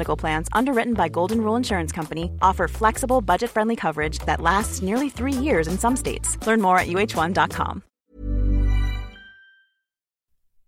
Medical 0.00 0.16
Plans, 0.16 0.48
underwritten 0.52 0.94
by 0.94 1.08
Golden 1.08 1.38
Rule 1.38 1.56
Insurance 1.56 1.96
Company, 1.96 2.30
offer 2.40 2.68
flexible, 2.68 3.20
budget 3.20 3.50
friendly 3.50 3.76
coverage 3.76 4.18
that 4.26 4.40
lasts 4.40 4.82
nearly 4.82 5.10
three 5.10 5.44
years 5.44 5.68
in 5.68 5.78
some 5.78 5.96
states. 5.96 6.38
Learn 6.46 6.60
more 6.60 6.78
at 6.78 6.86
uh1.com. 6.86 7.82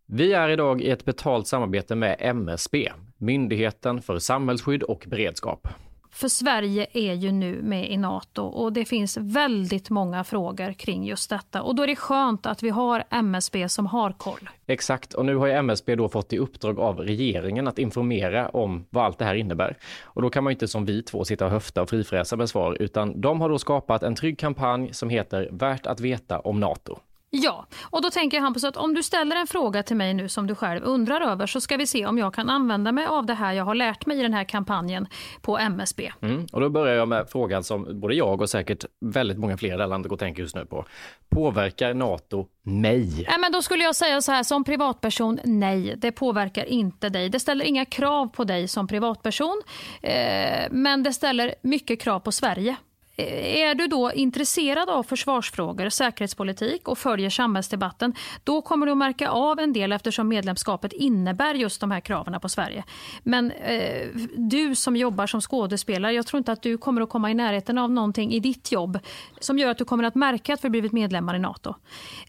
Vi 0.07 0.33
är 0.33 0.49
idag 0.49 0.81
i 0.81 0.91
ett 0.91 1.05
betalt 1.05 1.47
samarbete 1.47 1.95
med 1.95 2.17
MSB, 2.21 2.93
Myndigheten 3.19 4.03
för 4.03 4.19
samhällsskydd 4.19 4.83
och 4.83 5.05
beredskap. 5.09 5.69
För 6.15 6.29
Sverige 6.29 6.87
är 6.93 7.15
ju 7.15 7.33
nu 7.33 7.63
med 7.63 7.91
i 7.91 7.97
Nato 7.97 8.43
och 8.43 8.73
det 8.73 8.85
finns 8.85 9.17
väldigt 9.17 9.91
många 9.91 10.25
frågor 10.25 10.73
kring 10.73 11.05
just 11.05 11.31
detta. 11.31 11.63
Och 11.63 11.75
då 11.75 11.83
är 11.83 11.87
det 11.87 11.97
skönt 11.97 12.47
att 12.47 12.63
vi 12.63 12.69
har 12.69 13.05
MSB 13.11 13.69
som 13.69 13.87
har 13.87 14.13
koll. 14.13 14.49
Exakt, 14.67 15.15
och 15.15 15.25
nu 15.25 15.37
har 15.37 15.47
ju 15.47 15.53
MSB 15.53 15.95
då 15.95 16.09
fått 16.09 16.33
i 16.33 16.39
uppdrag 16.39 16.81
av 16.81 16.99
regeringen 16.99 17.69
att 17.69 17.79
informera 17.79 18.49
om 18.49 18.87
vad 18.91 19.05
allt 19.05 19.19
det 19.19 19.25
här 19.25 19.35
innebär. 19.35 19.77
Och 20.03 20.23
då 20.23 20.31
kan 20.31 20.45
man 20.45 20.51
ju 20.51 20.55
inte 20.55 20.69
som 20.69 20.85
vi 20.85 21.03
två 21.03 21.25
sitta 21.25 21.45
och 21.45 21.51
höfta 21.51 21.83
och 21.83 21.91
frifräsa 21.91 22.37
med 22.37 22.49
svar, 22.49 22.77
utan 22.81 23.21
de 23.21 23.41
har 23.41 23.49
då 23.49 23.59
skapat 23.59 24.03
en 24.03 24.15
trygg 24.15 24.39
kampanj 24.39 24.93
som 24.93 25.11
heter 25.11 25.49
Värt 25.53 25.87
att 25.87 26.01
veta 26.01 26.39
om 26.39 26.61
Nato. 26.61 26.99
Ja, 27.35 27.67
och 27.83 28.03
då 28.03 28.11
tänker 28.11 28.37
jag 28.37 28.43
Hampus 28.43 28.65
att 28.65 28.77
om 28.77 28.95
du 28.95 29.03
ställer 29.03 29.37
en 29.37 29.47
fråga 29.47 29.83
till 29.83 29.97
mig 29.97 30.15
nu 30.15 30.29
som 30.29 30.47
du 30.47 30.55
själv 30.55 30.85
undrar 30.85 31.21
över 31.21 31.47
så 31.47 31.61
ska 31.61 31.77
vi 31.77 31.87
se 31.87 32.07
om 32.07 32.19
jag 32.19 32.35
kan 32.35 32.49
använda 32.49 32.93
mig 32.93 33.07
av 33.07 33.27
det 33.27 33.35
här 33.35 33.53
jag 33.53 33.65
har 33.65 33.75
lärt 33.75 34.07
mig 34.07 34.19
i 34.19 34.23
den 34.23 34.35
här 34.35 34.45
kampanjen 34.45 35.07
på 35.41 35.59
MSB. 35.59 36.13
Mm, 36.21 36.47
och 36.53 36.61
då 36.61 36.69
börjar 36.69 36.95
jag 36.95 37.09
med 37.09 37.27
frågan 37.29 37.65
som 37.65 38.01
både 38.01 38.15
jag 38.15 38.41
och 38.41 38.51
säkert 38.51 38.85
väldigt 39.01 39.39
många 39.39 39.57
fler 39.57 39.75
i 39.75 39.77
det 39.77 39.87
landet 39.87 40.09
går 40.09 40.17
och 40.17 40.21
tänker 40.21 40.43
just 40.43 40.55
nu 40.55 40.67
på. 40.67 40.85
Påverkar 41.29 41.95
NATO 41.95 42.47
mig? 42.63 43.25
Ja, 43.29 43.39
men 43.39 43.53
då 43.53 43.63
skulle 43.63 43.85
jag 43.85 43.97
säga 43.97 44.21
så 44.21 44.33
här 44.33 44.43
som 44.43 44.65
privatperson, 44.65 45.39
nej, 45.45 45.95
det 45.97 46.13
påverkar 46.13 46.65
inte 46.65 47.09
dig. 47.09 47.29
Det 47.29 47.41
ställer 47.41 47.65
inga 47.65 47.85
krav 47.85 48.27
på 48.27 48.45
dig 48.45 48.69
som 48.69 48.87
privatperson, 48.87 49.63
eh, 50.03 50.67
men 50.71 51.03
det 51.03 51.13
ställer 51.13 51.55
mycket 51.63 52.01
krav 52.01 52.21
på 52.21 52.33
Sverige. 52.33 52.77
Eh, 53.23 53.61
är 53.63 53.75
du 53.75 53.87
då 53.87 54.13
intresserad 54.13 54.91
av 54.91 55.03
försvarsfrågor, 55.03 55.89
säkerhetspolitik 55.89 56.89
och 56.89 56.99
följer 56.99 57.31
samhällsdebatten, 57.31 58.15
då 58.45 58.63
kommer 58.63 58.87
du 58.87 58.93
att 58.93 58.99
märka 58.99 59.31
av 59.31 59.59
en 59.59 59.73
del 59.73 59.93
eftersom 59.93 60.29
medlemskapet 60.29 60.93
innebär 60.93 61.55
just 61.55 61.81
de 61.81 61.91
här 61.91 62.01
kraven 62.01 62.41
på 62.41 62.49
Sverige. 62.49 62.85
Men 63.23 63.51
eh, 63.51 64.09
du 64.37 64.75
som 64.75 64.97
jobbar 64.97 65.27
som 65.27 65.41
skådespelare, 65.41 66.13
jag 66.13 66.27
tror 66.27 66.39
inte 66.39 66.53
att 66.53 66.63
du 66.63 66.79
kommer 66.79 67.01
att 67.01 67.09
komma 67.09 67.31
i 67.31 67.35
närheten 67.35 67.79
av 67.79 67.91
någonting 67.91 68.33
i 68.33 68.41
ditt 68.41 68.73
jobb 68.73 68.99
som 69.41 69.59
gör 69.59 69.71
att 69.71 69.79
du 69.79 69.85
kommer 69.85 70.05
att 70.05 70.15
märka 70.15 70.55
att 70.55 70.65
vi 70.65 70.71
blivit 70.71 70.93
medlemmar 70.93 71.37
i 71.37 71.39
NATO. 71.39 71.75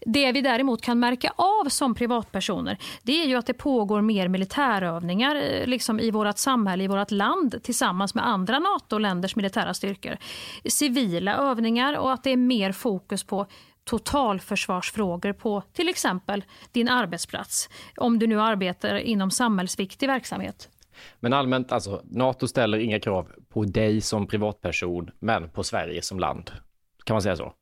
Det 0.06 0.32
vi 0.32 0.40
däremot 0.40 0.82
kan 0.82 0.98
märka 0.98 1.32
av 1.36 1.68
som 1.68 1.94
privatpersoner, 1.94 2.78
det 3.02 3.22
är 3.22 3.26
ju 3.26 3.36
att 3.36 3.46
det 3.46 3.54
pågår 3.54 4.00
mer 4.00 4.28
militärövningar 4.28 5.36
eh, 5.36 5.66
liksom 5.66 6.00
i 6.00 6.10
vårt 6.10 6.38
samhälle, 6.38 6.84
i 6.84 6.88
vårt 6.88 7.10
land 7.10 7.62
tillsammans 7.62 8.14
med 8.14 8.26
andra 8.26 8.58
NATO-länders 8.58 9.36
militära 9.36 9.74
styrkor 9.74 10.16
civila 10.84 11.36
övningar 11.36 11.98
och 11.98 12.12
att 12.12 12.24
det 12.24 12.30
är 12.30 12.36
mer 12.36 12.72
fokus 12.72 13.24
på 13.24 13.46
totalförsvarsfrågor 13.84 15.32
på 15.32 15.62
till 15.72 15.88
exempel 15.88 16.44
din 16.72 16.88
arbetsplats. 16.88 17.68
Om 17.96 18.18
du 18.18 18.26
nu 18.26 18.40
arbetar 18.40 18.96
inom 18.96 19.30
samhällsviktig 19.30 20.06
verksamhet. 20.06 20.68
Men 21.20 21.32
allmänt, 21.32 21.72
alltså 21.72 22.02
NATO 22.04 22.48
ställer 22.48 22.78
inga 22.78 23.00
krav 23.00 23.32
på 23.48 23.64
dig 23.64 24.00
som 24.00 24.26
privatperson, 24.26 25.10
men 25.18 25.48
på 25.48 25.62
Sverige 25.64 26.02
som 26.02 26.20
land. 26.20 26.50
Kan 27.04 27.14
man 27.14 27.22
säga 27.22 27.36
så? 27.36 27.52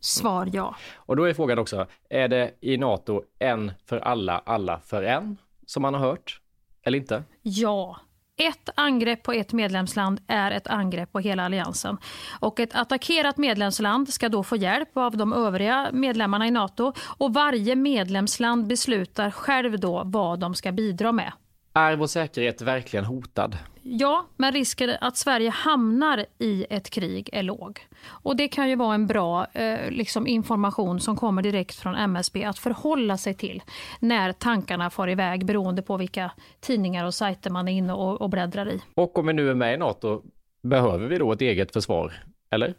Svar 0.00 0.50
ja. 0.52 0.76
Och 0.94 1.16
då 1.16 1.24
är 1.24 1.34
frågan 1.34 1.58
också, 1.58 1.86
är 2.08 2.28
det 2.28 2.54
i 2.60 2.76
NATO 2.76 3.22
en 3.38 3.72
för 3.86 3.98
alla, 3.98 4.38
alla 4.38 4.80
för 4.80 5.02
en, 5.02 5.36
som 5.66 5.82
man 5.82 5.94
har 5.94 6.00
hört? 6.00 6.40
Eller 6.82 6.98
inte? 6.98 7.22
Ja, 7.42 7.96
ett 8.36 8.70
angrepp 8.74 9.22
på 9.22 9.32
ett 9.32 9.52
medlemsland 9.52 10.20
är 10.26 10.50
ett 10.50 10.66
angrepp 10.66 11.12
på 11.12 11.18
hela 11.18 11.44
alliansen. 11.44 11.98
Och 12.40 12.60
ett 12.60 12.74
attackerat 12.74 13.36
medlemsland 13.36 14.08
ska 14.08 14.28
då 14.28 14.42
få 14.42 14.56
hjälp 14.56 14.96
av 14.96 15.16
de 15.16 15.32
övriga 15.32 15.90
medlemmarna 15.92 16.46
i 16.46 16.50
Nato 16.50 16.92
och 17.18 17.34
varje 17.34 17.76
medlemsland 17.76 18.66
beslutar 18.66 19.30
själv 19.30 19.80
då 19.80 20.02
vad 20.04 20.40
de 20.40 20.54
ska 20.54 20.72
bidra 20.72 21.12
med. 21.12 21.32
Är 21.76 21.96
vår 21.96 22.06
säkerhet 22.06 22.62
verkligen 22.62 23.04
hotad? 23.04 23.58
Ja, 23.82 24.26
men 24.36 24.52
risken 24.52 24.90
att 25.00 25.16
Sverige 25.16 25.50
hamnar 25.50 26.26
i 26.38 26.66
ett 26.70 26.90
krig 26.90 27.30
är 27.32 27.42
låg. 27.42 27.86
Och 28.06 28.36
Det 28.36 28.48
kan 28.48 28.68
ju 28.68 28.76
vara 28.76 28.94
en 28.94 29.06
bra 29.06 29.46
eh, 29.52 29.90
liksom 29.90 30.26
information 30.26 31.00
som 31.00 31.16
kommer 31.16 31.42
direkt 31.42 31.74
från 31.74 31.94
MSB 31.94 32.44
att 32.44 32.58
förhålla 32.58 33.16
sig 33.16 33.34
till 33.34 33.62
när 34.00 34.32
tankarna 34.32 34.90
far 34.90 35.08
iväg 35.08 35.46
beroende 35.46 35.82
på 35.82 35.96
vilka 35.96 36.30
tidningar 36.60 37.04
och 37.04 37.14
sajter 37.14 37.50
man 37.50 37.68
är 37.68 37.72
inne 37.72 37.92
och, 37.92 38.20
och 38.20 38.30
bläddrar 38.30 38.68
i. 38.68 38.80
Och 38.94 39.18
om 39.18 39.26
vi 39.26 39.32
nu 39.32 39.50
är 39.50 39.54
med 39.54 39.74
i 39.74 39.76
Nato, 39.76 40.22
behöver 40.62 41.08
vi 41.08 41.18
då 41.18 41.32
ett 41.32 41.40
eget 41.42 41.72
försvar? 41.72 42.12
Eller? 42.50 42.74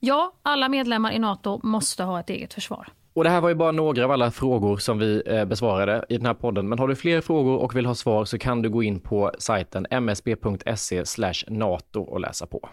Ja, 0.00 0.32
alla 0.42 0.68
medlemmar 0.68 1.12
i 1.12 1.18
Nato 1.18 1.60
måste 1.62 2.02
ha 2.02 2.20
ett 2.20 2.30
eget 2.30 2.54
försvar. 2.54 2.88
Och 3.20 3.24
det 3.24 3.30
här 3.30 3.40
var 3.40 3.48
ju 3.48 3.54
bara 3.54 3.72
några 3.72 4.04
av 4.04 4.10
alla 4.10 4.30
frågor 4.30 4.76
som 4.76 4.98
vi 4.98 5.22
eh, 5.26 5.44
besvarade 5.44 6.04
i 6.08 6.16
den 6.16 6.26
här 6.26 6.34
podden. 6.34 6.68
Men 6.68 6.78
har 6.78 6.88
du 6.88 6.96
fler 6.96 7.20
frågor 7.20 7.56
och 7.56 7.76
vill 7.76 7.86
ha 7.86 7.94
svar 7.94 8.24
så 8.24 8.38
kan 8.38 8.62
du 8.62 8.70
gå 8.70 8.82
in 8.82 9.00
på 9.00 9.32
sajten 9.38 9.86
msb.se 9.90 11.04
nato 11.48 12.00
och 12.00 12.20
läsa 12.20 12.46
på. 12.46 12.68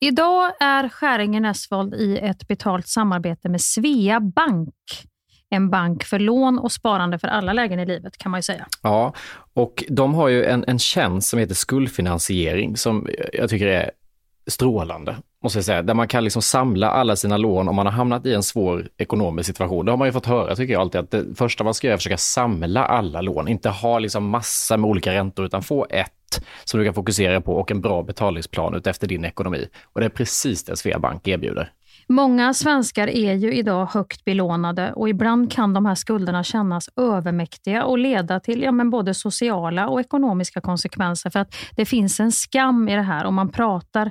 Idag 0.00 0.52
är 0.60 0.88
Skäringen 0.88 1.44
Esvold 1.44 1.94
i 1.94 2.18
ett 2.18 2.48
betalt 2.48 2.88
samarbete 2.88 3.48
med 3.48 3.60
Svea 3.60 4.20
Bank. 4.20 4.74
En 5.50 5.70
bank 5.70 6.04
för 6.04 6.18
lån 6.18 6.58
och 6.58 6.72
sparande 6.72 7.18
för 7.18 7.28
alla 7.28 7.52
lägen 7.52 7.80
i 7.80 7.86
livet 7.86 8.18
kan 8.18 8.30
man 8.30 8.38
ju 8.38 8.42
säga. 8.42 8.66
Ja, 8.82 9.14
och 9.54 9.84
de 9.88 10.14
har 10.14 10.28
ju 10.28 10.44
en, 10.44 10.64
en 10.68 10.78
tjänst 10.78 11.28
som 11.28 11.38
heter 11.38 11.54
skuldfinansiering 11.54 12.76
som 12.76 13.08
jag 13.32 13.50
tycker 13.50 13.66
är 13.66 13.90
strålande, 14.46 15.16
måste 15.44 15.58
jag 15.58 15.64
säga. 15.64 15.82
Där 15.82 15.94
man 15.94 16.08
kan 16.08 16.24
liksom 16.24 16.42
samla 16.42 16.90
alla 16.90 17.16
sina 17.16 17.36
lån 17.36 17.68
om 17.68 17.76
man 17.76 17.86
har 17.86 17.92
hamnat 17.92 18.26
i 18.26 18.34
en 18.34 18.42
svår 18.42 18.88
ekonomisk 18.98 19.46
situation. 19.46 19.86
Det 19.86 19.92
har 19.92 19.96
man 19.96 20.08
ju 20.08 20.12
fått 20.12 20.26
höra, 20.26 20.56
tycker 20.56 20.72
jag 20.72 20.80
alltid, 20.80 21.00
att 21.00 21.10
det 21.10 21.24
första 21.34 21.64
man 21.64 21.74
ska 21.74 21.86
göra 21.86 21.92
är 21.92 21.94
att 21.94 22.00
försöka 22.00 22.16
samla 22.16 22.84
alla 22.84 23.20
lån. 23.20 23.48
Inte 23.48 23.68
ha 23.68 23.98
liksom 23.98 24.28
massa 24.28 24.76
med 24.76 24.90
olika 24.90 25.12
räntor, 25.12 25.44
utan 25.46 25.62
få 25.62 25.86
ett 25.90 26.10
som 26.64 26.80
du 26.80 26.86
kan 26.86 26.94
fokusera 26.94 27.40
på 27.40 27.54
och 27.54 27.70
en 27.70 27.80
bra 27.80 28.02
betalningsplan 28.02 28.82
efter 28.84 29.06
din 29.06 29.24
ekonomi. 29.24 29.68
Och 29.92 30.00
det 30.00 30.06
är 30.06 30.10
precis 30.10 30.64
det 30.64 30.76
Sveabank 30.76 31.28
erbjuder. 31.28 31.72
Många 32.08 32.54
svenskar 32.54 33.08
är 33.08 33.34
ju 33.34 33.54
idag 33.54 33.86
högt 33.86 34.24
belånade 34.24 34.92
och 34.92 35.08
ibland 35.08 35.52
kan 35.52 35.74
de 35.74 35.86
här 35.86 35.94
skulderna 35.94 36.44
kännas 36.44 36.88
övermäktiga 36.96 37.84
och 37.84 37.98
leda 37.98 38.40
till 38.40 38.62
ja, 38.62 38.72
men 38.72 38.90
både 38.90 39.14
sociala 39.14 39.88
och 39.88 40.00
ekonomiska 40.00 40.60
konsekvenser. 40.60 41.30
För 41.30 41.40
att 41.40 41.54
det 41.76 41.84
finns 41.84 42.20
en 42.20 42.32
skam 42.32 42.88
i 42.88 42.94
det 42.94 43.02
här 43.02 43.24
och 43.24 43.32
man 43.32 43.48
pratar 43.48 44.10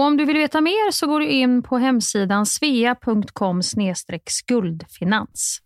Och 0.00 0.06
om 0.06 0.16
du 0.16 0.24
vill 0.24 0.36
veta 0.36 0.60
mer 0.60 0.92
så 0.92 1.06
går 1.06 1.20
du 1.20 1.26
in 1.26 1.62
på 1.62 1.78
hemsidan 1.78 2.46
svea.com 2.46 3.62
skuldfinans. 4.26 5.58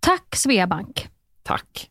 Tack 0.00 0.36
Sveabank! 0.36 1.08
Tack! 1.42 1.90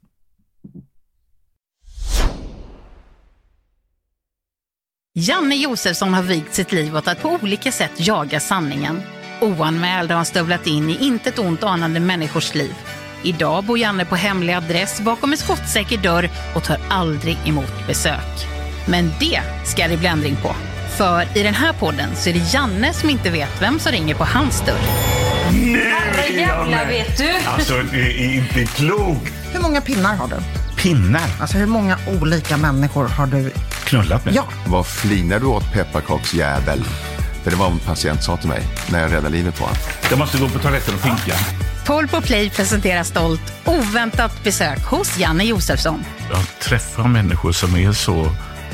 Janne 5.13 5.55
Josefsson 5.55 6.13
har 6.13 6.23
vigt 6.23 6.53
sitt 6.53 6.71
liv 6.71 6.95
åt 6.95 7.07
att 7.07 7.21
på 7.21 7.29
olika 7.29 7.71
sätt 7.71 7.91
jaga 7.97 8.39
sanningen. 8.39 9.01
Oanmäld 9.41 10.09
har 10.09 10.15
han 10.15 10.25
stövlat 10.25 10.67
in 10.67 10.89
i 10.89 11.05
intet 11.05 11.39
ont 11.39 11.63
anande 11.63 11.99
människors 11.99 12.55
liv. 12.55 12.75
Idag 13.23 13.63
bor 13.63 13.77
Janne 13.77 14.05
på 14.05 14.15
hemlig 14.15 14.53
adress 14.53 15.01
bakom 15.01 15.31
en 15.31 15.37
skottsäker 15.37 15.97
dörr 15.97 16.29
och 16.55 16.63
tar 16.63 16.77
aldrig 16.89 17.37
emot 17.45 17.87
besök. 17.87 18.47
Men 18.87 19.05
det 19.19 19.41
ska 19.65 19.87
det 19.87 19.97
bli 19.97 20.07
ändring 20.07 20.35
på. 20.35 20.70
För 20.97 21.37
i 21.37 21.43
den 21.43 21.53
här 21.53 21.73
podden 21.73 22.15
så 22.15 22.29
är 22.29 22.33
det 22.33 22.53
Janne 22.53 22.93
som 22.93 23.09
inte 23.09 23.29
vet 23.29 23.61
vem 23.61 23.79
som 23.79 23.91
ringer 23.91 24.15
på 24.15 24.23
hans 24.23 24.61
dörr. 24.61 24.79
Herrejävlar 25.45 26.85
vet 26.85 27.17
du! 27.17 27.29
Alltså, 27.45 27.73
det 27.91 28.23
är 28.23 28.33
inte 28.33 28.65
klokt. 28.65 29.33
Hur 29.53 29.61
många 29.61 29.81
pinnar 29.81 30.15
har 30.15 30.27
du? 30.27 30.35
Pinnar? 30.81 31.29
Alltså 31.39 31.57
hur 31.57 31.65
många 31.65 31.97
olika 32.21 32.57
människor 32.57 33.07
har 33.07 33.27
du? 33.27 33.51
Knullat 33.83 34.25
med? 34.25 34.35
Ja. 34.35 34.43
Vad 34.67 34.87
flinar 34.87 35.39
du 35.39 35.45
åt 35.45 35.73
pepparkaksjävel? 35.73 36.83
För 37.43 37.51
det 37.51 37.57
var 37.57 37.65
vad 37.65 37.73
en 37.73 37.79
patient 37.79 38.23
sa 38.23 38.37
till 38.37 38.49
mig 38.49 38.61
när 38.91 39.01
jag 39.01 39.11
räddade 39.11 39.29
livet 39.29 39.57
på 39.57 39.63
honom. 39.63 39.77
Jag 40.09 40.19
måste 40.19 40.37
gå 40.37 40.49
på 40.49 40.59
toaletten 40.59 40.95
och 40.95 41.01
pinka. 41.01 41.37
Paul 41.85 42.07
på 42.07 42.21
Play 42.21 42.49
presenterar 42.49 43.03
stolt 43.03 43.53
oväntat 43.65 44.43
besök 44.43 44.83
hos 44.85 45.17
Janne 45.17 45.43
Josefsson. 45.43 46.03
Jag 46.31 46.59
träffar 46.59 47.07
människor 47.07 47.51
som 47.51 47.75
är 47.75 47.91
så 47.91 48.27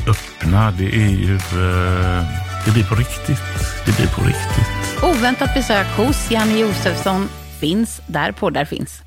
öppna. 0.10 0.72
Det 0.72 0.86
är 0.86 1.10
ju... 1.10 1.36
eh, 1.36 2.24
det 2.66 2.72
blir 2.74 2.84
på 2.90 2.96
riktigt. 2.96 3.42
Det 3.86 3.96
blir 3.98 4.08
på 4.08 4.22
riktigt. 4.22 5.04
Oväntat 5.04 5.54
besök 5.54 5.88
hos 5.98 6.32
Janne 6.32 6.60
Josefsson 6.60 7.30
finns 7.60 8.02
där 8.08 8.32
poddar 8.32 8.66
finns. 8.66 9.02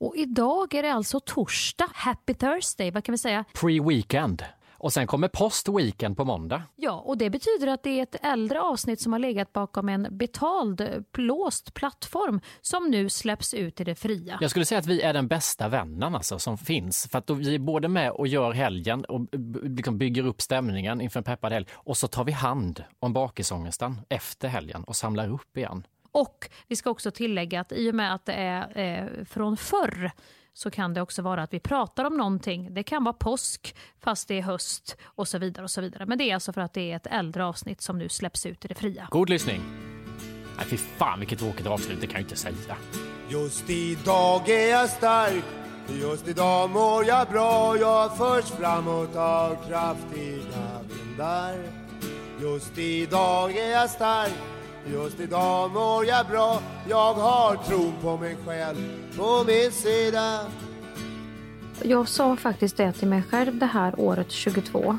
Och 0.00 0.16
idag 0.16 0.74
är 0.74 0.82
det 0.82 0.92
alltså 0.92 1.20
torsdag. 1.20 1.88
Happy 1.94 2.34
Thursday, 2.34 2.90
vad 2.90 3.04
kan 3.04 3.12
vi 3.12 3.18
säga? 3.18 3.44
Pre-weekend. 3.54 4.42
Och 4.82 4.92
sen 4.92 5.06
kommer 5.06 5.28
post-weekend 5.28 6.16
på 6.16 6.24
måndag. 6.24 6.62
Ja, 6.76 6.92
och 6.92 7.18
det 7.18 7.30
betyder 7.30 7.66
att 7.66 7.82
det 7.82 7.98
är 7.98 8.02
ett 8.02 8.24
äldre 8.24 8.60
avsnitt 8.60 9.00
som 9.00 9.12
har 9.12 9.20
legat 9.20 9.52
bakom 9.52 9.88
en 9.88 10.08
betald, 10.10 11.04
låst 11.16 11.74
plattform 11.74 12.40
som 12.60 12.90
nu 12.90 13.08
släpps 13.08 13.54
ut 13.54 13.80
i 13.80 13.84
det 13.84 13.94
fria. 13.94 14.38
Jag 14.40 14.50
skulle 14.50 14.64
säga 14.64 14.78
att 14.78 14.86
vi 14.86 15.00
är 15.02 15.12
den 15.12 15.28
bästa 15.28 15.68
vännen 15.68 16.14
alltså, 16.14 16.38
som 16.38 16.58
finns. 16.58 17.08
För 17.10 17.18
att 17.18 17.30
vi 17.30 17.54
är 17.54 17.58
både 17.58 17.88
med 17.88 18.10
och 18.10 18.26
gör 18.26 18.52
helgen 18.52 19.04
och 19.04 19.26
liksom 19.62 19.98
bygger 19.98 20.26
upp 20.26 20.40
stämningen 20.40 21.00
inför 21.00 21.20
en 21.20 21.24
peppad 21.24 21.52
helg. 21.52 21.66
Och 21.72 21.96
så 21.96 22.08
tar 22.08 22.24
vi 22.24 22.32
hand 22.32 22.84
om 22.98 23.12
bakisångesten 23.12 24.00
efter 24.08 24.48
helgen 24.48 24.84
och 24.84 24.96
samlar 24.96 25.28
upp 25.28 25.56
igen. 25.56 25.86
Och 26.12 26.50
vi 26.68 26.76
ska 26.76 26.90
också 26.90 27.10
tillägga 27.10 27.60
att 27.60 27.72
i 27.72 27.90
och 27.90 27.94
med 27.94 28.14
att 28.14 28.26
det 28.26 28.32
är 28.32 28.78
eh, 28.78 29.24
från 29.24 29.56
förr 29.56 30.12
så 30.54 30.70
kan 30.70 30.94
det 30.94 31.00
också 31.00 31.22
vara 31.22 31.42
att 31.42 31.54
vi 31.54 31.60
pratar 31.60 32.04
om 32.04 32.16
någonting. 32.16 32.74
Det 32.74 32.82
kan 32.82 33.04
vara 33.04 33.12
påsk 33.12 33.76
fast 34.00 34.28
det 34.28 34.38
är 34.38 34.42
höst 34.42 34.96
och 35.04 35.28
så 35.28 35.38
vidare. 35.38 35.64
och 35.64 35.70
så 35.70 35.80
vidare. 35.80 36.06
Men 36.06 36.18
det 36.18 36.24
är 36.24 36.34
alltså 36.34 36.52
för 36.52 36.60
att 36.60 36.72
det 36.72 36.92
är 36.92 36.96
ett 36.96 37.06
äldre 37.06 37.44
avsnitt 37.44 37.80
som 37.80 37.98
nu 37.98 38.08
släpps 38.08 38.46
ut 38.46 38.64
i 38.64 38.68
det 38.68 38.74
fria. 38.74 39.08
God 39.10 39.30
lyssning! 39.30 39.62
Nej, 40.56 40.66
fy 40.66 40.76
fan 40.76 41.18
vilket 41.18 41.38
tråkigt 41.38 41.66
avslut, 41.66 42.00
det 42.00 42.06
kan 42.06 42.14
jag 42.14 42.22
inte 42.22 42.36
säga. 42.36 42.76
Just 43.28 43.70
idag 43.70 44.48
är 44.48 44.70
jag 44.70 44.90
stark 44.90 45.44
Just 45.88 46.28
idag 46.28 46.70
mår 46.70 47.04
jag 47.04 47.28
bra 47.28 47.76
Jag 47.76 48.16
förs 48.16 48.44
framåt 48.44 49.16
av 49.16 49.56
kraftiga 49.68 50.80
vindar 50.88 51.54
Just 52.40 52.78
idag 52.78 53.56
är 53.56 53.70
jag 53.70 53.90
stark 53.90 54.32
Just 54.86 55.20
idag 55.20 55.70
mår 55.70 56.06
jag 56.06 56.26
bra 56.26 56.62
Jag 56.88 57.14
har 57.14 57.56
tron 57.56 57.92
på 58.02 58.16
mig 58.16 58.36
själv 58.46 58.76
på 59.16 59.44
min 59.46 59.72
sida 59.72 60.40
Jag 61.82 62.08
sa 62.08 62.36
faktiskt 62.36 62.76
det 62.76 62.92
till 62.92 63.08
mig 63.08 63.22
själv 63.22 63.58
det 63.58 63.66
här 63.66 64.00
året 64.00 64.30
22. 64.30 64.98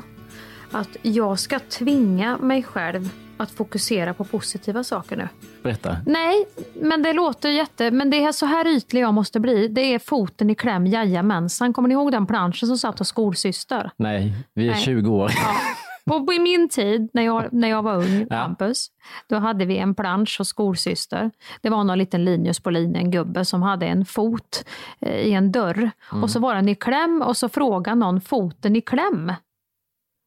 Att 0.70 0.96
jag 1.02 1.38
ska 1.38 1.58
tvinga 1.58 2.38
mig 2.38 2.62
själv 2.62 3.10
att 3.36 3.50
fokusera 3.50 4.14
på 4.14 4.24
positiva 4.24 4.84
saker 4.84 5.16
nu. 5.16 5.28
Berätta. 5.62 5.96
Nej, 6.06 6.46
men 6.74 7.02
det 7.02 7.12
låter 7.12 7.50
jätte... 7.50 7.90
Men 7.90 8.10
det 8.10 8.24
är 8.24 8.32
så 8.32 8.46
här 8.46 8.66
ytlig 8.66 9.00
jag 9.00 9.14
måste 9.14 9.40
bli. 9.40 9.68
Det 9.68 9.94
är 9.94 9.98
foten 9.98 10.50
i 10.50 10.54
kläm, 10.54 10.86
jajamensan. 10.86 11.72
Kommer 11.72 11.88
ni 11.88 11.94
ihåg 11.94 12.12
den 12.12 12.26
planschen 12.26 12.68
som 12.68 12.78
satt 12.78 12.98
hos 12.98 13.08
skolsyster? 13.08 13.90
Nej, 13.96 14.32
vi 14.54 14.68
är 14.68 14.72
Nej. 14.72 14.82
20 14.82 15.10
år. 15.10 15.28
På, 15.28 15.34
på 16.06 16.32
min 16.40 16.68
tid, 16.68 17.10
när 17.12 17.22
jag, 17.22 17.52
när 17.52 17.68
jag 17.68 17.82
var 17.82 17.96
ung, 17.96 18.26
Ja. 18.30 18.36
Hampus, 18.36 18.90
då 19.28 19.36
hade 19.36 19.64
vi 19.64 19.78
en 19.78 19.94
plansch 19.94 20.38
hos 20.38 20.48
skolsyster. 20.48 21.30
Det 21.60 21.70
var 21.70 21.84
någon 21.84 21.98
liten 21.98 22.24
Linus 22.24 22.60
på 22.60 22.70
linjen, 22.70 23.10
gubbe, 23.10 23.44
som 23.44 23.62
hade 23.62 23.86
en 23.86 24.04
fot 24.04 24.64
eh, 25.00 25.16
i 25.20 25.32
en 25.32 25.52
dörr. 25.52 25.90
Och 26.22 26.30
så 26.30 26.40
var 26.40 26.54
den 26.54 26.68
i 26.68 26.74
kläm 26.74 27.22
och 27.22 27.36
så 27.36 27.48
frågade 27.48 27.94
någon 27.96 28.20
foten 28.20 28.76
i 28.76 28.80
kläm. 28.80 29.32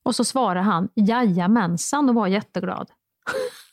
Och 0.05 0.15
så 0.15 0.23
svarade 0.25 0.59
han 0.65 0.89
jajamensan 0.95 2.09
och 2.09 2.15
var 2.15 2.27
jätteglad. 2.27 2.87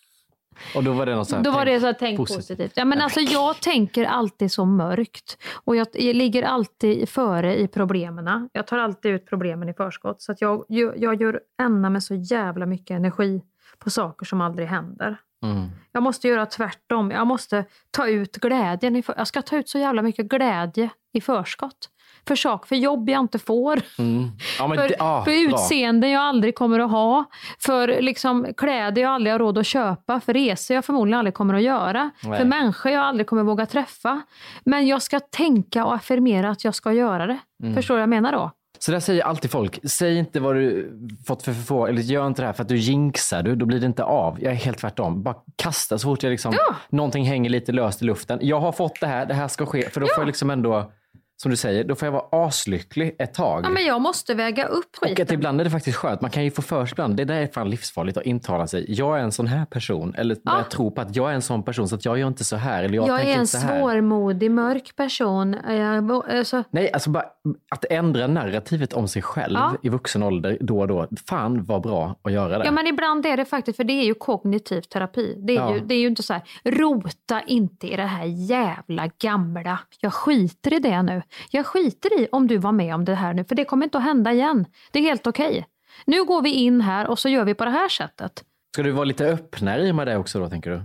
Och 0.75 0.85
då 0.85 0.93
var 0.93 1.07
det 1.07 1.15
något 1.15 1.29
så 1.29 1.37
här, 1.37 1.43
Då 1.43 1.51
var 1.51 1.65
det 1.65 1.81
så 1.81 1.87
här, 1.87 1.97
tänk 1.99 2.19
positivt. 2.19 2.39
positivt. 2.39 2.73
Ja, 2.77 2.85
men 2.85 3.01
alltså, 3.01 3.21
jag 3.21 3.61
tänker 3.61 4.05
alltid 4.05 4.53
så 4.53 4.65
mörkt. 4.65 5.39
Och 5.65 5.77
jag, 5.77 5.87
jag 5.93 6.17
ligger 6.17 6.43
alltid 6.43 7.09
före 7.09 7.57
i 7.57 7.69
problemen. 7.69 8.49
Jag 8.53 8.67
tar 8.67 8.79
alltid 8.79 9.13
ut 9.13 9.27
problemen 9.27 9.69
i 9.69 9.75
förskott. 9.75 10.23
Så 10.23 10.33
att 10.33 10.41
jag, 10.41 10.65
jag, 10.69 10.99
jag 10.99 11.21
gör 11.21 11.41
ända 11.63 11.91
med 11.91 12.03
så 12.03 12.15
jävla 12.15 12.67
mycket 12.67 12.95
energi 12.95 13.43
på 13.79 13.91
saker 13.91 14.27
som 14.27 14.41
aldrig 14.41 14.69
händer. 14.69 15.17
Mm. 15.43 15.69
Jag 15.93 16.03
måste 16.03 16.29
göra 16.29 16.47
tvärtom. 16.47 17.11
Jag 17.11 17.27
måste 17.27 17.65
ta 17.91 18.09
ut 18.09 18.37
glädjen. 18.37 18.97
I 18.97 19.03
för, 19.03 19.15
jag 19.17 19.27
ska 19.27 19.43
ta 19.43 19.57
ut 19.57 19.69
så 19.69 19.79
jävla 19.79 20.03
mycket 20.03 20.27
glädje 20.27 20.91
i 21.13 21.21
förskott. 21.21 21.89
För 22.27 22.37
sak, 22.37 22.67
för 22.67 22.77
jobb 22.77 23.11
jag 23.11 23.21
inte 23.21 23.39
får. 23.39 23.81
Mm. 23.99 24.31
Ja, 24.59 24.69
För, 24.69 24.89
det, 24.89 24.97
ah, 24.99 25.25
för 25.25 25.31
utseende 25.31 26.09
jag 26.09 26.23
aldrig 26.23 26.55
kommer 26.55 26.81
att 26.81 26.91
ha. 26.91 27.25
För 27.59 28.03
liksom, 28.03 28.47
kläder 28.57 29.03
jag 29.03 29.11
aldrig 29.11 29.35
har 29.35 29.39
råd 29.39 29.59
att 29.59 29.67
köpa. 29.67 30.21
För 30.21 30.33
resor 30.33 30.75
jag 30.75 30.85
förmodligen 30.85 31.19
aldrig 31.19 31.35
kommer 31.35 31.55
att 31.55 31.63
göra. 31.63 32.11
Nej. 32.23 32.39
För 32.39 32.45
människor 32.45 32.93
jag 32.93 33.03
aldrig 33.05 33.27
kommer 33.27 33.43
våga 33.43 33.67
träffa. 33.67 34.23
Men 34.65 34.87
jag 34.87 35.03
ska 35.03 35.21
tänka 35.21 35.85
och 35.85 35.95
affirmera 35.95 36.51
att 36.51 36.65
jag 36.65 36.75
ska 36.75 36.93
göra 36.93 37.27
det. 37.27 37.39
Mm. 37.63 37.75
Förstår 37.75 37.95
du 37.95 37.97
vad 37.97 38.03
jag 38.03 38.09
menar 38.09 38.33
då? 38.33 38.51
Så 38.79 38.93
där 38.93 39.01
säger 39.01 39.25
alltid 39.25 39.51
folk. 39.51 39.79
Säg 39.85 40.19
inte 40.19 40.41
vad 40.41 40.55
du 40.55 40.93
fått 41.27 41.43
för 41.43 41.53
förfrågan, 41.53 41.89
eller 41.89 42.03
gör 42.03 42.27
inte 42.27 42.43
det 42.43 42.47
här 42.47 42.53
för 42.53 42.63
att 42.63 42.69
du 42.69 42.77
jinxar, 42.77 43.43
du, 43.43 43.57
då 43.57 43.67
blir 43.67 43.81
det 43.81 43.87
inte 43.87 44.05
av. 44.05 44.43
Jag 44.43 44.53
är 44.53 44.57
helt 44.57 44.79
tvärtom. 44.79 45.23
Bara 45.23 45.35
kasta 45.57 45.99
så 45.99 46.09
fort 46.09 46.23
jag 46.23 46.31
liksom, 46.31 46.55
någonting 46.89 47.25
hänger 47.25 47.51
lite 47.51 47.73
löst 47.73 48.03
i 48.03 48.05
luften. 48.05 48.39
Jag 48.43 48.61
har 48.61 48.73
fått 48.73 49.01
det 49.01 49.07
här, 49.07 49.27
det 49.27 49.35
här 49.35 49.49
ska 49.49 49.67
ske. 49.67 49.91
För 49.91 50.01
då 50.01 50.07
får 50.07 50.21
jag 50.23 50.27
liksom 50.27 50.51
ändå, 50.51 50.93
som 51.37 51.51
du 51.51 51.57
säger, 51.57 51.85
då 51.85 51.95
får 51.95 52.07
jag 52.07 52.13
vara 52.13 52.47
aslycklig 52.47 53.17
ett 53.19 53.35
tag. 53.35 53.65
Ja, 53.65 53.71
men 53.71 53.85
jag 53.87 54.01
måste 54.01 54.35
väga 54.35 54.67
upp 54.67 54.85
Och 55.01 55.09
skiten. 55.09 55.23
att 55.23 55.33
ibland 55.33 55.61
är 55.61 55.65
det 55.65 55.71
faktiskt 55.71 55.97
skönt. 55.97 56.21
Man 56.21 56.31
kan 56.31 56.45
ju 56.45 56.51
få 56.51 56.63
för 56.63 56.87
sig 56.87 56.95
ibland, 56.95 57.17
det 57.17 57.25
där 57.25 57.35
är 57.35 57.47
fan 57.47 57.71
livsfarligt 57.71 58.17
att 58.19 58.25
intala 58.25 58.67
sig. 58.67 58.85
Jag 58.89 59.19
är 59.19 59.23
en 59.23 59.33
sån 59.33 59.47
här 59.47 59.65
person. 59.65 60.15
Eller 60.19 60.37
börja 60.45 60.65
tro 60.65 60.91
på 60.91 61.01
att 61.01 61.17
jag 61.17 61.31
är 61.31 61.35
en 61.35 61.43
sån 61.43 61.63
person 61.63 61.89
så 61.89 61.95
att 61.95 62.05
jag 62.05 62.19
gör 62.19 62.29
inte 62.29 62.45
så 62.45 62.57
här. 62.57 62.83
Eller 62.85 62.95
jag, 62.97 63.09
Jag 63.09 63.21
är 63.21 63.39
en 63.39 63.47
svårmodig, 63.47 64.51
mörk 64.51 64.97
person. 64.97 65.57
Jag, 65.69 66.11
alltså, 66.11 66.65
Nej, 66.71 66.93
alltså 66.93 67.11
bara 67.11 67.25
att 67.71 67.85
ändra 67.91 68.27
narrativet 68.27 68.93
om 68.93 69.09
sig 69.09 69.23
själv 69.23 69.55
Ja. 69.55 69.77
i 69.83 69.89
vuxen 69.89 70.23
ålder 70.23 70.59
då 70.61 70.81
och 70.81 70.89
då. 70.89 71.09
Fan 71.29 71.65
vad 71.65 71.83
bra 71.83 72.17
att 72.23 72.33
göra 72.33 72.59
det. 72.59 72.65
Ja 72.65 72.71
men 72.71 72.87
ibland 72.87 73.27
är 73.27 73.37
det 73.37 73.45
faktiskt, 73.45 73.77
för 73.77 73.85
det 73.85 73.93
är 73.93 74.05
ju 74.05 74.15
kognitiv 74.15 74.81
terapi. 74.81 75.35
Det 75.39 75.53
är, 75.57 75.61
Ja. 75.61 75.75
ju, 75.75 75.81
det 75.81 75.95
är 75.95 75.99
ju 75.99 76.07
inte 76.07 76.23
så 76.23 76.33
här, 76.33 76.43
rota 76.65 77.43
inte 77.43 77.87
i 77.93 77.97
det 77.97 78.03
här 78.07 78.25
jävla 78.25 79.11
gamla. 79.19 79.79
Jag 80.01 80.13
skiter 80.15 80.73
i 80.75 80.79
det 80.79 81.03
nu. 81.03 81.23
Jag 81.51 81.67
skiter 81.67 82.21
i 82.21 82.29
om 82.33 82.47
du 82.47 82.59
var 82.59 82.73
med 82.73 82.95
om 82.95 83.05
det 83.05 83.15
här 83.15 83.35
nu, 83.35 83.45
för 83.45 83.55
det 83.55 83.65
kommer 83.65 83.85
inte 83.85 83.99
att 83.99 84.05
hända 84.05 84.33
igen. 84.33 84.67
Det 84.93 84.99
är 84.99 85.03
helt 85.03 85.27
okej. 85.27 85.67
Nu 86.07 86.25
går 86.25 86.43
vi 86.43 86.53
in 86.53 86.81
här 86.81 87.07
och 87.07 87.19
så 87.19 87.29
gör 87.29 87.45
vi 87.45 87.55
på 87.55 87.65
det 87.65 87.71
här 87.71 87.89
sättet. 87.89 88.45
Ska 88.75 88.83
du 88.83 88.91
vara 88.91 89.05
lite 89.05 89.27
öppnare 89.27 89.93
med 89.93 90.07
det 90.07 90.17
också 90.17 90.39
då, 90.41 90.49
tänker 90.49 90.71
du? 90.71 90.83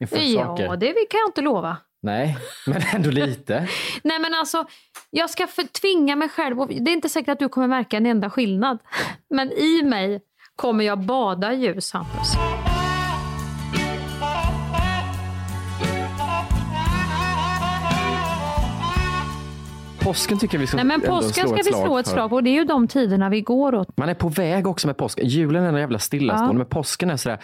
Inför 0.00 0.16
Ja, 0.18 0.46
saker? 0.46 0.76
det 0.76 0.86
kan 0.86 1.20
jag 1.20 1.28
inte 1.28 1.40
lova. 1.40 1.76
Nej, 2.02 2.38
men 2.66 2.82
ändå 2.94 3.10
lite. 3.10 3.68
Nej 4.02 4.18
men 4.18 4.34
alltså, 4.34 4.64
jag 5.10 5.30
ska 5.30 5.46
tvinga 5.80 6.16
mig 6.16 6.28
själv. 6.28 6.60
Och 6.60 6.68
det 6.68 6.90
är 6.90 6.92
inte 6.92 7.08
säkert 7.08 7.28
att 7.28 7.38
du 7.38 7.48
kommer 7.48 7.68
märka 7.68 7.96
en 7.96 8.06
enda 8.06 8.30
skillnad. 8.30 8.78
Men 9.30 9.52
i 9.52 9.82
mig 9.82 10.20
kommer 10.56 10.84
jag 10.84 10.98
bada 10.98 11.52
ljus, 11.52 11.92
Hampus. 11.92 12.34
Påsken 20.00 20.38
tycker 20.38 20.54
jag 20.54 20.60
vi 20.60 20.66
ska 20.66 20.76
Nej 20.76 20.86
men 20.86 21.00
påsken 21.00 21.48
slå 21.48 21.56
ska 21.56 21.56
vi 21.56 21.72
slå 21.84 21.98
ett 21.98 22.06
slag 22.06 22.30
på. 22.30 22.40
Det 22.40 22.50
är 22.50 22.54
ju 22.54 22.64
de 22.64 22.88
tiderna 22.88 23.28
vi 23.28 23.40
går 23.40 23.74
åt. 23.74 23.96
Man 23.96 24.08
är 24.08 24.14
på 24.14 24.28
väg 24.28 24.66
också 24.66 24.86
med 24.86 24.96
påsken. 24.96 25.28
Julen 25.28 25.64
är 25.64 25.68
en 25.68 25.76
jävla 25.76 25.98
stillastående, 25.98 26.54
Ja. 26.54 26.58
men 26.58 26.66
påsken 26.66 27.10
är 27.10 27.16
sådär, 27.16 27.38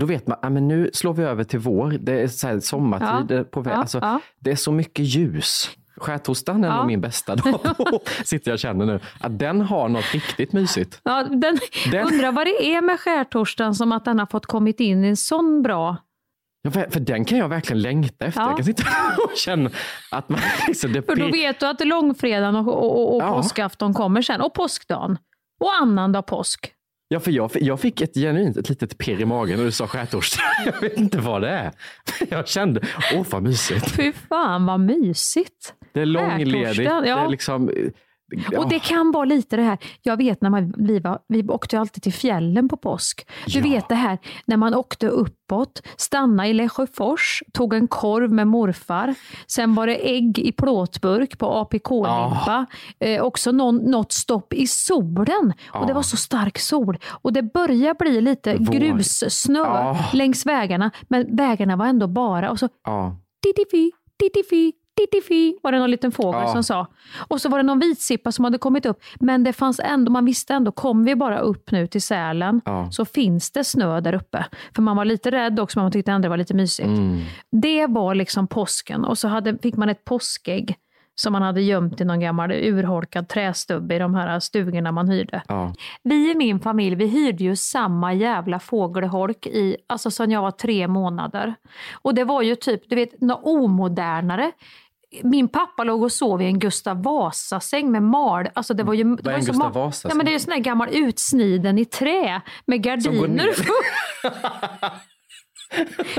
då 0.00 0.06
vet 0.06 0.26
man, 0.26 0.38
ah, 0.42 0.50
men 0.50 0.68
nu 0.68 0.90
slår 0.92 1.14
vi 1.14 1.22
över 1.22 1.44
till 1.44 1.58
vår. 1.58 1.90
Det 2.00 2.20
är 2.22 2.28
så 2.28 2.46
här 2.48 2.60
sommartid 2.60 3.38
Ja. 3.38 3.44
på 3.44 3.60
väg. 3.60 3.74
Ja, 3.74 3.78
Alltså, 3.78 3.98
ja. 4.02 4.20
Det 4.38 4.50
är 4.50 4.56
så 4.56 4.72
mycket 4.72 5.04
ljus. 5.04 5.70
Skärtorsdagen 5.96 6.64
är 6.64 6.68
Ja. 6.68 6.76
nog 6.76 6.86
min 6.86 7.00
bästa 7.00 7.36
dag. 7.36 7.60
Sitter 8.24 8.50
jag 8.50 8.54
och 8.54 8.58
känner 8.58 8.86
nu. 8.86 9.00
Att 9.20 9.38
den 9.38 9.60
har 9.60 9.88
något 9.88 10.14
riktigt 10.14 10.52
mysigt. 10.52 11.00
Ja, 11.04 11.22
den, 11.22 11.58
Den- 11.92 12.06
Undrar 12.06 12.32
vad 12.32 12.46
det 12.46 12.74
är 12.74 12.82
med 12.82 13.00
skärtorsdagen 13.00 13.74
som 13.74 13.92
att 13.92 14.04
den 14.04 14.18
har 14.18 14.26
fått 14.26 14.46
kommit 14.46 14.80
in 14.80 15.04
i 15.04 15.08
en 15.08 15.16
sån 15.16 15.62
bra... 15.62 15.96
Ja, 16.62 16.70
för 16.70 16.90
för 16.90 17.00
den 17.00 17.24
kan 17.24 17.38
jag 17.38 17.48
verkligen 17.48 17.82
längta 17.82 18.24
efter. 18.24 18.40
Ja. 18.40 18.48
Jag 18.48 18.56
kan 18.56 18.64
sitta 18.64 18.82
och 19.24 19.36
känna 19.36 19.70
att 20.10 20.28
man 20.28 20.40
liksom, 20.68 20.92
det 20.92 21.02
För 21.02 21.16
då 21.16 21.26
vet 21.30 21.60
du 21.60 21.66
att 21.66 21.86
långfredagen 21.86 22.56
och, 22.56 22.68
och, 22.68 22.84
och, 23.00 23.16
och 23.16 23.22
Ja. 23.22 23.32
påskafton 23.34 23.94
kommer 23.94 24.22
sen. 24.22 24.40
Och 24.40 24.54
påskdagen. 24.54 25.18
Och 25.60 25.74
annandag 25.82 26.22
påsk. 26.22 26.72
Ja, 27.08 27.20
för 27.20 27.30
jag, 27.30 27.50
jag 27.54 27.80
fick 27.80 28.00
ett 28.00 28.14
genuint 28.14 28.56
ett 28.56 28.68
litet 28.68 28.98
pirr 28.98 29.20
i 29.20 29.24
magen 29.24 29.58
när 29.58 29.64
du 29.64 29.72
sa 29.72 29.86
skärtorsdag. 29.86 30.42
Jag 30.66 30.80
vet 30.80 30.96
inte 30.96 31.18
vad 31.18 31.42
det 31.42 31.48
är. 31.48 31.72
Jag 32.30 32.48
kände, 32.48 32.80
åh 33.14 33.26
vad 33.30 33.42
mysigt. 33.42 33.90
Fy 33.90 34.12
fan 34.12 34.66
vad 34.66 34.80
mysigt. 34.80 35.74
Det 35.92 36.00
är 36.00 36.06
långledigt. 36.06 36.76
Skärtorsdag, 36.76 37.00
Det 37.00 37.08
ja. 37.08 37.24
är 37.24 37.28
liksom, 37.28 37.70
ja. 38.52 38.58
Och 38.60 38.68
det 38.68 38.78
kan 38.78 39.12
vara 39.12 39.24
lite 39.24 39.56
det 39.56 39.62
här, 39.62 39.78
jag 40.02 40.16
vet 40.16 40.40
när 40.42 40.50
man, 40.50 40.74
vi, 40.76 40.98
var, 40.98 41.18
vi 41.28 41.42
åkte 41.48 41.78
alltid 41.78 42.02
till 42.02 42.12
fjällen 42.12 42.68
på 42.68 42.76
påsk. 42.76 43.26
Du 43.46 43.58
Ja. 43.58 43.62
vet 43.64 43.88
det 43.88 43.94
här 43.94 44.18
när 44.46 44.56
man 44.56 44.74
åkte 44.74 45.08
uppåt, 45.08 45.82
stannade 45.96 46.48
i 46.48 46.52
Lesjöfors, 46.52 47.42
tog 47.52 47.74
en 47.74 47.88
korv 47.88 48.32
med 48.32 48.46
morfar. 48.46 49.14
Sen 49.46 49.74
var 49.74 49.86
det 49.86 49.94
ägg 50.10 50.38
i 50.38 50.52
plåtburk 50.52 51.38
på 51.38 51.46
APK-limpa. 51.46 52.66
Eh, 53.00 53.22
också 53.22 53.52
någon, 53.52 53.76
något 53.76 54.12
stopp 54.12 54.52
i 54.52 54.66
solen. 54.66 55.52
Och 55.72 55.86
det 55.86 55.92
var 55.92 56.02
så 56.02 56.16
stark 56.16 56.58
sol. 56.58 56.98
Och 57.22 57.32
det 57.32 57.42
började 57.42 57.94
bli 57.98 58.20
lite 58.20 58.56
Vår. 58.60 58.72
grussnö 58.72 59.58
Ja. 59.58 59.98
längs 60.12 60.46
vägarna. 60.46 60.90
Men 61.08 61.36
vägarna 61.36 61.76
var 61.76 61.86
ändå 61.86 62.06
bara. 62.06 62.50
Och 62.50 62.58
så 62.58 62.68
ja. 62.84 63.16
Titti-fi, 63.42 63.92
titti-fi, 64.22 64.72
titti-fi 64.96 65.58
var 65.62 65.72
det 65.72 65.78
någon 65.78 65.90
liten 65.90 66.12
fågel 66.12 66.40
Ja. 66.42 66.52
som 66.52 66.62
sa. 66.64 66.86
Och 67.28 67.40
så 67.40 67.48
var 67.48 67.58
det 67.58 67.62
någon 67.62 67.78
vitsippa 67.80 68.32
som 68.32 68.44
hade 68.44 68.58
kommit 68.58 68.86
upp. 68.86 69.02
Men 69.20 69.44
det 69.44 69.52
fanns 69.52 69.80
ändå, 69.84 70.12
man 70.12 70.24
visste 70.24 70.54
ändå, 70.54 70.72
kom 70.72 71.04
vi 71.04 71.16
bara 71.16 71.38
upp 71.38 71.70
nu 71.70 71.86
till 71.86 72.02
Sälen 72.02 72.60
Ja. 72.64 72.90
så 72.90 73.04
finns 73.04 73.50
det 73.52 73.64
snö 73.64 74.00
där 74.00 74.14
uppe. 74.14 74.44
För 74.74 74.82
man 74.82 74.96
var 74.96 75.04
lite 75.04 75.30
rädd 75.30 75.60
också, 75.60 75.78
men 75.78 75.84
man 75.84 75.92
tyckte 75.92 76.12
ändå 76.12 76.22
det 76.26 76.30
var 76.30 76.36
lite 76.36 76.54
mysigt. 76.54 76.86
Mm. 76.88 77.20
Det 77.52 77.86
var 77.86 78.14
liksom 78.14 78.46
påsken 78.46 79.04
och 79.04 79.18
så 79.18 79.28
hade, 79.28 79.58
fick 79.58 79.76
man 79.76 79.88
ett 79.88 80.04
påskägg 80.04 80.76
som 81.16 81.32
man 81.32 81.42
hade 81.42 81.62
gömt 81.62 82.00
i 82.00 82.04
någon 82.04 82.20
gammal 82.20 82.52
urholkad 82.52 83.28
trästubbe 83.28 83.94
i 83.94 83.98
de 83.98 84.14
här 84.14 84.40
stugorna 84.40 84.92
man 84.92 85.08
hyrde. 85.08 85.42
Ja. 85.48 85.74
Vi 86.02 86.30
i 86.30 86.34
min 86.34 86.60
familj, 86.60 86.96
vi 86.96 87.06
hyrde 87.06 87.44
ju 87.44 87.56
samma 87.56 88.12
jävla 88.14 88.58
fågelholk 88.60 89.46
i, 89.46 89.76
alltså 89.86 90.10
sedan 90.10 90.30
jag 90.30 90.42
var 90.42 90.50
tre 90.50 90.88
månader. 90.88 91.54
Och 92.02 92.14
det 92.14 92.24
var 92.24 92.42
ju 92.42 92.54
typ, 92.54 92.90
du 92.90 92.96
vet, 92.96 93.20
något 93.20 93.40
omodernare. 93.44 94.52
Min 95.22 95.48
pappa 95.48 95.84
låg 95.84 96.02
och 96.02 96.12
sov 96.12 96.42
i 96.42 96.44
en 96.44 96.58
Gustav 96.58 97.02
Vasa-säng 97.02 97.90
med 97.92 98.02
mal. 98.02 98.48
Alltså 98.54 98.74
det 98.74 98.82
var 98.82 98.94
ju, 98.94 99.04
det 99.16 99.22
var 99.24 99.32
en 99.32 99.40
ju 99.40 99.46
Gustav 99.46 99.72
Vasa-säng? 99.72 100.08
Ja, 100.08 100.14
men 100.14 100.26
det 100.26 100.30
är 100.30 100.32
ju 100.32 100.38
sån 100.38 100.50
där 100.50 100.58
gammal 100.58 100.88
utsniden 100.92 101.78
i 101.78 101.84
trä 101.84 102.40
med 102.66 102.82
gardiner. 102.82 103.28
ner. 103.28 103.54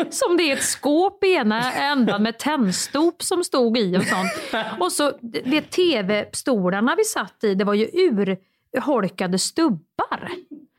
som 0.11 0.37
det 0.37 0.43
är 0.51 0.53
ett 0.53 0.63
skåp 0.63 1.23
i 1.23 1.33
ena 1.33 1.71
ändan 1.73 2.23
med 2.23 2.37
tändstop 2.39 3.23
som 3.23 3.43
stod 3.43 3.77
i 3.77 3.97
och 3.97 4.03
sånt. 4.03 4.31
Och 4.79 4.91
så 4.91 5.11
det- 5.21 5.41
det 5.45 5.61
tv-stolarna 5.61 6.95
vi 6.97 7.03
satt 7.03 7.43
i, 7.43 7.55
det 7.55 7.63
var 7.65 7.73
ju 7.73 7.85
urholkade 7.93 9.39
stubbar. 9.39 10.31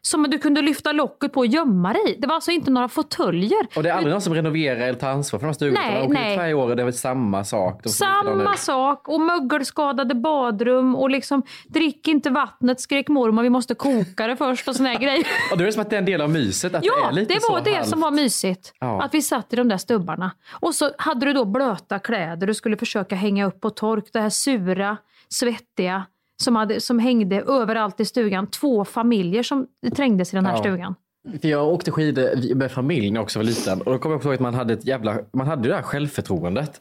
Som 0.07 0.23
du 0.31 0.39
kunde 0.39 0.63
lyfta 0.63 0.93
locket 0.93 1.33
på 1.33 1.41
och 1.41 1.47
gömma 1.47 1.93
dig 1.93 2.03
i. 2.11 2.21
Det 2.21 2.27
var 2.27 2.35
alltså 2.35 2.51
inte 2.51 2.71
några 2.71 2.89
fåtöljer. 2.89 3.67
Och 3.77 3.83
det 3.83 3.89
är 3.91 3.95
aldrig 3.95 4.13
någon 4.13 4.21
som 4.21 4.35
renoverar 4.35 4.81
eller 4.81 4.99
tar 4.99 5.09
ansvar 5.09 5.39
för 5.41 5.47
de 5.47 5.55
stugorna. 5.55 5.81
Nej, 5.81 6.03
de 6.03 6.13
nej. 6.15 6.37
varje 6.37 6.55
år 6.55 6.71
och 6.71 6.77
det 6.77 6.83
är 6.83 6.85
väl 6.85 6.95
samma 6.95 7.45
sak. 7.45 7.81
De 7.83 7.89
Samma 7.89 8.57
sak 8.57 9.09
och 9.09 9.21
mögelskadade 9.21 10.15
badrum 10.15 10.97
och 10.97 11.11
liksom 11.11 11.43
drick 11.69 12.09
inte 12.09 12.31
vattnet 12.31 12.81
skrek 12.81 13.09
mormor, 13.09 13.43
vi 13.43 13.51
måste 13.51 13.75
koka 13.75 14.27
det 14.27 14.37
först 14.37 14.69
och 14.69 14.77
såna 14.77 14.89
här 14.89 14.99
grejer. 14.99 15.27
Och 15.53 15.59
då 15.59 15.63
är 15.63 15.67
det 15.67 15.73
som 15.73 15.83
att 15.83 15.91
det 15.91 15.97
är 15.97 16.01
en 16.01 16.05
del 16.07 16.21
av 16.21 16.31
myset. 16.31 16.75
Att 16.75 16.83
det 16.83 16.89
Ja, 16.89 17.09
är 17.09 17.13
lite 17.13 17.35
det 17.35 17.41
var 17.49 17.61
det 17.61 17.75
halvt. 17.75 17.89
som 17.89 18.01
var 18.01 18.11
mysigt. 18.11 18.73
Ja. 18.81 19.03
Att 19.03 19.15
vi 19.15 19.23
satt 19.23 19.53
i 19.53 19.57
de 19.57 19.69
där 19.69 19.77
stubbarna. 19.79 20.31
Och 20.61 20.75
så 20.75 20.91
hade 20.99 21.27
du 21.27 21.33
då 21.33 21.45
blöta 21.45 21.99
kläder 21.99 22.47
du 22.47 22.55
skulle 22.55 22.77
försöka 22.77 23.15
hänga 23.15 23.47
upp 23.47 23.61
på 23.61 23.71
tork. 23.71 24.05
Det 24.13 24.21
här 24.21 24.31
sura, 24.31 24.97
svettiga 25.29 26.05
som, 26.43 26.57
hade, 26.57 26.81
som 26.81 26.99
hängde 26.99 27.41
överallt 27.41 28.01
i 28.01 28.05
stugan. 28.05 28.47
Två 28.47 28.85
familjer 28.85 29.43
som 29.43 29.67
trängdes 29.97 30.33
i 30.33 30.37
den 30.37 30.47
här 30.47 30.53
Ja. 30.53 30.59
stugan. 30.59 30.95
För 31.41 31.49
jag 31.49 31.69
åkte 31.69 31.91
skidor 31.91 32.55
med 32.55 32.73
familj 32.73 33.11
när 33.11 33.17
jag 33.17 33.23
också 33.23 33.39
var 33.39 33.45
liten. 33.45 33.83
Och 33.83 33.93
då 33.93 33.99
kommer 33.99 34.15
jag 34.17 34.25
ihåg 34.25 34.35
att 34.35 34.41
man 34.41 34.55
hade 34.55 34.73
ett 34.73 34.87
jävla, 34.87 35.19
man 35.33 35.47
hade 35.47 35.63
det 35.63 35.75
där 35.75 35.83
självförtroendet. 35.83 36.81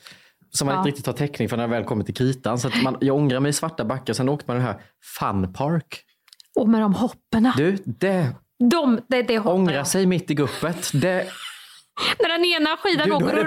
Som 0.52 0.66
man 0.66 0.74
Ja. 0.76 0.80
inte 0.80 0.90
riktigt 0.90 1.06
har 1.06 1.14
täckning 1.14 1.50
för 1.50 1.58
när 1.58 1.64
jag 1.64 1.70
väl 1.70 1.84
kommer 1.84 2.04
till 2.04 2.14
kritan. 2.16 2.60
Så 2.60 2.70
man, 2.84 2.98
jag 3.02 3.16
ångrar 3.16 3.40
mig 3.40 3.50
i 3.50 3.54
svarta 3.54 3.86
backar. 3.86 4.14
Sen 4.14 4.30
åkte 4.30 4.46
man 4.48 4.58
den 4.58 4.66
här 4.66 4.76
Fun 5.20 5.54
Park. 5.54 6.02
Och 6.60 6.70
med 6.70 6.82
de 6.82 6.94
hopporna. 6.94 7.54
Du, 7.58 7.78
det 7.86 8.28
De, 8.72 9.00
det, 9.08 9.22
det 9.22 9.40
jag. 9.74 9.88
sig 9.88 10.06
mitt 10.06 10.32
i 10.32 10.34
guppet. 10.34 10.92
Det, 10.94 11.28
När 12.20 12.30
den 12.30 12.46
ena 12.46 12.78
skidan 12.78 13.10
du, 13.10 13.16
åker 13.16 13.40
och 13.40 13.46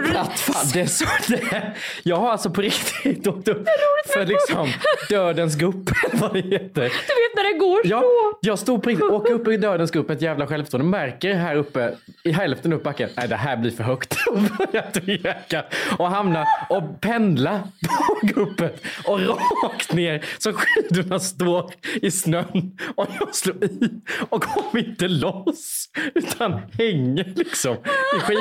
det 0.73 1.73
Jag 2.03 2.17
har 2.17 2.31
alltså 2.31 2.51
på 2.51 2.61
riktigt 2.63 3.27
åkt 3.27 3.49
upp 3.49 3.67
för 4.13 4.27
liksom 4.27 4.69
dödens 5.09 5.57
gupp 5.57 5.91
vad 6.13 6.33
det 6.33 6.41
heter. 6.41 6.83
Du 6.83 6.83
vet 6.83 7.37
när 7.37 7.53
det 7.53 7.59
går 7.59 7.81
Ja, 7.85 8.01
så. 8.01 8.39
jag 8.41 8.59
stod 8.59 8.83
på 8.83 8.91
riktigt, 8.91 9.11
åker 9.11 9.33
upp 9.33 9.49
i 9.49 9.57
dödens 9.57 9.91
grupp 9.91 10.09
med 10.09 10.17
ett 10.17 10.23
jävla 10.23 10.47
självförtroende. 10.47 10.91
Märker 10.91 11.35
här 11.35 11.57
uppe, 11.57 11.95
i 12.25 12.33
hälften 12.33 12.73
upp 12.73 12.83
backen, 12.83 13.11
nej 13.17 13.29
det 13.29 13.37
här 13.37 13.57
blir 13.57 13.71
för 13.71 13.85
högt. 13.85 14.17
Och 14.29 14.39
börjar 14.39 14.91
tveka. 14.91 15.65
Och 15.99 16.11
hamna 16.11 16.47
och 16.69 17.01
pendla 17.01 17.61
på 17.89 18.27
guppet. 18.27 18.83
Och 19.05 19.21
rakt 19.21 19.93
ner 19.93 20.25
så 20.39 20.53
skidorna 20.53 21.21
står 21.21 21.73
i 22.03 22.11
snön. 22.11 22.79
Och 22.95 23.07
jag 23.21 23.35
slår 23.35 23.65
i 23.65 23.91
och 24.29 24.43
kommer 24.43 24.85
inte 24.89 25.09
loss. 25.09 25.89
Utan 26.15 26.53
hänger 26.79 27.33
liksom 27.37 27.77
i 28.17 28.21
skidorna. 28.21 28.38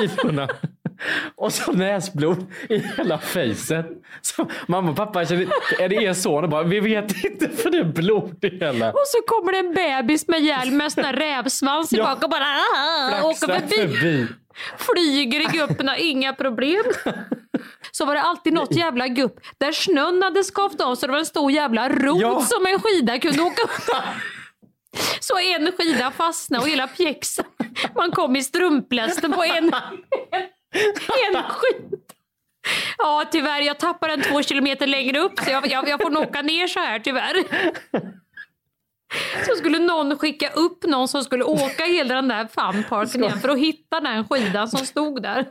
Och 1.36 1.52
så 1.52 1.72
näsblod 1.72 2.46
i 2.68 2.78
hela 2.78 3.18
fejset. 3.18 3.86
Mamma 4.66 4.90
och 4.90 4.96
pappa 4.96 5.24
känner, 5.26 5.46
är 5.78 5.88
det 5.88 5.94
er 5.96 6.12
son? 6.14 6.44
Och 6.44 6.50
bara, 6.50 6.62
vi 6.62 6.80
vet 6.80 7.24
inte 7.24 7.48
för 7.48 7.70
det 7.70 7.78
är 7.78 7.84
blod 7.84 8.44
i 8.44 8.48
hela. 8.58 8.88
Och 8.92 9.04
så 9.06 9.18
kommer 9.26 9.52
det 9.52 9.58
en 9.58 9.74
bebis 9.74 10.28
med 10.28 10.40
hjälm 10.40 10.76
med 10.76 10.92
sån 10.92 11.04
här 11.04 11.12
rävsvans 11.12 11.92
Ja. 11.92 11.96
tillbaka 11.96 12.26
och 12.26 12.30
bara 12.30 12.44
ah, 12.76 13.22
åker 13.28 13.46
förbi. 13.46 13.76
förbi. 13.96 14.26
Flyger 14.78 15.40
i 15.40 15.58
gupperna, 15.58 15.98
inga 15.98 16.32
problem. 16.32 16.82
Så 17.92 18.04
var 18.04 18.14
det 18.14 18.22
alltid 18.22 18.52
något 18.52 18.76
jävla 18.76 19.08
gupp 19.08 19.40
där 19.58 19.72
snön 19.72 20.22
hade 20.22 20.44
skavt 20.44 20.80
av 20.80 20.94
så 20.94 21.06
det 21.06 21.12
var 21.12 21.18
en 21.18 21.26
stor 21.26 21.50
jävla 21.52 21.88
rot 21.88 22.20
Ja. 22.20 22.40
som 22.40 22.66
en 22.66 22.80
skida 22.80 23.18
kunde 23.18 23.42
åka 23.42 23.62
upp. 23.62 23.70
Så 25.20 25.38
en 25.38 25.72
skida 25.72 26.10
fastnade 26.10 26.62
och 26.62 26.68
hela 26.68 26.86
pjäxan. 26.88 27.44
Man 27.94 28.10
kom 28.10 28.36
i 28.36 28.42
strumplästen 28.42 29.32
på 29.32 29.44
en, 29.44 29.64
en 29.64 29.72
skida. 30.94 31.44
Ja 32.98 33.24
tyvärr, 33.30 33.60
jag 33.60 33.78
tappade 33.78 34.16
den 34.16 34.22
två 34.24 34.42
kilometer 34.42 34.86
längre 34.86 35.18
upp 35.18 35.38
så 35.44 35.50
jag, 35.50 35.66
jag, 35.66 35.88
jag 35.88 36.00
får 36.02 36.10
nog 36.10 36.22
åka 36.22 36.42
ner 36.42 36.66
så 36.66 36.80
här 36.80 36.98
tyvärr. 36.98 37.34
Så 39.46 39.54
skulle 39.56 39.78
någon 39.78 40.18
skicka 40.18 40.48
upp 40.50 40.84
någon 40.86 41.08
som 41.08 41.24
skulle 41.24 41.44
åka 41.44 41.84
hela 41.84 42.14
den 42.14 42.28
där 42.28 42.46
funparken 42.46 43.24
igen 43.24 43.40
för 43.40 43.48
att 43.48 43.58
hitta 43.58 44.00
den 44.00 44.28
skidan 44.28 44.68
som 44.68 44.86
stod 44.86 45.22
där. 45.22 45.46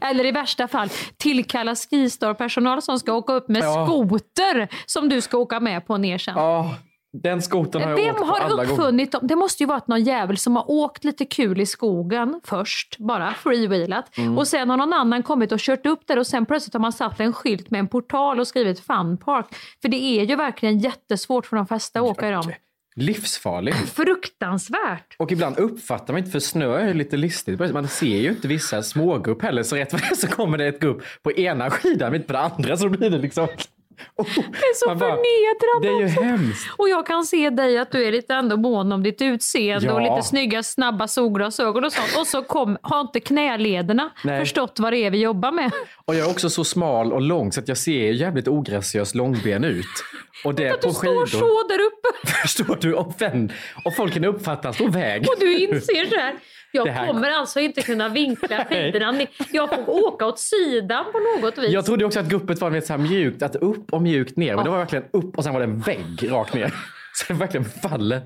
Eller 0.00 0.26
i 0.26 0.30
värsta 0.32 0.68
fall 0.68 0.88
tillkalla 1.16 1.74
Skistar-personal 1.74 2.82
som 2.82 2.98
ska 2.98 3.12
åka 3.12 3.32
upp 3.32 3.48
med 3.48 3.62
Ja. 3.64 3.86
skoter 3.86 4.68
som 4.86 5.08
du 5.08 5.20
ska 5.20 5.38
åka 5.38 5.60
med 5.60 5.86
på 5.86 5.96
ner 5.96 6.18
sen. 6.18 6.34
Ja, 6.36 6.74
den 7.12 7.42
skotern 7.42 7.82
har 7.82 7.90
jag 7.90 7.96
Vem 7.96 8.10
åkt 8.10 8.18
på 8.18 8.24
har 8.24 8.40
alla 8.40 8.54
gånger. 8.54 8.70
uppfunnit 8.72 9.12
dem? 9.12 9.20
Det 9.24 9.36
måste 9.36 9.62
ju 9.62 9.66
varit 9.66 9.86
någon 9.86 10.04
jävel 10.04 10.36
som 10.36 10.56
har 10.56 10.70
åkt 10.70 11.04
lite 11.04 11.24
kul 11.24 11.60
i 11.60 11.66
skogen 11.66 12.40
först, 12.44 12.98
bara 12.98 13.34
freewheelat. 13.34 14.18
Mm. 14.18 14.38
Och 14.38 14.48
sen 14.48 14.70
har 14.70 14.76
någon 14.76 14.92
annan 14.92 15.22
kommit 15.22 15.52
och 15.52 15.58
kört 15.60 15.86
upp 15.86 16.00
där 16.06 16.18
och 16.18 16.26
sen 16.26 16.46
plötsligt 16.46 16.72
har 16.74 16.80
man 16.80 16.92
satt 16.92 17.20
en 17.20 17.32
skylt 17.32 17.70
med 17.70 17.78
en 17.78 17.88
portal 17.88 18.40
och 18.40 18.48
skrivit 18.48 18.80
Fun 18.80 19.16
Park. 19.18 19.46
För 19.82 19.88
det 19.88 19.96
är 19.96 20.24
ju 20.24 20.36
verkligen 20.36 20.78
jättesvårt 20.78 21.46
för 21.46 21.56
de 21.56 21.66
flesta 21.66 21.98
att 22.00 22.04
åka 22.04 22.28
i 22.28 22.30
dem. 22.32 22.52
livsfarligt. 22.96 23.76
Fruktansvärt. 23.76 25.16
Och 25.18 25.32
ibland 25.32 25.58
uppfattar 25.58 26.12
man 26.12 26.18
inte, 26.18 26.30
för 26.30 26.40
snö 26.40 26.78
är 26.78 26.94
lite 26.94 27.16
listigt. 27.16 27.72
Man 27.72 27.88
ser 27.88 28.16
ju 28.16 28.28
inte 28.28 28.48
vissa 28.48 28.82
smågupp 28.82 29.42
heller, 29.42 29.62
så 29.62 29.76
rätt 29.76 29.92
vad 29.92 30.02
det 30.10 30.16
så 30.16 30.26
kommer 30.28 30.58
det 30.58 30.66
ett 30.66 30.80
gupp 30.80 31.02
på 31.22 31.32
ena 31.32 31.70
skidan, 31.70 32.10
men 32.10 32.20
inte 32.20 32.26
på 32.26 32.32
den 32.32 32.42
andra, 32.42 32.76
så 32.76 32.88
blir 32.88 33.10
det 33.10 33.18
liksom... 33.18 33.48
Oh, 34.16 34.26
Det 34.34 34.40
är 34.40 34.74
så 34.74 34.88
man 34.88 34.98
bara, 34.98 35.16
förnedrande 35.16 35.88
Det 35.88 36.04
är 36.04 36.22
ju 36.22 36.28
hemskt. 36.30 36.68
Och 36.76 36.88
jag 36.88 37.06
kan 37.06 37.24
se 37.24 37.50
dig 37.50 37.78
att 37.78 37.90
du 37.92 38.04
är 38.04 38.12
lite 38.12 38.34
ändå 38.34 38.56
mån 38.56 38.92
om 38.92 39.02
ditt 39.02 39.22
utseende 39.22 39.86
Ja. 39.86 39.92
och 39.92 40.00
lite 40.00 40.22
snygga 40.28 40.62
snabba 40.62 41.08
solglasögon 41.08 41.84
och 41.84 41.92
sånt. 41.92 42.16
Och 42.20 42.26
så 42.26 42.42
kom, 42.42 42.78
har 42.82 43.00
inte 43.00 43.20
knälederna 43.20 44.10
Nej. 44.24 44.40
förstått 44.40 44.76
vad 44.80 44.92
det 44.92 44.98
är 44.98 45.10
vi 45.10 45.18
jobbar 45.20 45.52
med. 45.52 45.70
Och 46.04 46.14
jag 46.14 46.26
är 46.26 46.30
också 46.30 46.50
så 46.50 46.64
smal 46.64 47.12
och 47.12 47.20
lång 47.20 47.52
så 47.52 47.60
att 47.60 47.68
jag 47.68 47.76
ser 47.78 48.10
jävligt 48.12 48.48
ograciös 48.48 49.14
långben 49.14 49.64
ut. 49.64 49.86
Och 50.44 50.54
det 50.54 50.70
Att 50.70 50.82
du 50.82 50.88
på 50.88 50.94
står 50.94 51.26
skidor. 51.26 51.26
så 51.26 51.68
där 51.68 51.80
uppe 51.80 52.26
Förstår 52.42 52.78
du? 52.80 52.94
Och, 52.94 53.14
vän, 53.22 53.52
och 53.84 53.96
folk 53.96 54.12
kan 54.14 54.24
uppfatta 54.24 54.72
stor 54.72 54.88
väg. 54.88 55.22
och 55.28 55.34
du 55.40 55.58
inser 55.58 56.06
så 56.10 56.16
här. 56.16 56.34
Jag 56.72 56.86
här- 56.86 57.06
kommer 57.06 57.30
alltså 57.30 57.60
inte 57.60 57.82
kunna 57.82 58.08
vinkla 58.08 58.64
skidorna. 58.70 59.26
Jag 59.52 59.68
får 59.68 59.90
åka 60.06 60.26
åt 60.26 60.38
sidan 60.38 61.04
på 61.12 61.18
något 61.18 61.58
vis. 61.58 61.70
Jag 61.70 61.86
trodde 61.86 62.04
också 62.04 62.20
att 62.20 62.26
guppet 62.28 62.60
var 62.60 62.80
så 62.80 62.92
här 62.92 62.98
mjukt, 62.98 63.42
att 63.42 63.56
upp 63.56 63.92
och 63.92 64.02
mjukt 64.02 64.36
ner. 64.36 64.54
Men 64.56 64.64
det 64.64 64.70
var 64.70 64.78
verkligen 64.78 65.04
upp 65.12 65.38
och 65.38 65.44
sen 65.44 65.52
var 65.52 65.60
det 65.60 65.64
en 65.64 65.80
vägg 65.80 66.32
rakt 66.32 66.54
ner. 66.54 66.74
Så 67.14 67.32
det 67.32 67.38
verkligen 67.38 67.64
faller. 67.64 68.22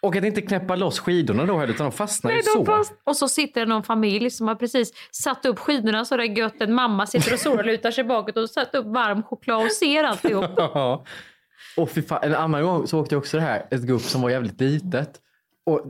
Och 0.00 0.16
att 0.16 0.24
inte 0.24 0.42
knäppa 0.42 0.76
loss 0.76 0.98
skidorna 0.98 1.44
då 1.46 1.58
heller, 1.58 1.72
utan 1.74 1.84
de 1.90 1.92
fastnar 1.92 2.30
Nej, 2.30 2.38
ju 2.38 2.42
så. 2.42 2.64
fast... 2.64 2.92
Och 3.04 3.16
så 3.16 3.28
sitter 3.28 3.60
det 3.60 3.66
någon 3.66 3.82
familj 3.82 4.30
som 4.30 4.48
har 4.48 4.54
precis 4.54 4.92
satt 5.10 5.46
upp 5.46 5.58
skidorna 5.58 6.04
så 6.04 6.16
det 6.16 6.22
är 6.24 6.38
gött. 6.38 6.60
En 6.60 6.74
mamma 6.74 7.06
sitter 7.06 7.32
och 7.32 7.38
solar 7.38 7.64
lutar 7.64 7.90
sig 7.90 8.04
bakåt 8.04 8.36
och 8.36 8.50
satt 8.50 8.74
upp 8.74 8.86
varm 8.86 9.22
choklad 9.22 9.64
och 9.64 9.72
ser 9.72 10.04
alltihop. 10.04 10.44
Ja. 10.56 11.04
Och 11.76 11.90
fy 11.90 12.02
fan, 12.02 12.18
en 12.22 12.34
annan 12.34 12.62
gång 12.62 12.86
så 12.86 13.00
åkte 13.00 13.14
jag 13.14 13.20
också 13.20 13.36
det 13.36 13.42
här, 13.42 13.66
ett 13.70 13.80
gupp 13.82 14.02
som 14.02 14.22
var 14.22 14.30
jävligt 14.30 14.60
litet. 14.60 15.20
Och 15.66 15.80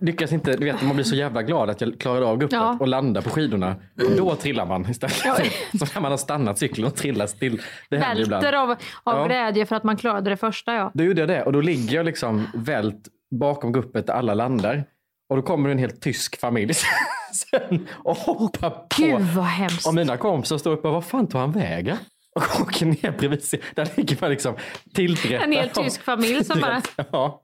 lyckas 0.00 0.32
inte, 0.32 0.56
du 0.56 0.64
vet 0.64 0.82
man 0.82 0.94
blir 0.96 1.04
så 1.04 1.16
jävla 1.16 1.42
glad 1.42 1.70
att 1.70 1.80
jag 1.80 2.00
klarade 2.00 2.26
av 2.26 2.38
guppet 2.38 2.52
Ja. 2.52 2.76
och 2.80 2.88
landar 2.88 3.22
på 3.22 3.30
skidorna. 3.30 3.76
Då 4.16 4.34
trillar 4.36 4.66
man 4.66 4.90
istället. 4.90 5.16
Så 5.78 5.86
när 5.94 6.00
man 6.00 6.10
har 6.10 6.18
stannat 6.18 6.58
cykeln 6.58 6.86
och 6.86 6.94
trillar 6.96 7.26
still. 7.26 7.62
Det 7.90 7.96
Välter 7.96 8.22
ibland. 8.22 8.44
av, 8.46 8.70
av 8.70 8.76
Ja. 9.04 9.24
glädje 9.26 9.66
för 9.66 9.76
att 9.76 9.84
man 9.84 9.96
klarade 9.96 10.30
det 10.30 10.36
första. 10.36 10.74
Ja. 10.74 10.90
Då 10.94 11.04
gjorde 11.04 11.20
jag 11.20 11.28
det 11.28 11.42
och 11.42 11.52
då 11.52 11.60
ligger 11.60 11.96
jag 11.96 12.06
liksom 12.06 12.46
vält 12.54 13.08
bakom 13.40 13.72
guppet 13.72 14.06
där 14.06 14.14
alla 14.14 14.34
landar. 14.34 14.84
Och 15.30 15.36
då 15.36 15.42
kommer 15.42 15.70
en 15.70 15.78
helt 15.78 16.00
tysk 16.02 16.40
familj 16.40 16.74
sen 17.32 17.86
och 17.92 18.16
hoppar 18.16 18.70
på. 18.70 18.86
Gud 18.96 19.20
vad 19.20 19.44
hemskt. 19.44 19.86
Och 19.86 19.94
mina 19.94 20.16
kompisar 20.16 20.58
står 20.58 20.72
uppe 20.72 20.88
och 20.88 20.94
vad 20.94 21.04
fan 21.04 21.26
tog 21.26 21.40
han 21.40 21.52
vägen? 21.52 21.96
Och 22.36 22.60
åker 22.60 22.86
ner 22.86 23.10
bredvid. 23.18 23.42
sig. 23.44 23.60
Där 23.74 23.88
ligger 23.96 24.16
man 24.20 24.30
liksom 24.30 24.54
tillrättad. 24.94 25.42
En 25.42 25.52
hel 25.52 25.68
tysk 25.68 26.02
familj 26.02 26.44
som 26.44 26.60
bara... 26.60 26.82
Ja. 27.12 27.40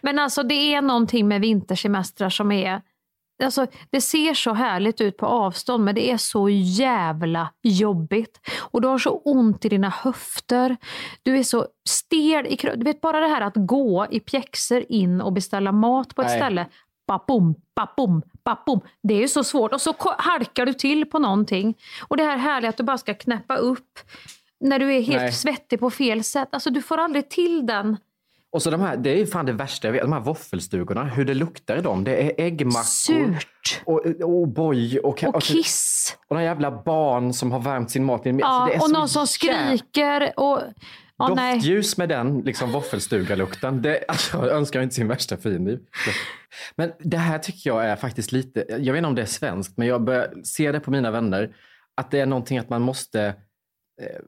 Men 0.00 0.18
alltså 0.18 0.42
det 0.42 0.74
är 0.74 0.82
någonting 0.82 1.28
med 1.28 1.40
vintersemestrar 1.40 2.30
som 2.30 2.52
är... 2.52 2.82
Alltså, 3.42 3.66
det 3.90 4.00
ser 4.00 4.34
så 4.34 4.52
härligt 4.52 5.00
ut 5.00 5.16
på 5.16 5.26
avstånd 5.26 5.84
men 5.84 5.94
det 5.94 6.10
är 6.10 6.16
så 6.16 6.48
jävla 6.48 7.52
jobbigt. 7.62 8.40
Och 8.58 8.80
du 8.80 8.88
har 8.88 8.98
så 8.98 9.10
ont 9.10 9.64
i 9.64 9.68
dina 9.68 9.88
höfter. 9.88 10.76
Du 11.22 11.38
är 11.38 11.42
så 11.42 11.66
stel 11.88 12.46
i 12.46 12.56
kroppen. 12.56 12.78
Du 12.78 12.84
vet 12.84 13.00
bara 13.00 13.20
det 13.20 13.28
här 13.28 13.40
att 13.40 13.56
gå 13.56 14.06
i 14.10 14.20
pjäxor 14.20 14.84
in 14.88 15.20
och 15.20 15.32
beställa 15.32 15.72
mat 15.72 16.14
på 16.14 16.22
ett 16.22 16.28
Nej. 16.28 16.38
ställe. 16.38 16.66
Bapum, 17.06 17.54
bapum, 17.76 18.22
bapum. 18.44 18.80
Det 19.02 19.14
är 19.14 19.20
ju 19.20 19.28
så 19.28 19.44
svårt. 19.44 19.72
Och 19.72 19.80
så 19.80 19.94
halkar 20.18 20.66
du 20.66 20.72
till 20.72 21.06
på 21.06 21.18
någonting. 21.18 21.74
Och 22.08 22.16
det 22.16 22.22
här 22.22 22.36
härliga 22.36 22.68
att 22.68 22.76
du 22.76 22.82
bara 22.82 22.98
ska 22.98 23.14
knäppa 23.14 23.56
upp 23.56 23.98
när 24.60 24.78
du 24.78 24.94
är 24.94 25.00
helt 25.00 25.22
Nej. 25.22 25.32
svettig 25.32 25.80
på 25.80 25.90
fel 25.90 26.24
sätt. 26.24 26.48
Alltså 26.52 26.70
du 26.70 26.82
får 26.82 26.98
aldrig 26.98 27.30
till 27.30 27.66
den. 27.66 27.96
Och 28.52 28.62
så 28.62 28.70
de 28.70 28.80
här, 28.80 28.96
det 28.96 29.10
är 29.10 29.16
ju 29.16 29.26
fan 29.26 29.46
det 29.46 29.52
värsta 29.52 29.88
jag 29.88 29.92
vet, 29.92 30.02
de 30.02 30.12
här 30.12 30.20
våffelstugorna, 30.20 31.04
hur 31.04 31.24
det 31.24 31.34
luktar 31.34 31.76
i 31.76 31.80
dem. 31.80 32.04
Det 32.04 32.22
är 32.22 32.46
äggmackor. 32.46 32.82
Surt. 32.84 33.82
Och, 33.84 34.06
och 34.22 34.48
boy. 34.48 34.98
Och, 34.98 35.24
Och 35.24 35.42
kiss. 35.42 36.16
Och 36.28 36.34
några 36.34 36.44
jävla 36.44 36.82
barn 36.82 37.32
som 37.32 37.52
har 37.52 37.60
värmt 37.60 37.90
sin 37.90 38.04
mat. 38.04 38.26
Alltså, 38.26 38.40
Ja, 38.40 38.70
är 38.70 38.82
och 38.82 38.90
någon 38.90 39.08
som 39.08 39.26
skriker. 39.26 40.32
Och, 40.36 40.60
nej. 41.36 41.54
Doftljus 41.54 41.96
med 41.96 42.08
den 42.08 42.40
liksom, 42.40 42.72
våffelstugalukten. 42.72 43.82
Det, 43.82 44.04
alltså, 44.08 44.36
jag 44.46 44.56
önskar 44.56 44.82
inte 44.82 44.94
sin 44.94 45.08
värsta 45.08 45.36
fiende. 45.36 45.78
Men 46.76 46.92
det 46.98 47.16
här 47.16 47.38
tycker 47.38 47.70
jag 47.70 47.84
är 47.84 47.96
faktiskt 47.96 48.32
lite, 48.32 48.64
jag 48.68 48.92
vet 48.92 48.98
inte 48.98 49.08
om 49.08 49.14
det 49.14 49.22
är 49.22 49.26
svenskt, 49.26 49.76
men 49.76 49.88
jag 49.88 50.02
börjar 50.04 50.32
se 50.44 50.72
det 50.72 50.80
på 50.80 50.90
mina 50.90 51.10
vänner. 51.10 51.56
Att 51.94 52.10
det 52.10 52.20
är 52.20 52.26
någonting 52.26 52.58
att 52.58 52.68
man 52.68 52.82
måste, 52.82 53.22
eh, 54.02 54.20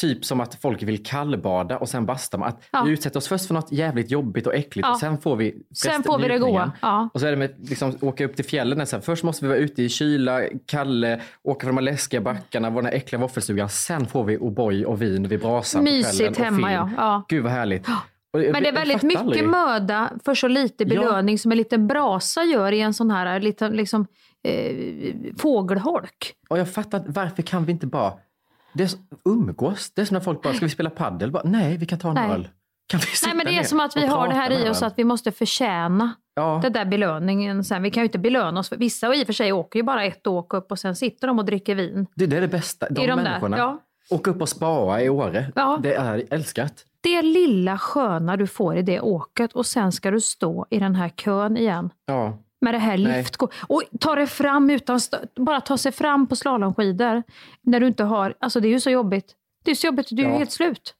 typ 0.00 0.24
som 0.24 0.40
att 0.40 0.54
folk 0.54 0.82
vill 0.82 1.02
kallbada 1.04 1.78
och 1.78 1.88
sen 1.88 2.06
bastar 2.06 2.38
man. 2.38 2.48
Att 2.48 2.62
Ja. 2.70 2.82
vi 2.82 2.90
utsätter 2.92 3.16
oss 3.18 3.28
först 3.28 3.46
för 3.46 3.54
något 3.54 3.72
jävligt 3.72 4.10
jobbigt 4.10 4.46
och 4.46 4.54
äckligt 4.54 4.86
Ja. 4.88 4.92
och 4.92 4.98
sen 4.98 5.18
får 5.18 5.36
vi 5.36 5.62
Sen 5.74 6.02
får 6.02 6.18
vi 6.18 6.28
det 6.28 6.38
goa. 6.38 6.72
Ja. 6.82 7.08
Och 7.14 7.20
så 7.20 7.26
är 7.26 7.30
det 7.30 7.36
med 7.36 7.54
liksom, 7.68 7.94
åka 8.00 8.24
upp 8.24 8.36
till 8.36 8.44
fjällen. 8.44 8.86
Sen. 8.86 9.02
Först 9.02 9.22
måste 9.24 9.44
vi 9.44 9.48
vara 9.48 9.58
ute 9.58 9.82
i 9.82 9.88
kyla, 9.88 10.40
Kalle, 10.66 11.20
åka 11.42 11.60
för 11.60 11.66
de 11.66 11.76
här 11.76 11.82
läskiga 11.84 12.20
backarna, 12.20 12.70
vara 12.70 12.82
den 12.82 12.92
här 12.92 12.98
äckliga 12.98 13.20
våffelstugan. 13.20 13.68
Sen 13.68 14.06
får 14.06 14.24
vi 14.24 14.38
O'boy 14.38 14.84
och 14.84 15.02
vin 15.02 15.28
vid 15.28 15.40
brasan 15.40 15.84
Mysigt 15.84 16.38
hemma, 16.38 16.72
ja. 16.72 16.90
Ja. 16.96 17.24
Gud 17.28 17.42
vad 17.42 17.52
härligt. 17.52 17.88
Och 18.32 18.40
Men 18.40 18.62
det 18.62 18.68
är 18.68 18.72
väldigt 18.72 19.02
mycket 19.02 19.22
aldrig. 19.22 19.48
möda 19.48 20.10
för 20.24 20.34
så 20.34 20.48
lite 20.48 20.86
belöning 20.86 21.38
som 21.38 21.52
en 21.52 21.58
liten 21.58 21.86
brasa 21.86 22.42
gör 22.44 22.72
i 22.72 22.80
en 22.80 22.94
sån 22.94 23.10
här 23.10 23.40
liten 23.40 23.72
liksom, 23.72 24.06
eh, 24.44 25.14
fågelholk. 25.38 26.34
Och 26.48 26.58
jag 26.58 26.68
fattar 26.72 26.98
att 26.98 27.04
varför 27.08 27.42
kan 27.42 27.64
vi 27.64 27.72
inte 27.72 27.86
bara 27.86 28.12
det 28.72 28.82
är 28.82 28.86
så, 28.86 28.98
umgås? 29.24 29.90
Det 29.94 30.00
är 30.02 30.06
som 30.06 30.14
när 30.14 30.20
folk 30.20 30.42
bara, 30.42 30.54
ska 30.54 30.66
vi 30.66 30.70
spela 30.70 30.90
paddel? 30.90 31.30
Bara, 31.30 31.42
Nej, 31.46 31.76
vi 31.76 31.86
kan 31.86 31.98
ta 31.98 32.08
en 32.08 32.14
Nej. 32.14 32.30
öl. 32.30 32.48
Kan 32.86 33.00
vi 33.00 33.06
Nej, 33.26 33.34
men 33.36 33.46
det 33.46 33.58
är 33.58 33.62
som 33.62 33.80
att 33.80 33.96
vi 33.96 34.06
har 34.06 34.28
det 34.28 34.34
här 34.34 34.66
i 34.66 34.70
oss 34.70 34.82
att 34.82 34.94
vi 34.98 35.04
måste 35.04 35.32
förtjäna 35.32 36.14
Ja. 36.34 36.58
den 36.62 36.72
där 36.72 36.84
belöningen. 36.84 37.64
Sen, 37.64 37.82
vi 37.82 37.90
kan 37.90 38.00
ju 38.00 38.04
inte 38.06 38.18
belöna 38.18 38.60
oss. 38.60 38.72
Vissa 38.72 39.08
och 39.08 39.14
i 39.14 39.22
och 39.22 39.26
för 39.26 39.32
sig 39.32 39.52
åker 39.52 39.78
ju 39.78 39.82
bara 39.82 40.04
ett 40.04 40.26
åk 40.26 40.54
upp 40.54 40.70
och 40.70 40.78
sen 40.78 40.96
sitter 40.96 41.26
de 41.26 41.38
och 41.38 41.44
dricker 41.44 41.74
vin. 41.74 42.06
Det, 42.14 42.26
det 42.26 42.36
är 42.36 42.40
det 42.40 42.48
bästa. 42.48 42.86
De, 42.90 42.94
de 42.94 43.06
där, 43.06 43.16
människorna. 43.16 43.58
ja. 43.58 43.78
Åka 44.10 44.30
upp 44.30 44.40
och 44.42 44.48
spara 44.48 45.02
i 45.02 45.08
Åre. 45.08 45.52
Ja. 45.54 45.78
Det 45.82 45.94
är 45.94 46.24
älskat. 46.30 46.84
Det 47.00 47.22
lilla 47.22 47.78
sköna 47.78 48.36
du 48.36 48.46
får 48.46 48.76
i 48.76 48.82
det 48.82 49.00
åket 49.00 49.52
och 49.52 49.66
sen 49.66 49.92
ska 49.92 50.10
du 50.10 50.20
stå 50.20 50.66
i 50.70 50.78
den 50.78 50.94
här 50.94 51.08
kön 51.08 51.56
igen. 51.56 51.90
Ja. 52.06 52.38
Med 52.60 52.74
det 52.74 52.78
här 52.78 52.96
lyft. 52.96 53.36
Och 53.66 53.82
ta 54.00 54.14
det 54.14 54.26
fram 54.26 54.70
utan 54.70 55.00
bara 55.36 55.60
ta 55.60 55.78
sig 55.78 55.92
fram 55.92 56.26
på 56.26 56.36
slalomskidor. 56.36 57.22
När 57.62 57.80
du 57.80 57.86
inte 57.86 58.04
har, 58.04 58.34
alltså 58.40 58.60
det 58.60 58.68
är 58.68 58.70
ju 58.70 58.80
så 58.80 58.90
jobbigt. 58.90 59.34
Det 59.64 59.70
är 59.70 59.74
så 59.74 59.86
jobbigt, 59.86 60.06
du 60.10 60.22
är 60.22 60.28
Ja. 60.28 60.38
helt 60.38 60.52
slut. 60.52 60.94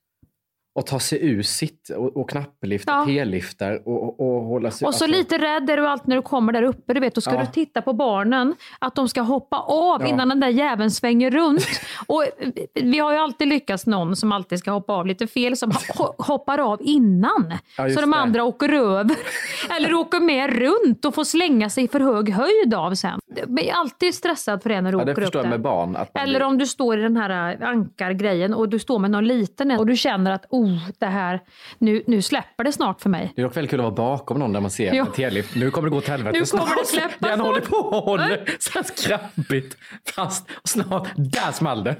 Och 0.74 0.86
ta 0.86 1.00
sig 1.00 1.18
ur 1.28 1.42
sitt 1.42 1.88
och, 1.88 2.16
och 2.16 2.30
knapplift 2.30 2.84
Ja. 2.88 3.00
och 3.00 3.06
P-liftar 3.06 3.82
och, 3.88 4.02
och, 4.02 4.20
och 4.36 4.42
hålla 4.44 4.70
sig... 4.70 4.86
Och 4.86 4.94
så 4.94 5.04
alltså- 5.04 5.18
lite 5.18 5.38
rädd 5.38 5.70
är 5.70 5.76
du 5.76 5.86
alltid 5.86 6.08
när 6.08 6.16
du 6.16 6.22
kommer 6.22 6.52
där 6.52 6.62
uppe. 6.62 6.94
Du 6.94 7.00
vet, 7.00 7.14
då 7.14 7.20
ska 7.20 7.34
Ja. 7.34 7.40
du 7.40 7.46
titta 7.46 7.82
på 7.82 7.92
barnen, 7.92 8.54
att 8.78 8.94
de 8.94 9.08
ska 9.08 9.20
hoppa 9.20 9.58
av 9.58 10.02
Ja. 10.02 10.06
innan 10.08 10.28
den 10.28 10.40
där 10.40 10.48
jäveln 10.48 10.90
svänger 10.90 11.30
runt. 11.30 11.66
och 12.06 12.22
eh, 12.24 12.30
vi 12.74 12.98
har 12.98 13.12
ju 13.12 13.18
alltid 13.18 13.48
lyckats 13.48 13.86
någon 13.86 14.16
som 14.16 14.32
alltid 14.32 14.58
ska 14.58 14.70
hoppa 14.70 14.92
av 14.92 15.06
lite 15.06 15.26
fel, 15.26 15.56
som 15.56 15.70
ho- 15.70 16.14
hoppar 16.18 16.58
av 16.58 16.78
innan. 16.82 17.52
Så 17.76 18.00
de 18.00 18.10
det. 18.10 18.16
andra 18.16 18.44
åker 18.44 18.72
över. 18.72 19.16
Eller 19.76 19.94
åker 19.94 20.20
med 20.20 20.50
runt 20.58 21.04
och 21.04 21.14
får 21.14 21.24
slänga 21.24 21.70
sig 21.70 21.88
för 21.88 22.00
hög 22.00 22.30
höjd 22.32 22.74
av 22.74 22.94
sen. 22.94 23.20
Jag 23.36 23.60
är 23.66 23.72
alltid 23.72 24.14
stressad 24.14 24.62
för 24.62 24.70
det 24.70 24.80
när 24.80 24.92
du 24.92 24.98
Ja, 24.98 25.12
åker 25.12 25.22
upp 25.22 25.32
där. 25.32 25.58
barn. 25.58 25.96
Eller 26.14 26.38
blir- 26.38 26.42
om 26.46 26.58
du 26.58 26.66
står 26.66 26.98
i 26.98 27.02
den 27.02 27.16
här 27.16 27.56
äh, 27.62 27.68
ankargrejen 27.68 28.54
och 28.54 28.68
du 28.68 28.78
står 28.78 28.98
med 28.98 29.10
någon 29.10 29.26
liten 29.26 29.70
och 29.70 29.86
du 29.86 29.96
känner 29.96 30.30
att 30.30 30.46
oh, 30.64 30.78
det 30.98 31.06
här, 31.06 31.40
nu, 31.78 32.02
nu 32.06 32.22
släpper 32.22 32.64
det 32.64 32.72
snart 32.72 33.00
för 33.00 33.10
mig. 33.10 33.32
Det 33.36 33.42
är 33.42 33.46
dock 33.46 33.56
väldigt 33.56 33.70
kul 33.70 33.80
att 33.80 33.84
vara 33.84 33.94
bakom 33.94 34.38
någon 34.38 34.52
där 34.52 34.60
man 34.60 34.70
ser 34.70 34.94
Ja. 34.94 35.06
T-lift. 35.06 35.54
Nu 35.54 35.70
kommer 35.70 35.88
det 35.88 35.90
gå 35.90 35.96
åt 35.98 36.08
helvete 36.08 36.38
Nu 36.38 36.44
kommer 36.44 36.66
snart. 36.66 36.78
det 36.78 36.86
släppa 36.86 37.28
Den 37.28 37.40
håller 37.40 37.60
på 37.60 37.76
och 37.76 38.04
håller 38.04 38.44
så 38.58 38.70
här 38.74 38.82
skrampigt 38.82 39.76
fast. 40.14 40.48
Och 40.62 40.68
snart, 40.68 41.08
där 41.16 41.52
small 41.52 41.84
det. 41.84 41.96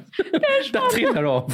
Där 0.72 0.90
trillar 0.92 1.22
det 1.22 1.28
av. 1.28 1.52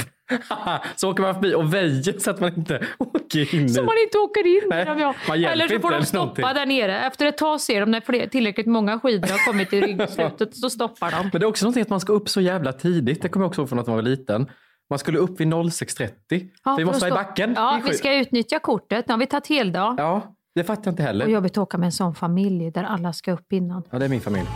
så 0.96 1.10
åker 1.10 1.22
man 1.22 1.34
förbi 1.34 1.54
och 1.54 1.74
väjer 1.74 2.18
så 2.18 2.30
att 2.30 2.40
man 2.40 2.54
inte 2.56 2.86
åker 2.98 3.54
in 3.54 3.68
Så 3.68 3.82
i. 3.82 3.84
man 3.84 3.94
inte 4.04 4.18
åker 4.18 4.46
in 4.46 4.62
Nej, 4.70 4.82
i 4.82 4.84
man 5.28 5.44
Eller 5.44 5.68
så 5.68 5.80
får 5.80 5.90
de 5.90 6.04
stoppa 6.04 6.18
någonting. 6.18 6.44
där 6.44 6.66
nere. 6.66 7.00
Efter 7.06 7.26
ett 7.26 7.38
tag 7.38 7.60
ser 7.60 7.80
de 7.80 7.90
när 7.90 8.26
tillräckligt 8.26 8.66
många 8.66 9.00
skidor 9.00 9.28
har 9.28 9.46
kommit 9.46 9.70
till 9.70 9.80
ryggslutet 9.86 10.56
så 10.56 10.70
stoppar 10.70 11.10
de. 11.10 11.16
Men 11.32 11.40
det 11.40 11.44
är 11.44 11.48
också 11.48 11.64
någonting 11.64 11.82
att 11.82 11.88
man 11.88 12.00
ska 12.00 12.12
upp 12.12 12.28
så 12.28 12.40
jävla 12.40 12.72
tidigt. 12.72 13.22
Det 13.22 13.28
kommer 13.28 13.44
jag 13.44 13.48
också 13.50 13.60
ihåg 13.60 13.68
från 13.68 13.78
att 13.78 13.86
man 13.86 13.96
var 13.96 14.02
liten. 14.02 14.46
Man 14.90 14.98
skulle 14.98 15.18
upp 15.18 15.40
vid 15.40 15.48
06.30. 15.48 16.48
Ja, 16.64 16.74
vi 16.78 16.84
måste 16.84 17.10
vara 17.10 17.20
i 17.20 17.24
backen. 17.24 17.52
Ja, 17.56 17.80
vi 17.84 17.94
ska 17.94 18.14
utnyttja 18.14 18.58
kortet. 18.58 19.08
Nu 19.08 19.12
har 19.14 19.18
vi 19.18 19.26
tagit 19.26 19.46
heldag. 19.46 19.94
Ja, 19.98 20.34
det 20.54 20.64
fattar 20.64 20.82
jag 20.84 20.92
inte 20.92 21.02
Och 21.02 21.06
heller. 21.06 21.26
jobbigt 21.26 21.52
att 21.52 21.58
åka 21.58 21.78
med 21.78 21.86
en 21.86 21.92
sån 21.92 22.14
familj 22.14 22.70
där 22.70 22.84
alla 22.84 23.12
ska 23.12 23.32
upp 23.32 23.52
innan. 23.52 23.82
Ja, 23.90 23.98
det 23.98 24.04
är 24.04 24.08
min 24.08 24.20
familj. 24.20 24.46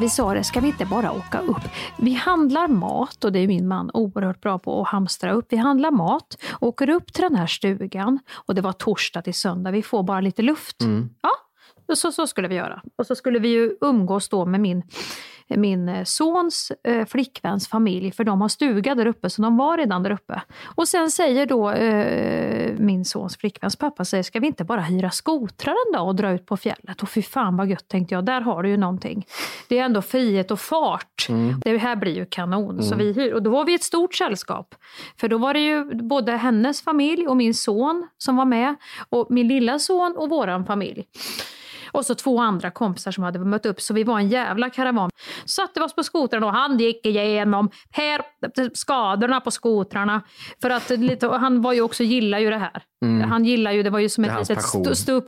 Vi 0.00 0.08
sa 0.08 0.34
det, 0.34 0.44
ska 0.44 0.60
vi 0.60 0.66
inte 0.68 0.86
bara 0.86 1.12
åka 1.12 1.40
upp? 1.40 1.62
Vi 1.98 2.12
handlar 2.14 2.68
mat 2.68 3.24
och 3.24 3.32
det 3.32 3.38
är 3.38 3.46
min 3.46 3.68
man 3.68 3.90
oerhört 3.94 4.40
bra 4.40 4.58
på 4.58 4.80
att 4.82 4.88
hamstra 4.88 5.32
upp. 5.32 5.46
Vi 5.48 5.56
handlar 5.56 5.90
mat, 5.90 6.36
åker 6.60 6.90
upp 6.90 7.12
till 7.12 7.22
den 7.22 7.36
här 7.36 7.46
stugan 7.46 8.18
och 8.32 8.54
det 8.54 8.60
var 8.60 8.72
torsdag 8.72 9.22
till 9.22 9.34
söndag. 9.34 9.70
Vi 9.70 9.82
får 9.82 10.02
bara 10.02 10.20
lite 10.20 10.42
luft. 10.42 10.82
Mm. 10.82 11.08
Ja, 11.22 11.30
och 11.88 11.98
så, 11.98 12.12
så 12.12 12.26
skulle 12.26 12.48
vi 12.48 12.54
göra. 12.54 12.82
Och 12.98 13.06
så 13.06 13.14
skulle 13.14 13.38
vi 13.38 13.48
ju 13.48 13.76
umgås 13.80 14.28
då 14.28 14.44
med 14.46 14.60
min 14.60 14.82
min 15.58 15.88
eh, 15.88 16.04
sons 16.04 16.72
eh, 16.84 17.06
flickväns 17.06 17.68
familj, 17.68 18.12
för 18.12 18.24
de 18.24 18.40
har 18.40 18.48
stuga 18.48 18.94
där 18.94 19.06
uppe, 19.06 19.30
så 19.30 19.42
de 19.42 19.56
var 19.56 19.76
redan 19.78 20.02
där 20.02 20.10
uppe. 20.10 20.42
Och 20.64 20.88
sen 20.88 21.10
säger 21.10 21.46
då 21.46 21.70
eh, 21.70 22.72
min 22.78 23.04
sons 23.04 23.36
flickväns 23.36 23.76
pappa, 23.76 24.04
säger, 24.04 24.22
ska 24.22 24.40
vi 24.40 24.46
inte 24.46 24.64
bara 24.64 24.80
hyra 24.80 25.10
skotrar 25.10 25.74
en 25.86 25.92
dag 25.92 26.06
och 26.08 26.14
dra 26.14 26.30
ut 26.32 26.46
på 26.46 26.56
fjället? 26.56 27.02
Och 27.02 27.08
fy 27.10 27.22
fan 27.22 27.56
vad 27.56 27.68
gött, 27.68 27.88
tänkte 27.88 28.14
jag, 28.14 28.24
där 28.24 28.40
har 28.40 28.62
du 28.62 28.68
ju 28.68 28.76
någonting. 28.76 29.26
Det 29.68 29.78
är 29.78 29.84
ändå 29.84 30.02
frihet 30.02 30.50
och 30.50 30.60
fart. 30.60 31.26
Mm. 31.28 31.60
Det 31.64 31.78
här 31.78 31.96
blir 31.96 32.14
ju 32.14 32.26
kanon. 32.26 32.82
Så 32.82 32.94
Mm. 32.94 33.06
vi 33.06 33.12
hyr, 33.12 33.32
och 33.32 33.42
då 33.42 33.50
var 33.50 33.64
vi 33.64 33.74
ett 33.74 33.82
stort 33.82 34.14
sällskap. 34.14 34.74
För 35.20 35.28
då 35.28 35.38
var 35.38 35.54
det 35.54 35.60
ju 35.60 35.84
både 35.94 36.32
hennes 36.32 36.82
familj 36.82 37.28
och 37.28 37.36
min 37.36 37.54
son 37.54 38.08
som 38.18 38.36
var 38.36 38.44
med, 38.44 38.74
och 39.08 39.26
min 39.30 39.48
lilla 39.48 39.78
son 39.78 40.16
och 40.16 40.28
våran 40.30 40.66
familj. 40.66 41.04
Och 41.92 42.06
så 42.06 42.14
två 42.14 42.40
andra 42.40 42.70
kompisar 42.70 43.10
som 43.10 43.24
hade 43.24 43.38
mött 43.38 43.66
upp, 43.66 43.80
så 43.80 43.94
vi 43.94 44.04
var 44.04 44.18
en 44.18 44.28
jävla 44.28 44.70
karavan. 44.70 45.10
Satte 45.44 45.82
oss 45.82 45.94
på 45.94 46.02
skotrarna 46.02 46.46
och 46.46 46.52
han 46.52 46.78
gick 46.78 47.06
igenom 47.06 47.70
här, 47.92 48.20
skadorna 48.74 49.40
på 49.40 49.50
skotrarna. 49.50 50.22
För 50.62 50.70
att 50.70 50.90
lite, 50.90 51.26
han 51.28 51.62
var 51.62 51.72
ju 51.72 51.80
också, 51.82 52.02
gillar 52.02 52.38
ju 52.38 52.50
det 52.50 52.58
här. 52.58 52.82
Mm. 53.04 53.30
Han 53.30 53.44
gillar 53.44 53.72
ju, 53.72 53.82
det 53.82 53.90
var 53.90 53.98
ju 53.98 54.08
som 54.08 54.24
Det 54.24 54.30
ett 54.30 54.74
litet 54.74 54.98
stup. 54.98 55.24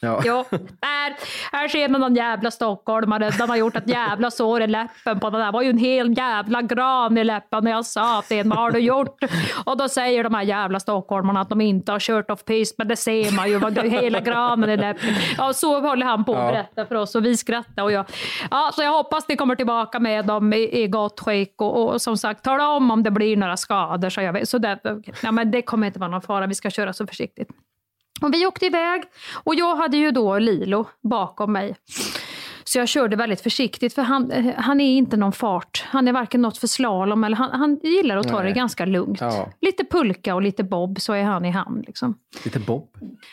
Ja. 0.00 0.20
Ja, 0.24 0.44
här, 0.82 1.16
här 1.52 1.68
ser 1.68 1.88
man 1.88 2.00
någon 2.00 2.14
jävla 2.14 2.50
stockholmare. 2.50 3.30
Den 3.30 3.48
har 3.48 3.56
gjort 3.56 3.76
ett 3.76 3.88
jävla 3.88 4.30
sår 4.30 4.62
i 4.62 4.66
läppen 4.66 5.20
på 5.20 5.30
den 5.30 5.40
där. 5.40 5.46
Det 5.46 5.52
var 5.52 5.62
ju 5.62 5.70
en 5.70 5.78
hel 5.78 6.18
jävla 6.18 6.62
gran 6.62 7.18
i 7.18 7.24
läppen. 7.24 7.66
Och 7.66 7.72
jag 7.72 7.86
sa 7.86 8.22
till 8.28 8.38
en, 8.38 8.48
vad 8.48 8.58
har 8.58 8.70
du 8.70 8.78
gjort? 8.78 9.24
Och 9.64 9.76
då 9.76 9.88
säger 9.88 10.24
de 10.24 10.34
här 10.34 10.42
jävla 10.42 10.80
stockholmarna 10.80 11.40
att 11.40 11.48
de 11.48 11.60
inte 11.60 11.92
har 11.92 12.00
kört 12.00 12.30
off 12.30 12.44
piste, 12.44 12.74
men 12.78 12.88
det 12.88 12.96
ser 12.96 13.32
man 13.36 13.48
ju. 13.50 13.58
Vad- 13.58 13.78
Hela 13.78 14.20
granen 14.20 14.70
i 14.70 14.76
läppen. 14.76 15.14
Ja, 15.38 15.52
så 15.52 15.80
håller 16.04 16.16
han 16.16 16.24
på 16.24 16.32
Ja. 16.32 16.46
berätta 16.50 16.86
för 16.86 16.94
oss 16.94 17.14
och 17.14 17.24
vi 17.24 17.36
skrattar. 17.36 17.82
Och 17.82 17.92
jag, 17.92 18.04
ja, 18.50 18.70
så 18.74 18.82
jag 18.82 18.92
hoppas 18.92 19.28
ni 19.28 19.36
kommer 19.36 19.54
tillbaka 19.56 20.00
med 20.00 20.26
dem 20.26 20.52
i, 20.52 20.82
i 20.82 20.88
gott 20.88 21.20
skick. 21.20 21.54
Och, 21.60 21.88
och 21.92 22.02
som 22.02 22.16
sagt, 22.16 22.44
tala 22.44 22.68
om 22.68 22.90
om 22.90 23.02
det 23.02 23.10
blir 23.10 23.36
några 23.36 23.56
skador. 23.56 24.10
Så 24.10 24.20
jag 24.20 24.32
vet, 24.32 24.48
så 24.48 24.58
där, 24.58 24.78
ja, 25.22 25.32
men 25.32 25.50
det 25.50 25.62
kommer 25.62 25.86
inte 25.86 25.98
vara 25.98 26.10
någon 26.10 26.22
fara. 26.22 26.46
Vi 26.46 26.54
ska 26.54 26.70
köra 26.70 26.92
så 26.92 27.06
försiktigt. 27.06 27.48
Och 28.22 28.34
vi 28.34 28.46
åkte 28.46 28.66
iväg 28.66 29.02
och 29.44 29.54
jag 29.54 29.76
hade 29.76 29.96
ju 29.96 30.10
då 30.10 30.38
Lilo 30.38 30.86
bakom 31.02 31.52
mig. 31.52 31.76
Så 32.66 32.78
jag 32.78 32.88
körde 32.88 33.16
väldigt 33.16 33.40
försiktigt 33.40 33.94
för 33.94 34.02
han, 34.02 34.52
han 34.56 34.80
är 34.80 34.96
inte 34.96 35.16
någon 35.16 35.32
fart. 35.32 35.84
Han 35.88 36.08
är 36.08 36.12
varken 36.12 36.42
något 36.42 36.58
för 36.58 36.66
slalom 36.66 37.24
eller 37.24 37.36
han, 37.36 37.50
han 37.50 37.80
gillar 37.82 38.16
att 38.16 38.28
ta 38.28 38.36
Nej. 38.38 38.46
det 38.46 38.52
ganska 38.52 38.84
lugnt. 38.84 39.20
Ja. 39.20 39.48
Lite 39.60 39.84
pulka 39.84 40.34
och 40.34 40.42
lite 40.42 40.64
bob 40.64 41.00
så 41.00 41.12
är 41.12 41.22
han 41.24 41.44
i 41.44 41.50
hamn. 41.50 41.84
Liksom. 41.86 42.14
Lite 42.44 42.58
bob. 42.58 42.88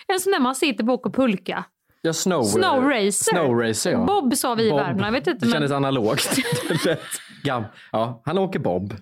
En 0.08 0.20
sån 0.20 0.32
där 0.32 0.40
man 0.40 0.56
sitter 0.56 0.84
på 0.84 0.94
och 0.94 1.16
pulka. 1.16 1.64
Ja, 2.02 2.14
snow, 2.14 2.44
Snow 2.44 2.84
racer. 2.90 3.12
Snow 3.32 3.60
racer, 3.60 3.92
ja. 3.92 4.04
Bob 4.06 4.36
sa 4.36 4.56
vi 4.56 4.68
i. 4.68 4.72
Värmland. 4.72 5.02
Jag 5.06 5.12
vet 5.12 5.28
inte, 5.28 5.40
Det 5.40 5.46
men- 5.46 5.54
kändes 5.54 5.72
analogt. 5.72 6.30
Det. 6.84 7.00
Ja, 7.44 7.64
han 8.26 8.38
åker 8.38 8.60
bob. 8.60 8.94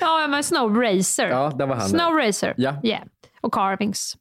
Ja, 0.00 0.26
men 0.28 0.44
Snow 0.44 0.76
Racer. 0.82 1.28
Ja, 1.28 1.52
där 1.58 1.66
var 1.66 1.76
han. 1.76 1.88
Snow 1.88 2.12
Racer. 2.18 2.54
Ja. 2.56 2.74
Yeah. 2.82 3.02
Och 3.40 3.54
Carvings. 3.54 4.16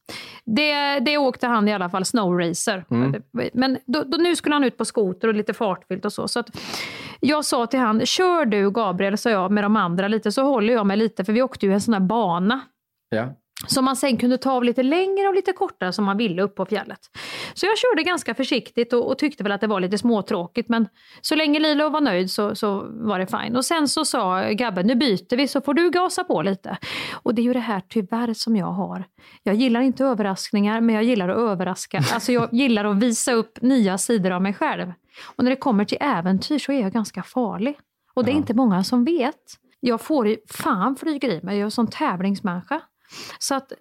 Det, 0.45 0.99
det 0.99 1.17
åkte 1.17 1.47
han 1.47 1.67
i 1.67 1.73
alla 1.73 1.89
fall, 1.89 2.05
Snow 2.05 2.39
Racer. 2.39 2.85
Mm. 2.91 3.21
Men 3.53 3.77
då, 3.85 4.03
då, 4.03 4.17
nu 4.17 4.35
skulle 4.35 4.55
han 4.55 4.63
ut 4.63 4.77
på 4.77 4.85
skoter 4.85 5.27
och 5.27 5.33
lite 5.33 5.53
fartfyllt 5.53 6.05
och 6.05 6.13
så. 6.13 6.27
så 6.27 6.39
att 6.39 6.49
jag 7.19 7.45
sa 7.45 7.67
till 7.67 7.79
han, 7.79 8.05
kör 8.05 8.45
du 8.45 8.71
Gabriel, 8.71 9.17
sa 9.17 9.29
jag 9.29 9.51
med 9.51 9.63
de 9.63 9.75
andra 9.75 10.07
lite, 10.07 10.31
så 10.31 10.43
håller 10.43 10.73
jag 10.73 10.85
mig 10.85 10.97
lite, 10.97 11.23
för 11.25 11.33
vi 11.33 11.41
åkte 11.41 11.65
ju 11.65 11.73
en 11.73 11.81
sån 11.81 11.93
här 11.93 12.01
bana. 12.01 12.59
Ja. 13.09 13.27
Som 13.67 13.85
man 13.85 13.95
sen 13.95 14.17
kunde 14.17 14.37
ta 14.37 14.51
av 14.51 14.63
lite 14.63 14.83
längre 14.83 15.27
och 15.27 15.35
lite 15.35 15.53
kortare 15.53 15.93
som 15.93 16.05
man 16.05 16.17
ville 16.17 16.41
upp 16.41 16.55
på 16.55 16.65
fjället. 16.65 16.99
Så 17.53 17.65
jag 17.65 17.77
körde 17.77 18.03
ganska 18.03 18.35
försiktigt 18.35 18.93
och, 18.93 19.07
och 19.07 19.17
tyckte 19.17 19.43
väl 19.43 19.51
att 19.51 19.61
det 19.61 19.67
var 19.67 19.79
lite 19.79 19.97
småtråkigt. 19.97 20.69
Men 20.69 20.87
så 21.21 21.35
länge 21.35 21.59
Lilo 21.59 21.89
var 21.89 22.01
nöjd 22.01 22.31
så, 22.31 22.55
så 22.55 22.87
var 22.89 23.19
det 23.19 23.27
fine. 23.27 23.55
Och 23.55 23.65
sen 23.65 23.87
så 23.87 24.05
sa 24.05 24.49
Gabbe, 24.51 24.83
nu 24.83 24.95
byter 24.95 25.37
vi 25.37 25.47
så 25.47 25.61
får 25.61 25.73
du 25.73 25.89
gasa 25.89 26.23
på 26.23 26.41
lite. 26.41 26.77
Och 27.23 27.35
det 27.35 27.41
är 27.41 27.43
ju 27.43 27.53
det 27.53 27.59
här 27.59 27.81
tyvärr 27.89 28.33
som 28.33 28.55
jag 28.55 28.71
har. 28.71 29.03
Jag 29.43 29.55
gillar 29.55 29.81
inte 29.81 30.05
överraskningar 30.05 30.81
men 30.81 30.95
jag 30.95 31.03
gillar 31.03 31.29
att 31.29 31.37
överraska. 31.37 32.03
Alltså 32.13 32.31
jag 32.31 32.53
gillar 32.53 32.85
att 32.85 32.97
visa 32.97 33.33
upp 33.33 33.61
nya 33.61 33.97
sidor 33.97 34.31
av 34.31 34.41
mig 34.41 34.53
själv. 34.53 34.93
Och 35.35 35.43
när 35.43 35.51
det 35.51 35.57
kommer 35.57 35.85
till 35.85 35.97
äventyr 36.01 36.59
så 36.59 36.71
är 36.71 36.81
jag 36.81 36.93
ganska 36.93 37.23
farlig. 37.23 37.77
Och 38.13 38.25
det 38.25 38.31
är 38.31 38.35
inte 38.35 38.53
många 38.53 38.83
som 38.83 39.05
vet. 39.05 39.35
Jag 39.79 40.01
får 40.01 40.27
ju, 40.27 40.37
fan 40.49 40.95
flyger 40.95 41.29
i 41.29 41.39
mig, 41.43 41.55
jag 41.55 41.61
är 41.61 41.65
en 41.65 41.71
sån 41.71 41.87
tävlingsmänniska. 41.87 42.81
Så 43.39 43.55
att 43.55 43.71
eh, 43.71 43.77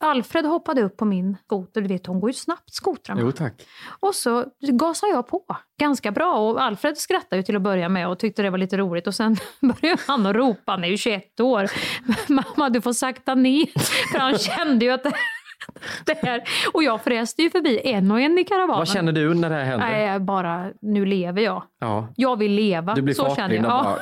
Alfred 0.00 0.44
hoppade 0.46 0.82
upp 0.82 0.96
på 0.96 1.04
min 1.04 1.36
skoter, 1.44 1.80
du 1.80 1.88
vet 1.88 2.06
hon 2.06 2.20
går 2.20 2.30
ju 2.30 2.34
snabbt 2.34 2.74
skotrarna. 2.74 3.20
Jo, 3.20 3.32
tack. 3.32 3.62
Och 4.00 4.14
så 4.14 4.44
gasade 4.60 5.12
jag 5.12 5.28
på 5.28 5.44
ganska 5.80 6.10
bra 6.10 6.38
och 6.38 6.62
Alfred 6.62 6.98
skrattade 6.98 7.36
ju 7.36 7.42
till 7.42 7.56
att 7.56 7.62
börja 7.62 7.88
med 7.88 8.08
och 8.08 8.18
tyckte 8.18 8.42
det 8.42 8.50
var 8.50 8.58
lite 8.58 8.76
roligt 8.76 9.06
och 9.06 9.14
sen 9.14 9.36
började 9.60 10.02
han 10.06 10.26
att 10.26 10.36
ropa, 10.36 10.72
han 10.72 10.84
är 10.84 10.88
ju 10.88 10.96
21 10.96 11.40
år, 11.40 11.70
mamma 12.32 12.70
du 12.70 12.80
får 12.80 12.92
sakta 12.92 13.34
ner. 13.34 13.66
För 14.12 14.18
han 14.18 14.38
kände 14.38 14.84
ju 14.84 14.90
att 14.90 15.02
det, 15.04 15.12
det 16.04 16.18
här, 16.22 16.42
och 16.72 16.82
jag 16.82 17.04
fräste 17.04 17.42
ju 17.42 17.50
förbi 17.50 17.80
en 17.84 18.10
och 18.10 18.20
en 18.20 18.38
i 18.38 18.44
karavanen. 18.44 18.78
Vad 18.78 18.88
känner 18.88 19.12
du 19.12 19.34
när 19.34 19.50
det 19.50 19.56
här 19.56 19.64
händer? 19.64 19.88
Nej, 19.88 20.20
bara, 20.20 20.70
nu 20.82 21.06
lever 21.06 21.42
jag. 21.42 21.62
Ja. 21.80 22.08
Jag 22.16 22.38
vill 22.38 22.52
leva. 22.52 22.94
Du 22.94 23.02
blir 23.02 23.14
så 23.14 23.34
känner 23.34 23.54
jag. 23.54 23.64
Ja. 23.64 23.98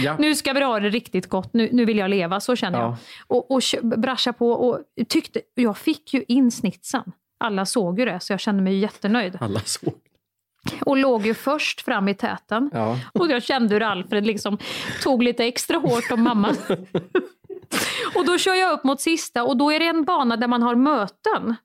Ja. 0.00 0.16
Nu 0.18 0.34
ska 0.34 0.52
vi 0.52 0.64
ha 0.64 0.80
det 0.80 0.88
riktigt 0.88 1.26
gott, 1.26 1.52
nu, 1.54 1.68
nu 1.72 1.84
vill 1.84 1.98
jag 1.98 2.10
leva, 2.10 2.40
så 2.40 2.56
känner 2.56 2.78
Ja. 2.78 2.84
jag. 2.84 2.96
Och, 3.38 3.50
och 3.50 3.62
brascha 3.82 4.32
på 4.32 4.50
och 4.50 4.80
tyckte, 5.08 5.40
jag 5.54 5.78
fick 5.78 6.14
ju 6.14 6.24
in 6.28 6.50
snitsen. 6.50 7.02
Alla 7.40 7.66
såg 7.66 7.98
ju 7.98 8.04
det, 8.04 8.20
så 8.20 8.32
jag 8.32 8.40
kände 8.40 8.62
mig 8.62 8.78
jättenöjd. 8.78 9.36
Alla 9.40 9.60
såg. 9.60 9.94
Och 10.80 10.96
låg 10.96 11.26
ju 11.26 11.34
först 11.34 11.80
fram 11.80 12.08
i 12.08 12.14
täten. 12.14 12.70
Ja. 12.72 12.98
Och 13.14 13.30
jag 13.30 13.42
kände 13.42 13.74
hur 13.74 13.82
Alfred 13.82 14.26
liksom 14.26 14.58
tog 15.02 15.22
lite 15.22 15.44
extra 15.44 15.76
hårt 15.78 16.10
om 16.12 16.22
mamma. 16.22 16.48
och 18.14 18.26
då 18.26 18.38
kör 18.38 18.54
jag 18.54 18.72
upp 18.72 18.84
mot 18.84 19.00
sista 19.00 19.44
och 19.44 19.56
då 19.56 19.72
är 19.72 19.78
det 19.78 19.86
en 19.86 20.04
bana 20.04 20.36
där 20.36 20.46
man 20.48 20.62
har 20.62 20.74
möten. 20.74 21.56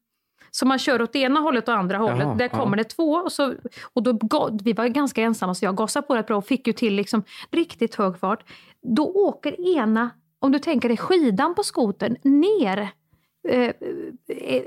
Så 0.56 0.66
man 0.66 0.80
kör 0.80 1.02
åt 1.02 1.16
ena 1.16 1.39
hållet 1.39 1.68
och 1.68 1.74
andra 1.74 1.98
hållet. 1.98 2.20
Jaha, 2.20 2.36
där 2.36 2.50
ja. 2.52 2.60
kommer 2.60 2.78
det 2.78 2.84
två. 2.84 3.13
Och, 3.13 3.32
så, 3.32 3.54
och 3.94 4.04
då, 4.04 4.50
vi 4.63 4.74
var 4.74 4.88
ganska 4.88 5.22
ensamma 5.22 5.56
så 5.56 5.66
jag 5.66 5.76
gasade 5.76 6.08
på 6.08 6.16
rätt 6.16 6.28
bra 6.28 6.38
och 6.38 6.46
fick 6.46 6.68
ju 6.68 6.74
till 6.74 6.94
liksom 6.94 7.24
riktigt 7.52 7.96
hög 7.96 8.20
fart. 8.20 8.44
Då 8.96 9.04
åker 9.04 9.78
ena, 9.78 10.10
om 10.39 10.52
du 10.52 10.60
tänker 10.60 10.88
dig 10.89 10.98
skidan 10.98 11.56
på 11.56 11.63
skoten, 11.63 12.18
ner 12.24 12.89
eh, 13.50 13.72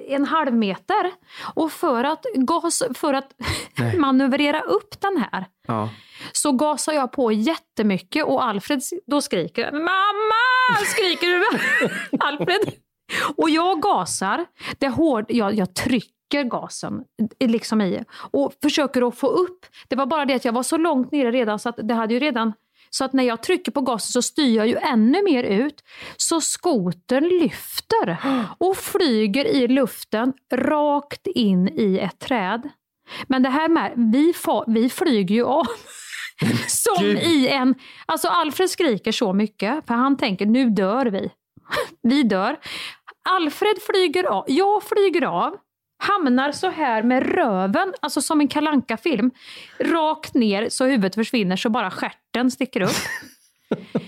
en 0.09 0.25
halv 0.25 0.55
meter. 0.55 1.13
Och 1.55 1.73
för 1.73 2.05
att, 2.05 2.27
gas, 2.35 2.83
för 2.95 3.15
att 3.15 3.35
Nej. 3.79 3.99
manövrera 3.99 4.61
upp 4.61 5.01
den 5.01 5.17
här 5.17 5.47
Ja. 5.67 5.89
så 6.33 6.53
gasar 6.53 6.93
jag 6.93 7.13
på 7.13 7.33
jättemycket 7.33 8.25
och 8.25 8.45
Alfred 8.45 8.81
då 9.07 9.21
skriker 9.21 9.73
Mamma! 9.73 10.85
skriker 10.87 11.27
du. 11.27 11.45
Alfred. 12.21 12.73
Och 13.37 13.51
jag 13.51 13.83
gasar. 13.83 14.47
Det 14.79 14.89
hård, 14.89 15.25
jag, 15.29 15.55
jag 15.55 15.75
trycker 15.75 16.45
gasen 16.45 17.05
liksom 17.41 17.81
i 17.81 18.05
och 18.31 18.53
försöker 18.63 19.09
att 19.09 19.19
få 19.19 19.27
upp. 19.27 19.67
Det 19.89 19.97
var 19.97 20.07
bara 20.07 20.25
det 20.25 20.35
att 20.35 20.45
jag 20.45 20.53
var 20.53 20.63
så 20.63 20.77
långt 20.77 21.13
nere 21.13 21.31
redan 21.31 21.59
så 21.59 21.69
att 21.69 21.79
det 21.83 21.95
hade 21.95 22.15
ju 22.15 22.21
redan 22.21 22.53
så 22.91 23.05
att 23.05 23.13
när 23.13 23.25
jag 23.25 23.43
trycker 23.43 23.73
på 23.73 23.81
gasen 23.81 24.13
så 24.13 24.23
styr 24.23 24.57
jag 24.57 24.69
ju 24.69 24.77
ännu 24.77 25.23
mer 25.23 25.45
ut. 25.45 25.83
Så 26.17 26.41
skotern 26.41 27.25
lyfter 27.25 28.17
och 28.59 28.77
flyger 28.77 29.45
i 29.45 29.69
luften 29.69 30.33
rakt 30.53 31.27
in 31.27 31.69
i 31.69 31.99
ett 31.99 32.19
träd. 32.19 32.69
Men 33.27 33.43
det 33.43 33.49
här 33.49 33.69
med, 33.69 33.93
vi, 34.13 34.33
fa, 34.33 34.65
vi 34.67 34.91
flyger 34.91 35.35
ju 35.35 35.45
av. 35.45 35.67
Som 36.67 37.05
i 37.05 37.49
en... 37.49 37.75
Alltså 38.07 38.29
Alfred 38.29 38.71
skriker 38.71 39.13
så 39.13 39.33
mycket, 39.33 39.87
för 39.87 39.95
han 39.95 40.17
tänker 40.17 40.47
nu 40.47 40.71
dör 40.71 41.07
vi. 41.07 41.31
Vi 42.03 42.23
dör. 42.23 42.57
Alfred 43.29 43.77
flyger 43.83 44.25
av, 44.25 44.45
jag 44.47 44.83
flyger 44.83 45.23
av, 45.23 45.57
hamnar 45.99 46.53
så 46.53 46.71
här 46.71 47.03
med 47.03 47.35
röven, 47.35 47.95
alltså 48.01 48.21
som 48.23 48.41
en 48.41 48.49
kalanka 48.49 48.97
film 48.97 49.31
rakt 49.79 50.35
ner 50.35 50.69
så 50.69 50.85
huvudet 50.85 51.15
försvinner 51.15 51.57
så 51.57 51.71
bara 51.71 51.91
stjärten 51.91 52.51
sticker 52.51 52.81
upp. 52.81 52.97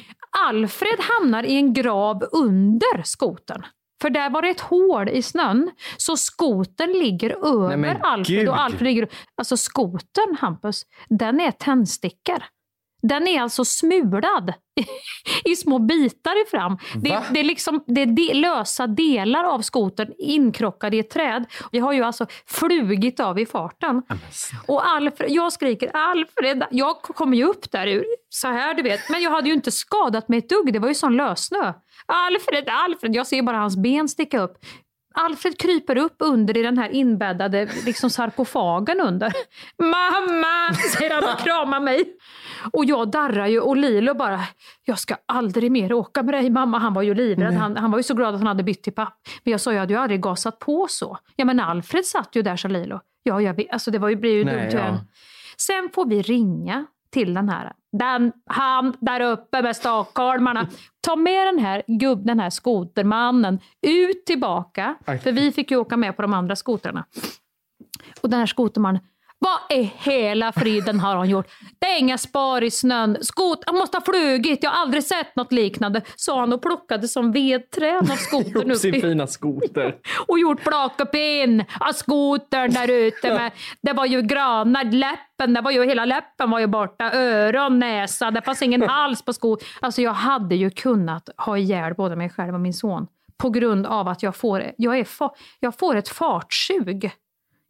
Alfred 0.47 1.01
hamnar 1.01 1.43
i 1.43 1.57
en 1.57 1.73
grav 1.73 2.29
under 2.33 3.03
skoten. 3.05 3.63
För 4.03 4.11
där 4.11 4.31
var 4.31 4.43
det 4.43 4.49
ett 4.49 4.61
hål 4.61 5.09
i 5.09 5.23
snön, 5.23 5.71
så 5.97 6.17
skoten 6.17 6.93
ligger 6.93 7.31
över 7.47 7.77
Nej, 7.77 7.99
Alfred. 8.03 8.39
gud. 8.39 8.49
Och 8.49 8.61
Alfred 8.61 8.83
ligger, 8.83 9.09
alltså 9.37 9.57
skoten, 9.57 10.37
Hampus, 10.41 10.83
den 11.09 11.41
är 11.41 11.51
tändstickor. 11.51 12.43
Den 13.03 13.29
är 13.29 13.43
alltså 13.43 13.65
smulad 13.65 14.53
i 15.45 15.57
små 15.57 15.79
bitar 15.79 16.51
fram. 16.51 16.79
Det, 16.95 17.23
det 17.33 17.41
är, 17.41 17.45
liksom, 17.45 17.85
det 17.87 18.01
är 18.01 18.07
de, 18.07 18.35
lösa 18.35 18.87
delar 18.87 19.45
av 19.45 19.63
skotern 19.63 20.13
inkrockade 20.19 20.97
i 20.97 21.01
ett 21.01 21.11
träd. 21.11 21.45
Vi 21.73 21.79
har 21.79 21.93
ju 21.93 22.03
alltså 22.03 22.27
flugit 22.47 23.21
av 23.21 23.39
i 23.39 23.47
farten. 23.47 24.03
Och 24.67 24.89
Alfred, 24.89 25.31
jag 25.31 25.53
skriker 25.53 25.91
Alfred, 25.97 26.65
jag 26.71 27.03
kommer 27.03 27.37
ju 27.37 27.45
upp 27.45 27.71
där 27.71 27.87
ur, 27.87 28.05
så 28.29 28.49
här 28.49 28.75
du 28.75 28.83
vet. 28.83 29.09
Men 29.11 29.23
jag 29.23 29.31
hade 29.31 29.49
ju 29.49 29.55
inte 29.55 29.73
skadat 29.73 30.29
mig 30.29 30.39
ett 30.39 30.49
dugg, 30.49 30.73
det 30.73 30.79
var 30.79 30.89
ju 30.89 30.95
sån 30.95 31.17
lössnö. 31.17 31.73
Alfred, 32.07 32.69
Alfred, 32.69 33.15
jag 33.15 33.27
ser 33.27 33.43
bara 33.43 33.57
hans 33.57 33.77
ben 33.77 34.09
sticka 34.09 34.41
upp. 34.41 34.59
Alfred 35.15 35.59
kryper 35.59 35.99
upp 35.99 36.17
under 36.19 36.57
i 36.57 36.63
den 36.63 36.79
här 36.79 36.89
inbäddade 36.89 37.69
liksom 37.87 38.11
sarkofagen 38.11 39.01
under. 39.01 39.33
Mamma! 39.79 40.75
säger 40.75 41.15
han 41.15 41.35
och 41.35 41.41
kramar 41.41 41.81
mig. 41.81 42.05
Och 42.73 42.85
jag 42.85 43.11
darrar 43.11 43.47
ju 43.47 43.61
och 43.61 43.77
Lilo 43.77 44.15
bara, 44.15 44.41
jag 44.85 44.99
ska 44.99 45.17
aldrig 45.27 45.73
mer 45.73 45.93
åka 45.93 46.23
med 46.23 46.35
dig 46.35 46.51
mamma. 46.51 46.79
Han 46.79 46.95
var 46.95 47.03
ju 47.03 47.15
livrädd. 47.15 47.55
Han, 47.55 47.77
han 47.77 47.91
var 47.91 47.99
ju 47.99 48.03
så 48.03 48.15
glad 48.15 48.35
att 48.35 48.41
han 48.41 48.47
hade 48.47 48.63
bytt 48.63 48.83
till 48.83 48.93
papp. 48.93 49.19
Men 49.45 49.51
jag 49.53 49.61
sa, 49.61 49.73
jag 49.73 49.81
hade 49.81 49.93
ju 49.93 50.01
aldrig 50.01 50.21
gasat 50.23 50.59
på 50.59 50.87
så. 50.91 51.19
Ja 51.37 51.45
men 51.45 51.61
Alfred 51.61 52.05
satt 52.05 52.37
ju 52.37 52.43
där 52.43 52.57
sa 52.57 52.69
Lilo. 52.69 53.01
Ja, 53.23 53.43
jag 53.43 53.55
vet. 53.55 53.73
Alltså 53.73 53.91
det 53.91 53.99
var 53.99 54.09
ju, 54.09 54.17
blev 54.17 54.33
ju 54.33 54.45
Nej, 54.45 54.71
dumt. 54.71 54.81
ja. 54.81 54.99
Sen 55.57 55.91
får 55.95 56.07
vi 56.07 56.23
ringa 56.23 56.87
till 57.11 57.35
den 57.35 57.49
här. 57.49 57.73
Den, 57.93 58.33
han 58.47 58.97
där 59.01 59.21
uppe 59.21 59.63
med 59.63 59.77
stockholmarna. 59.77 60.69
Ta 61.01 61.17
med 61.17 61.47
den 61.47 61.59
här 61.59 61.83
gubb, 61.87 62.27
den 62.27 62.41
här 62.41 62.51
skotermannen 62.51 63.61
ut 63.83 64.27
tillbaka. 64.27 64.95
Aj. 65.05 65.19
För 65.19 65.33
vi 65.33 65.53
fick 65.53 65.71
ju 65.71 65.77
åka 65.77 65.97
med 65.97 66.17
på 66.17 66.23
de 66.23 66.35
andra 66.35 66.57
skotrarna. 66.57 67.05
Och 68.21 68.31
den 68.31 68.39
här 68.39 68.47
skotermannen. 68.47 69.03
Vad 69.41 69.79
i 69.79 69.83
hela 69.97 70.53
friden 70.53 71.01
har 71.01 71.17
hon 71.17 71.29
gjort? 71.29 71.47
Det 71.79 71.87
är 71.87 71.99
inga 71.99 72.19
spar 72.19 72.63
i 72.63 72.71
snön. 72.71 73.17
Skot, 73.21 73.63
han 73.67 73.77
måste 73.77 73.97
ha 73.97 74.05
flugit. 74.05 74.63
Jag 74.63 74.71
har 74.71 74.83
aldrig 74.83 75.05
sett 75.05 75.37
något 75.37 75.53
liknande. 75.53 76.03
Sa 76.17 76.41
han 76.41 76.53
och 76.53 76.63
plockade 76.63 77.09
som 77.09 77.33
vedträn 77.33 78.11
av 78.11 78.17
skotern 78.17 78.71
upp 78.71 78.77
sin 78.77 79.01
fina 79.01 79.27
skoter. 79.27 79.95
och 80.29 80.39
gjort 80.39 80.65
plockepinn 80.65 81.65
av 81.81 81.93
skotern 81.93 82.73
där 82.73 82.91
ute. 82.91 83.35
Med, 83.35 83.53
det 83.83 83.93
var 83.93 84.07
ju 84.07 84.23
granar, 84.23 84.85
läppen, 84.85 85.55
det 85.55 85.61
var 85.61 85.71
ju, 85.71 85.85
hela 85.85 86.05
läppen 86.05 86.51
var 86.51 86.59
ju 86.59 86.67
borta. 86.67 87.13
Öron, 87.13 87.79
näsa, 87.79 88.31
det 88.31 88.43
fanns 88.43 88.63
ingen 88.63 88.83
hals 88.89 89.23
på 89.23 89.33
skot. 89.33 89.65
Alltså 89.81 90.03
jag 90.03 90.13
hade 90.13 90.55
ju 90.55 90.71
kunnat 90.71 91.29
ha 91.37 91.59
ihjäl 91.59 91.95
både 91.95 92.17
mig 92.17 92.31
själv 92.31 92.55
och 92.55 92.61
min 92.61 92.75
son. 92.75 93.07
På 93.37 93.51
grund 93.51 93.87
av 93.87 94.09
att 94.09 94.23
jag 94.23 94.37
får, 94.37 94.73
jag 94.77 94.99
är 94.99 95.05
fa, 95.05 95.35
jag 95.61 95.79
får 95.79 95.97
ett 95.97 96.09
fartsug. 96.09 97.11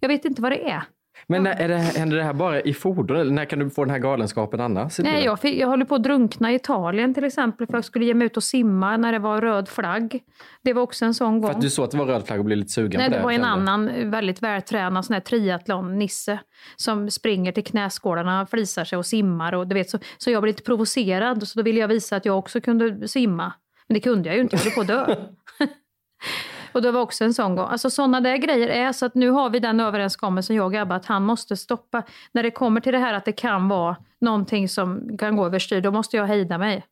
Jag 0.00 0.08
vet 0.08 0.24
inte 0.24 0.42
vad 0.42 0.52
det 0.52 0.70
är. 0.70 0.82
Men 1.26 1.42
när, 1.42 1.50
är 1.60 1.68
det, 1.68 1.76
händer 1.76 2.16
det 2.16 2.22
här 2.22 2.32
bara 2.32 2.60
i 2.60 2.74
fordon 2.74 3.16
eller 3.16 3.32
när 3.32 3.44
kan 3.44 3.58
du 3.58 3.70
få 3.70 3.84
den 3.84 3.90
här 3.90 3.98
galenskapen 3.98 4.60
annars? 4.60 4.98
Nej, 4.98 5.24
jag, 5.24 5.40
fick, 5.40 5.60
jag 5.60 5.68
håller 5.68 5.84
på 5.84 5.94
att 5.94 6.02
drunkna 6.02 6.52
i 6.52 6.54
Italien 6.54 7.14
till 7.14 7.24
exempel 7.24 7.66
för 7.66 7.74
jag 7.74 7.84
skulle 7.84 8.04
ge 8.04 8.14
mig 8.14 8.26
ut 8.26 8.36
och 8.36 8.44
simma 8.44 8.96
när 8.96 9.12
det 9.12 9.18
var 9.18 9.40
röd 9.40 9.68
flagg. 9.68 10.20
Det 10.62 10.72
var 10.72 10.82
också 10.82 11.04
en 11.04 11.14
sån 11.14 11.40
gång. 11.40 11.50
För 11.50 11.56
att 11.56 11.62
du 11.62 11.70
såg 11.70 11.84
att 11.84 11.90
det 11.90 11.98
var 11.98 12.06
röd 12.06 12.26
flagg 12.26 12.38
och 12.38 12.44
blev 12.44 12.58
lite 12.58 12.72
sugen 12.72 12.98
Nej, 12.98 13.08
på 13.08 13.12
det 13.12 13.18
det? 13.18 13.24
var 13.24 13.32
en 13.32 13.36
kände. 13.36 13.72
annan 13.72 14.10
väldigt 14.10 14.42
vältränad 14.42 15.04
sån 15.04 15.14
här 15.14 15.20
triathlon-nisse 15.20 16.38
som 16.76 17.10
springer 17.10 17.52
till 17.52 17.64
knäskålarna, 17.64 18.46
flisar 18.46 18.84
sig 18.84 18.98
och 18.98 19.06
simmar. 19.06 19.54
Och 19.54 19.66
du 19.66 19.74
vet, 19.74 19.90
så, 19.90 19.98
så 20.18 20.30
jag 20.30 20.42
blev 20.42 20.54
lite 20.54 20.62
provocerad, 20.62 21.48
så 21.48 21.58
då 21.58 21.62
ville 21.62 21.80
jag 21.80 21.88
visa 21.88 22.16
att 22.16 22.24
jag 22.24 22.38
också 22.38 22.60
kunde 22.60 23.08
simma. 23.08 23.52
Men 23.86 23.94
det 23.94 24.00
kunde 24.00 24.28
jag 24.28 24.36
ju 24.36 24.42
inte, 24.42 24.56
jag 24.56 24.62
höll 24.62 24.72
på 24.72 24.80
att 24.80 24.86
dö. 24.86 25.14
och 26.78 26.82
det 26.82 26.90
var 26.90 27.00
också 27.00 27.24
en 27.24 27.34
sån 27.34 27.56
gång. 27.56 27.66
Alltså 27.70 27.90
sådana 27.90 28.20
där 28.20 28.36
grejer 28.36 28.68
är 28.68 28.92
så 28.92 29.06
att 29.06 29.14
nu 29.14 29.30
har 29.30 29.50
vi 29.50 29.58
den 29.58 29.80
överenskommelsen, 29.80 30.56
jag 30.56 30.66
och 30.66 30.72
Gabba, 30.72 30.94
att 30.94 31.06
han 31.06 31.22
måste 31.24 31.56
stoppa. 31.56 32.02
När 32.32 32.42
det 32.42 32.50
kommer 32.50 32.80
till 32.80 32.92
det 32.92 32.98
här 32.98 33.14
att 33.14 33.24
det 33.24 33.32
kan 33.32 33.68
vara 33.68 33.96
någonting 34.20 34.68
som 34.68 35.16
kan 35.18 35.36
gå 35.36 35.46
överstyr, 35.46 35.80
då 35.80 35.90
måste 35.90 36.16
jag 36.16 36.26
hejda 36.26 36.58
mig. 36.58 36.84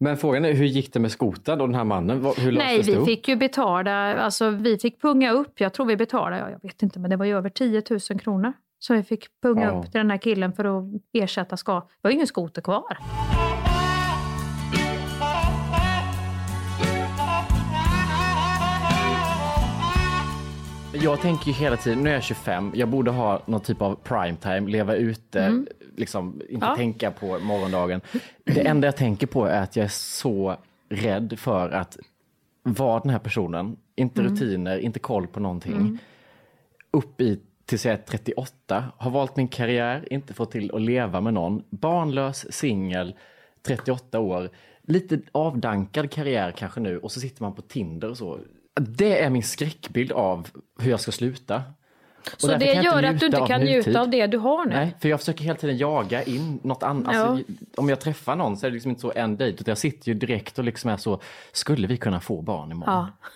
Men 0.00 0.16
frågan 0.16 0.44
är 0.44 0.52
hur 0.52 0.64
gick 0.64 0.92
det 0.92 1.00
med 1.00 1.12
skotern 1.12 1.60
och 1.60 1.68
den 1.68 1.74
här 1.74 1.84
mannen? 1.84 2.26
Hur 2.36 2.52
Nej, 2.52 2.82
vi 2.82 3.04
fick 3.04 3.28
ju 3.28 3.36
betala, 3.36 4.14
alltså 4.14 4.50
vi 4.50 4.78
fick 4.78 5.02
punga 5.02 5.30
upp, 5.32 5.60
jag 5.60 5.72
tror 5.72 5.86
vi 5.86 5.96
betalade, 5.96 6.38
ja, 6.38 6.50
jag 6.50 6.62
vet 6.62 6.82
inte, 6.82 6.98
men 6.98 7.10
det 7.10 7.16
var 7.16 7.24
ju 7.24 7.36
över 7.36 7.50
10 7.50 7.82
000 7.90 8.00
kronor. 8.20 8.52
som 8.78 8.96
vi 8.96 9.02
fick 9.02 9.26
punga 9.42 9.64
Ja. 9.64 9.70
upp 9.70 9.82
till 9.92 9.98
den 9.98 10.10
här 10.10 10.18
killen 10.18 10.52
för 10.52 10.64
att 10.78 10.84
ersätta 11.12 11.56
ska. 11.56 11.74
Det 11.74 11.86
var 12.02 12.10
ju 12.10 12.14
ingen 12.14 12.26
skoter 12.26 12.62
kvar. 12.62 12.98
Jag 21.02 21.20
tänker 21.20 21.46
ju 21.46 21.52
hela 21.52 21.76
tiden, 21.76 22.02
nu 22.02 22.10
är 22.10 22.14
jag 22.14 22.22
25, 22.22 22.72
jag 22.74 22.88
borde 22.88 23.10
ha 23.10 23.42
någon 23.46 23.60
typ 23.60 23.82
av 23.82 23.94
primetime, 23.94 24.60
leva 24.70 24.94
ute, 24.94 25.40
Mm. 25.44 25.66
liksom 25.96 26.40
inte 26.48 26.66
Ja. 26.66 26.76
tänka 26.76 27.10
på 27.10 27.38
morgondagen. 27.38 28.00
Det 28.44 28.66
enda 28.66 28.86
jag 28.88 28.96
tänker 28.96 29.26
på 29.26 29.46
är 29.46 29.62
att 29.62 29.76
jag 29.76 29.84
är 29.84 29.88
så 29.88 30.56
rädd 30.88 31.34
för 31.38 31.70
att 31.70 31.98
vara 32.62 33.00
den 33.00 33.10
här 33.10 33.18
personen, 33.18 33.76
inte 33.96 34.20
Mm. 34.20 34.32
rutiner, 34.32 34.78
inte 34.78 34.98
koll 34.98 35.26
på 35.26 35.40
någonting. 35.40 35.72
Mm. 35.72 35.98
Upp 36.90 37.20
i 37.20 37.40
tills 37.66 37.84
jag 37.84 37.92
är 37.92 37.98
38, 37.98 38.84
har 38.96 39.10
valt 39.10 39.36
min 39.36 39.48
karriär, 39.48 40.12
inte 40.12 40.34
fått 40.34 40.50
till 40.50 40.74
att 40.74 40.80
leva 40.82 41.20
med 41.20 41.34
någon, 41.34 41.62
barnlös, 41.70 42.52
singel, 42.52 43.14
38 43.62 44.20
år, 44.20 44.50
lite 44.82 45.20
avdankad 45.32 46.10
karriär 46.10 46.50
kanske 46.50 46.80
nu 46.80 46.98
och 46.98 47.12
så 47.12 47.20
sitter 47.20 47.42
man 47.42 47.54
på 47.54 47.62
Tinder 47.62 48.10
och 48.10 48.16
så. 48.18 48.38
Det 48.80 49.22
är 49.22 49.30
min 49.30 49.42
skräckbild 49.42 50.12
av 50.12 50.48
hur 50.78 50.90
jag 50.90 51.00
ska 51.00 51.12
sluta. 51.12 51.62
Så 52.36 52.46
det 52.56 52.64
gör 52.72 53.02
att 53.02 53.20
du 53.20 53.26
inte 53.26 53.44
kan 53.48 53.60
njuta 53.60 54.00
av 54.00 54.10
det 54.10 54.26
du 54.26 54.38
har 54.38 54.64
nu? 54.66 54.74
Nej, 54.74 54.94
för 55.00 55.08
jag 55.08 55.20
försöker 55.20 55.44
hela 55.44 55.56
tiden 55.56 55.76
jaga 55.76 56.22
in 56.22 56.60
något 56.62 56.82
annat. 56.82 57.14
Ja. 57.14 57.20
Alltså, 57.20 57.52
om 57.76 57.88
jag 57.88 58.00
träffar 58.00 58.36
någon 58.36 58.56
så 58.56 58.66
är 58.66 58.70
det 58.70 58.74
liksom 58.74 58.90
inte 58.90 59.00
så 59.00 59.12
en 59.16 59.36
dejt, 59.36 59.60
utan 59.60 59.70
jag 59.70 59.78
sitter 59.78 60.08
ju 60.08 60.14
direkt 60.14 60.58
och 60.58 60.64
liksom 60.64 60.90
är 60.90 60.96
så, 60.96 61.20
skulle 61.52 61.86
vi 61.86 61.96
kunna 61.96 62.20
få 62.20 62.42
barn 62.42 62.70
imorgon? 62.72 62.94
Ja. 62.94 63.28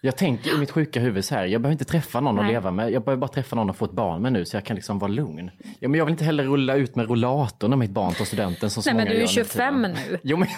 Jag 0.00 0.16
tänker 0.16 0.54
i 0.54 0.58
mitt 0.58 0.70
sjuka 0.70 1.00
huvud 1.00 1.24
så 1.24 1.34
här, 1.34 1.44
jag 1.46 1.60
behöver 1.60 1.72
inte 1.72 1.84
träffa 1.84 2.20
någon 2.20 2.38
att 2.38 2.44
Nej. 2.44 2.52
leva 2.52 2.70
med, 2.70 2.90
jag 2.90 3.04
behöver 3.04 3.20
bara 3.20 3.28
träffa 3.28 3.56
någon 3.56 3.70
att 3.70 3.76
få 3.76 3.84
ett 3.84 3.92
barn 3.92 4.22
med 4.22 4.32
nu 4.32 4.44
så 4.44 4.56
jag 4.56 4.64
kan 4.64 4.76
liksom 4.76 4.98
vara 4.98 5.10
lugn. 5.10 5.50
Ja, 5.78 5.88
men 5.88 5.98
jag 5.98 6.04
vill 6.04 6.12
inte 6.12 6.24
heller 6.24 6.44
rulla 6.44 6.74
ut 6.74 6.96
med 6.96 7.08
rollator 7.08 7.68
när 7.68 7.76
mitt 7.76 7.90
barn 7.90 8.14
tar 8.14 8.24
studenten 8.24 8.70
som 8.70 8.82
så 8.82 8.90
Nej, 8.90 8.96
men 8.96 9.04
många 9.04 9.10
du 9.10 9.16
är 9.16 9.20
gör 9.20 9.42
nu 9.42 9.44
för 9.44 9.58
25 9.58 9.74
tiden. 9.74 9.96
nu. 10.10 10.18
Jo, 10.22 10.36
men, 10.36 10.48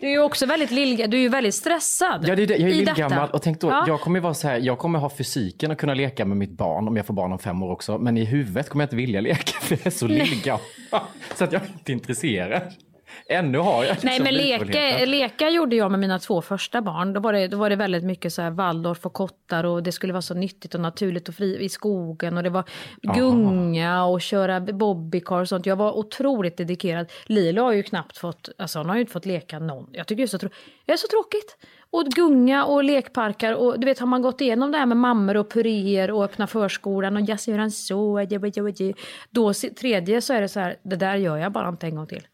Du 0.00 0.06
är 0.06 0.10
ju 0.10 0.18
också 0.22 0.46
väldigt 0.46 0.70
lillga, 0.70 1.06
du 1.06 1.16
är 1.16 1.20
ju 1.20 1.28
väldigt 1.28 1.54
stressad. 1.54 2.24
ja, 2.28 2.34
det 2.36 2.42
är 2.42 2.46
det. 2.46 2.56
Jag 2.56 2.70
är 2.70 2.74
lillgammal 2.74 3.30
och 3.30 3.42
tänk 3.42 3.60
då, 3.60 3.68
Ja. 3.68 3.84
jag 3.86 4.00
kommer 4.00 4.20
vara 4.20 4.34
så 4.34 4.48
här, 4.48 4.58
jag 4.58 4.78
kommer 4.78 4.98
ha 4.98 5.10
fysiken 5.10 5.70
och 5.70 5.78
kunna 5.78 5.94
leka 5.94 6.24
med 6.24 6.36
mitt 6.36 6.50
barn 6.50 6.88
om 6.88 6.96
jag 6.96 7.06
får 7.06 7.14
barn 7.14 7.32
om 7.32 7.38
fem 7.38 7.62
år 7.62 7.72
också, 7.72 7.98
men 7.98 8.16
i 8.16 8.24
huvudet 8.24 8.68
kommer 8.68 8.82
jag 8.82 8.86
inte 8.86 8.96
vilja 8.96 9.20
leka 9.20 9.52
för 9.60 9.74
jag 9.76 9.86
är 9.86 9.90
så 9.90 10.06
lillgammal. 10.06 10.60
Så 11.34 11.44
att 11.44 11.52
jag 11.52 11.62
är 11.62 11.66
inte 11.66 11.92
intresserad. 11.92 12.62
Ännu 13.26 13.58
har 13.58 13.84
jag 13.84 13.90
liksom 13.92 14.08
Nej 14.08 14.20
men 14.20 14.34
leka, 14.34 15.04
leka 15.04 15.48
gjorde 15.50 15.76
jag 15.76 15.90
med 15.90 16.00
mina 16.00 16.18
två 16.18 16.42
första 16.42 16.82
barn. 16.82 17.12
Då 17.12 17.20
var 17.20 17.32
det, 17.32 17.48
då 17.48 17.56
var 17.56 17.70
det 17.70 17.76
väldigt 17.76 18.04
mycket 18.04 18.32
så 18.32 18.42
här 18.42 18.50
Waldorf 18.50 19.06
och 19.06 19.12
kottar 19.12 19.64
och 19.64 19.82
det 19.82 19.92
skulle 19.92 20.12
vara 20.12 20.22
så 20.22 20.34
nyttigt 20.34 20.74
och 20.74 20.80
naturligt 20.80 21.28
och 21.28 21.34
fri 21.34 21.58
i 21.64 21.68
skogen 21.68 22.36
och 22.36 22.42
det 22.42 22.50
var 22.50 22.64
gunga 23.02 24.04
och 24.04 24.20
köra 24.20 24.60
bobbycar 24.60 25.40
och 25.40 25.48
sånt. 25.48 25.66
Jag 25.66 25.76
var 25.76 25.98
otroligt 25.98 26.56
dedikerad. 26.56 27.06
Lilo 27.26 27.62
har 27.62 27.72
ju 27.72 27.82
knappt 27.82 28.18
fått, 28.18 28.48
alltså 28.58 28.78
hon 28.78 28.88
har 28.88 28.94
ju 28.96 29.00
inte 29.00 29.12
fått 29.12 29.26
leka 29.26 29.58
någon. 29.58 29.86
Jag 29.92 30.06
tycker 30.06 30.22
det 30.22 30.24
är 30.24 30.26
så, 30.26 30.38
trå- 30.38 30.50
det 30.86 30.92
är 30.92 30.96
så 30.96 31.08
tråkigt. 31.08 31.56
Och 31.90 32.04
gunga 32.04 32.64
och 32.64 32.84
lekparkar 32.84 33.52
och 33.52 33.80
du 33.80 33.84
vet 33.84 33.98
har 33.98 34.06
man 34.06 34.22
gått 34.22 34.40
igenom 34.40 34.72
det 34.72 34.78
här 34.78 34.86
med 34.86 34.96
mammor 34.96 35.36
och 35.36 35.50
puréer 35.52 36.10
och 36.10 36.24
öppna 36.24 36.46
förskolan 36.46 37.16
och 37.16 37.22
jag 37.22 37.38
gör 37.46 37.58
en 37.58 37.70
så, 37.70 38.26
då 39.30 39.52
tredje 39.80 40.20
så 40.20 40.32
är 40.32 40.40
det 40.40 40.48
så 40.48 40.60
här, 40.60 40.76
det 40.82 40.96
där 40.96 41.16
gör 41.16 41.36
jag 41.36 41.52
bara 41.52 41.68
inte 41.68 41.86
en 41.86 41.94
gång 41.96 42.06
till. 42.06 42.26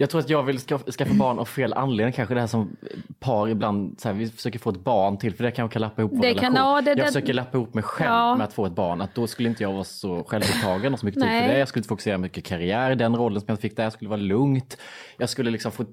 Jag 0.00 0.10
tror 0.10 0.20
att 0.20 0.30
jag 0.30 0.42
vill 0.42 0.58
ska- 0.58 0.78
skaffa 0.78 1.14
barn 1.14 1.38
av 1.38 1.44
fel 1.44 1.72
anledning. 1.72 2.12
Kanske 2.12 2.34
det 2.34 2.40
här 2.40 2.46
som 2.46 2.76
par 3.18 3.48
ibland, 3.48 4.00
så 4.00 4.08
här, 4.08 4.14
vi 4.14 4.28
försöker 4.28 4.58
få 4.58 4.70
ett 4.70 4.84
barn 4.84 5.18
till 5.18 5.34
för 5.34 5.44
det 5.44 5.50
kan 5.50 5.68
kan 5.68 5.82
lappa 5.82 6.02
ihop 6.02 6.12
vår 6.14 6.22
Det 6.22 6.34
kan- 6.34 6.52
relation. 6.52 6.74
ja, 6.74 6.80
det- 6.80 6.90
jag 6.90 6.98
det- 6.98 7.04
försöker 7.06 7.34
lappa 7.34 7.58
ihop 7.58 7.74
mig 7.74 7.84
själv 7.84 8.10
Ja. 8.10 8.36
med 8.36 8.44
att 8.44 8.52
få 8.52 8.66
ett 8.66 8.72
barn. 8.72 9.00
Att 9.00 9.14
då 9.14 9.26
skulle 9.26 9.48
inte 9.48 9.62
jag 9.62 9.72
vara 9.72 9.84
så 9.84 10.24
självupptagen 10.24 10.92
och 10.92 11.00
så 11.00 11.06
mycket 11.06 11.22
tid 11.22 11.30
för 11.30 11.48
det. 11.48 11.58
Jag 11.58 11.68
skulle 11.68 11.78
inte 11.80 11.88
fokusera 11.88 12.18
mycket 12.18 12.44
karriär 12.44 12.94
den 12.94 13.16
rollen 13.16 13.40
som 13.40 13.46
jag 13.48 13.60
fick 13.60 13.76
där. 13.76 13.82
Jag 13.82 13.92
skulle 13.92 14.08
vara 14.10 14.20
lugnt. 14.20 14.76
Jag 15.18 15.28
skulle 15.28 15.50
liksom 15.50 15.72
få 15.72 15.84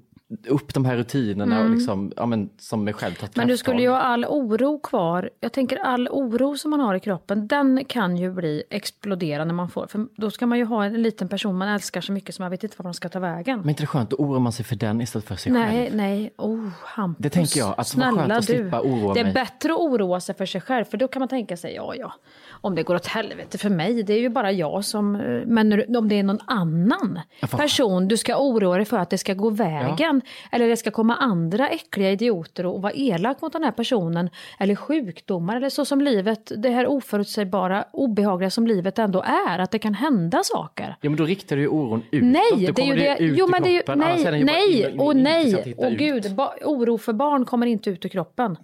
upp 0.48 0.74
de 0.74 0.84
här 0.84 0.96
rutinerna 0.96 1.60
och 1.62 1.70
liksom, 1.70 2.12
ja, 2.16 2.26
men, 2.26 2.50
som 2.58 2.84
mig 2.84 2.94
själv 2.94 3.14
ta 3.14 3.20
Mm. 3.26 3.30
Men 3.36 3.48
du 3.48 3.56
skulle 3.56 3.82
ju 3.82 3.88
ha 3.88 3.98
all 3.98 4.24
oro 4.24 4.78
kvar. 4.78 5.30
Jag 5.40 5.52
tänker 5.52 5.76
all 5.76 6.08
oro 6.08 6.56
som 6.56 6.70
man 6.70 6.80
har 6.80 6.94
i 6.94 7.00
kroppen, 7.00 7.48
den 7.48 7.84
kan 7.84 8.16
ju 8.16 8.32
bli 8.32 8.62
explodera 8.70 9.44
när 9.44 9.54
man 9.54 9.68
får. 9.68 9.86
För 9.86 10.06
då 10.16 10.30
ska 10.30 10.46
man 10.46 10.58
ju 10.58 10.64
ha 10.64 10.84
en 10.84 11.02
liten 11.02 11.28
person 11.28 11.56
man 11.58 11.68
älskar 11.68 12.00
så 12.00 12.12
mycket 12.12 12.34
som 12.34 12.42
man 12.42 12.50
vet 12.50 12.62
inte 12.64 12.74
var 12.78 12.84
de 12.84 12.94
ska 12.94 13.08
ta 13.08 13.18
vägen. 13.18 13.60
Men 13.60 13.68
inte 13.68 13.82
det 13.82 13.86
skönt, 13.86 14.10
då 14.10 14.16
oroar 14.16 14.40
man 14.40 14.52
sig 14.52 14.64
för 14.64 14.76
den 14.76 15.00
istället 15.00 15.24
för 15.28 15.36
sig 15.36 15.52
nej, 15.52 15.84
själv. 15.86 15.96
nej. 15.96 16.30
Oh, 16.36 16.68
Hampus. 16.84 17.22
Det 17.22 17.30
tänker 17.30 17.58
jag, 17.58 17.74
att 17.78 17.94
var 17.94 18.12
skönt 18.12 18.32
att 18.32 18.44
slippa 18.44 18.80
oroa 18.80 19.14
Det 19.14 19.20
är 19.20 19.24
mig. 19.24 19.32
bättre 19.32 19.72
att 19.72 19.78
oroa 19.78 20.20
sig 20.20 20.34
för 20.34 20.46
sig 20.46 20.60
själv, 20.60 20.84
för 20.84 20.96
då 20.98 21.08
kan 21.08 21.20
man 21.20 21.28
tänka 21.28 21.56
sig, 21.56 21.74
ja, 21.74 21.94
ja, 21.94 22.12
om 22.50 22.74
det 22.74 22.82
går 22.82 22.94
åt 22.94 23.06
helvete 23.06 23.58
för 23.58 23.70
mig, 23.70 24.02
det 24.02 24.12
är 24.12 24.20
ju 24.20 24.28
bara 24.28 24.52
jag 24.52 24.84
som... 24.84 25.14
eh, 25.16 25.42
Men 25.46 25.70
du- 25.70 25.96
om 25.98 26.08
det 26.08 26.18
är 26.18 26.22
någon 26.22 26.40
annan 26.46 27.20
Ja, 27.40 27.48
person 27.48 28.08
du 28.08 28.16
ska 28.16 28.36
oroa 28.36 28.76
dig 28.76 28.84
för 28.84 28.98
att 28.98 29.10
det 29.10 29.18
ska 29.18 29.34
gå 29.34 29.50
vägen, 29.50 30.17
eller 30.52 30.68
det 30.68 30.76
ska 30.76 30.90
komma 30.90 31.16
andra 31.16 31.68
äckliga 31.68 32.10
idioter 32.10 32.66
och 32.66 32.82
vara 32.82 32.92
elak 32.92 33.40
mot 33.42 33.52
den 33.52 33.64
här 33.64 33.70
personen, 33.70 34.30
eller 34.58 34.74
sjukdomar, 34.74 35.56
eller 35.56 35.68
så 35.68 35.84
som 35.84 36.00
livet, 36.00 36.52
det 36.56 36.68
här 36.68 36.86
oförutsägbara, 36.86 37.84
obehagliga 37.92 38.50
som 38.50 38.66
livet 38.66 38.98
ändå 38.98 39.22
är, 39.48 39.58
att 39.58 39.70
det 39.70 39.78
kan 39.78 39.94
hända 39.94 40.40
saker. 40.44 40.96
Ja 41.00 41.10
men 41.10 41.16
då 41.16 41.24
riktar 41.24 41.56
du 41.56 41.62
ju 41.62 41.68
oron 41.68 42.02
utåt. 42.10 42.28
Nej, 42.28 42.42
det 42.56 42.66
är 42.66 42.72
kommer 42.72 42.96
ju 42.96 43.00
det. 43.00 43.16
ut 43.18 43.38
Jo, 43.38 43.46
men 43.46 43.62
det 43.62 43.68
är 43.68 43.72
ju, 43.72 43.82
nej, 43.96 44.44
nej 44.44 44.96
och 44.98 45.16
nej. 45.16 45.74
Och 45.76 45.92
gud, 45.92 46.40
oro 46.64 46.98
för 46.98 47.12
barn 47.12 47.44
kommer 47.44 47.66
inte 47.66 47.90
ut 47.90 48.04
ur 48.04 48.08
kroppen. 48.08 48.56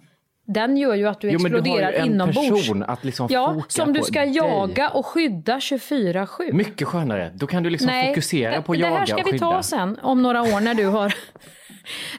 Den 0.47 0.77
gör 0.77 0.95
ju 0.95 1.07
att 1.07 1.21
du 1.21 1.31
Jo, 1.31 1.37
du 1.39 1.45
exploderar 1.45 1.91
en 1.93 2.05
inombords. 2.05 2.49
person 2.49 2.83
att 2.83 3.03
liksom 3.03 3.27
ja, 3.31 3.61
som 3.67 3.93
du 3.93 4.01
ska 4.03 4.19
dig. 4.19 4.31
jaga 4.35 4.89
och 4.89 5.05
skydda 5.05 5.57
24-7. 5.59 6.53
Mycket 6.53 6.87
skönare. 6.87 7.31
Då 7.35 7.47
kan 7.47 7.63
du 7.63 7.69
liksom 7.69 7.87
Nej, 7.87 8.07
fokusera 8.07 8.61
på 8.61 8.71
att 8.71 8.77
det 8.77 8.83
jaga 8.83 8.95
här 8.97 9.05
ska 9.05 9.15
och 9.15 9.21
vi 9.27 9.31
skydda. 9.31 9.51
ta 9.51 9.63
sen 9.63 9.99
om 10.01 10.21
några 10.21 10.41
år 10.41 10.61
när 10.61 10.73
du 10.73 10.85
har 10.85 11.13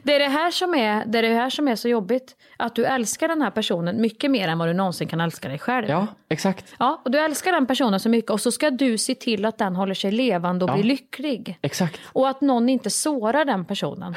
Det 0.03 0.15
är 0.15 0.19
det, 0.19 0.25
här 0.29 0.51
som 0.51 0.73
är, 0.75 1.05
det 1.05 1.17
är 1.19 1.23
det 1.23 1.33
här 1.33 1.49
som 1.49 1.67
är 1.67 1.75
så 1.75 1.87
jobbigt. 1.89 2.35
Att 2.57 2.75
du 2.75 2.85
älskar 2.85 3.27
den 3.27 3.41
här 3.41 3.51
personen 3.51 4.01
mycket 4.01 4.31
mer 4.31 4.47
än 4.47 4.57
vad 4.57 4.67
du 4.67 4.73
någonsin 4.73 5.07
kan 5.07 5.21
älska 5.21 5.47
dig 5.49 5.59
själv. 5.59 5.89
Ja, 5.89 6.07
exakt. 6.29 6.65
Ja, 6.79 7.01
och 7.05 7.11
du 7.11 7.19
älskar 7.19 7.51
den 7.51 7.65
personen 7.65 7.99
så 7.99 8.09
mycket 8.09 8.31
och 8.31 8.41
så 8.41 8.51
ska 8.51 8.69
du 8.69 8.97
se 8.97 9.15
till 9.15 9.45
att 9.45 9.57
den 9.57 9.75
håller 9.75 9.93
sig 9.93 10.11
levande 10.11 10.65
och 10.65 10.71
Ja. 10.71 10.75
blir 10.75 10.83
lycklig. 10.83 11.57
Exakt. 11.61 11.99
Och 12.05 12.29
att 12.29 12.41
någon 12.41 12.69
inte 12.69 12.89
sårar 12.89 13.45
den 13.45 13.65
personen. 13.65 14.15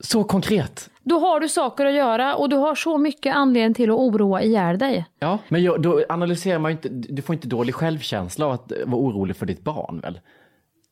Så 0.00 0.24
konkret. 0.24 0.90
Då 1.02 1.18
har 1.18 1.40
du 1.40 1.48
saker 1.48 1.84
att 1.86 1.94
göra 1.94 2.34
och 2.36 2.48
du 2.48 2.56
har 2.56 2.74
så 2.74 2.98
mycket 2.98 3.34
anledning 3.36 3.74
till 3.74 3.90
att 3.90 3.96
oroa 3.96 4.42
ihjäl 4.42 4.78
dig. 4.78 5.06
Ja, 5.18 5.38
men 5.48 5.62
jag, 5.62 5.82
då 5.82 6.04
analyserar 6.08 6.58
man 6.58 6.70
ju 6.70 6.76
inte, 6.76 6.88
du 6.88 7.22
får 7.22 7.34
inte 7.34 7.48
dålig 7.48 7.74
självkänsla 7.74 8.46
av 8.46 8.52
att 8.52 8.72
vara 8.86 9.00
orolig 9.00 9.36
för 9.36 9.46
ditt 9.46 9.62
barn 9.64 10.00
väl? 10.00 10.20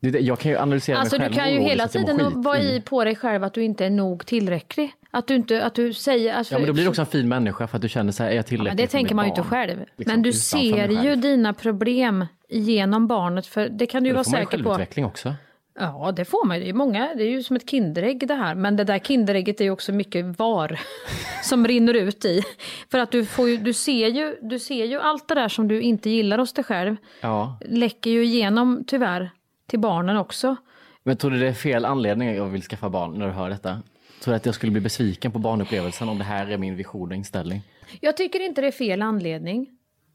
Jag 0.00 0.38
kan 0.38 0.50
ju 0.52 0.58
analysera 0.58 0.98
Alltså 0.98 1.18
mig 1.18 1.28
du 1.28 1.34
själv 1.34 1.44
kan 1.44 1.54
ju 1.54 1.60
hela 1.60 1.88
tiden 1.88 2.42
vara 2.42 2.58
i- 2.58 2.80
på 2.80 3.04
dig 3.04 3.16
själv 3.16 3.44
att 3.44 3.54
du 3.54 3.62
inte 3.64 3.86
är 3.86 3.90
nog 3.90 4.26
tillräcklig. 4.26 4.92
Att 5.10 5.26
du 5.26 5.34
inte, 5.34 5.64
att 5.64 5.74
du 5.74 5.92
säger... 5.92 6.34
Alltså, 6.34 6.54
Ja 6.54 6.58
men 6.58 6.66
då 6.66 6.72
blir 6.72 6.82
du 6.84 6.88
också 6.88 7.02
en 7.02 7.06
fin 7.06 7.28
människa 7.28 7.66
för 7.66 7.76
att 7.78 7.82
du 7.82 7.88
känner 7.88 8.12
så 8.12 8.22
här, 8.22 8.30
är 8.30 8.34
jag 8.34 8.38
Ja, 8.38 8.42
tillräcklig 8.42 8.70
men 8.70 8.76
det 8.76 8.86
tänker 8.86 9.14
man 9.14 9.24
ju 9.24 9.28
inte 9.28 9.42
själv. 9.42 9.78
Liksom, 9.96 10.12
men 10.14 10.22
du 10.22 10.32
ser 10.32 10.88
ju 11.04 11.16
dina 11.16 11.52
problem 11.54 12.26
genom 12.48 13.06
barnet. 13.06 13.46
För 13.46 13.68
det 13.68 13.86
kan 13.86 14.02
du 14.02 14.08
ju 14.08 14.12
Då 14.12 14.16
vara 14.16 14.24
får 14.24 14.30
man 14.32 14.40
ju 14.40 14.46
säker 14.46 14.58
på. 14.58 14.64
självutveckling 14.70 15.04
också. 15.04 15.34
Ja, 15.78 16.12
det 16.16 16.24
får 16.24 16.46
man 16.46 16.56
ju. 16.56 16.64
Det 16.64 16.68
är 16.68 16.74
många, 16.74 17.14
det 17.14 17.22
är 17.22 17.28
ju 17.28 17.42
som 17.42 17.56
ett 17.56 17.70
Kinderägg 17.70 18.28
det 18.28 18.34
här. 18.34 18.54
Men 18.54 18.76
det 18.76 18.84
där 18.84 18.98
Kinderägget 18.98 19.60
är 19.60 19.64
ju 19.64 19.70
också 19.70 19.92
mycket 19.92 20.38
var 20.38 20.80
som 21.42 21.66
rinner 21.66 21.94
ut 21.94 22.24
i. 22.24 22.42
För 22.90 22.98
att 22.98 23.10
du, 23.10 23.24
får 23.24 23.48
ju, 23.48 23.56
du, 23.56 23.72
ser 23.72 24.08
ju, 24.08 24.36
du 24.42 24.58
ser 24.58 24.84
ju 24.84 25.00
allt 25.00 25.28
det 25.28 25.34
där 25.34 25.48
som 25.48 25.68
du 25.68 25.80
inte 25.80 26.10
gillar 26.10 26.38
hos 26.38 26.52
dig 26.52 26.64
själv. 26.64 26.96
Ja. 27.20 27.58
Läcker 27.64 28.10
ju 28.10 28.24
igenom 28.24 28.84
tyvärr 28.86 29.30
till 29.66 29.78
barnen 29.78 30.16
också. 30.16 30.56
Men 31.02 31.16
tror 31.16 31.30
du 31.30 31.38
det 31.38 31.48
är 31.48 31.52
fel 31.52 31.84
anledning 31.84 32.34
jag 32.34 32.46
vill 32.46 32.62
skaffa 32.62 32.90
barn 32.90 33.18
när 33.18 33.26
du 33.26 33.32
hör 33.32 33.50
detta? 33.50 33.82
Tror 34.20 34.32
du 34.32 34.36
att 34.36 34.46
jag 34.46 34.54
skulle 34.54 34.72
bli 34.72 34.80
besviken 34.80 35.32
på 35.32 35.38
barnupplevelsen 35.38 36.08
om 36.08 36.18
det 36.18 36.24
här 36.24 36.46
är 36.46 36.58
min 36.58 36.76
vision 36.76 37.08
och 37.08 37.16
inställning? 37.16 37.62
Jag 38.00 38.16
tycker 38.16 38.40
inte 38.40 38.60
det 38.60 38.66
är 38.66 38.72
fel 38.72 39.02
anledning 39.02 39.66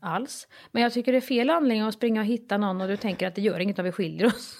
alls. 0.01 0.47
Men 0.71 0.83
jag 0.83 0.93
tycker 0.93 1.11
det 1.11 1.17
är 1.17 1.21
fel 1.21 1.49
anledning 1.49 1.87
att 1.87 1.93
springa 1.93 2.21
och 2.21 2.27
hitta 2.27 2.57
någon 2.57 2.81
och 2.81 2.87
du 2.87 2.97
tänker 2.97 3.27
att 3.27 3.35
det 3.35 3.41
gör 3.41 3.59
inget 3.59 3.79
om 3.79 3.85
vi 3.85 3.91
skiljer 3.91 4.27
oss. 4.27 4.57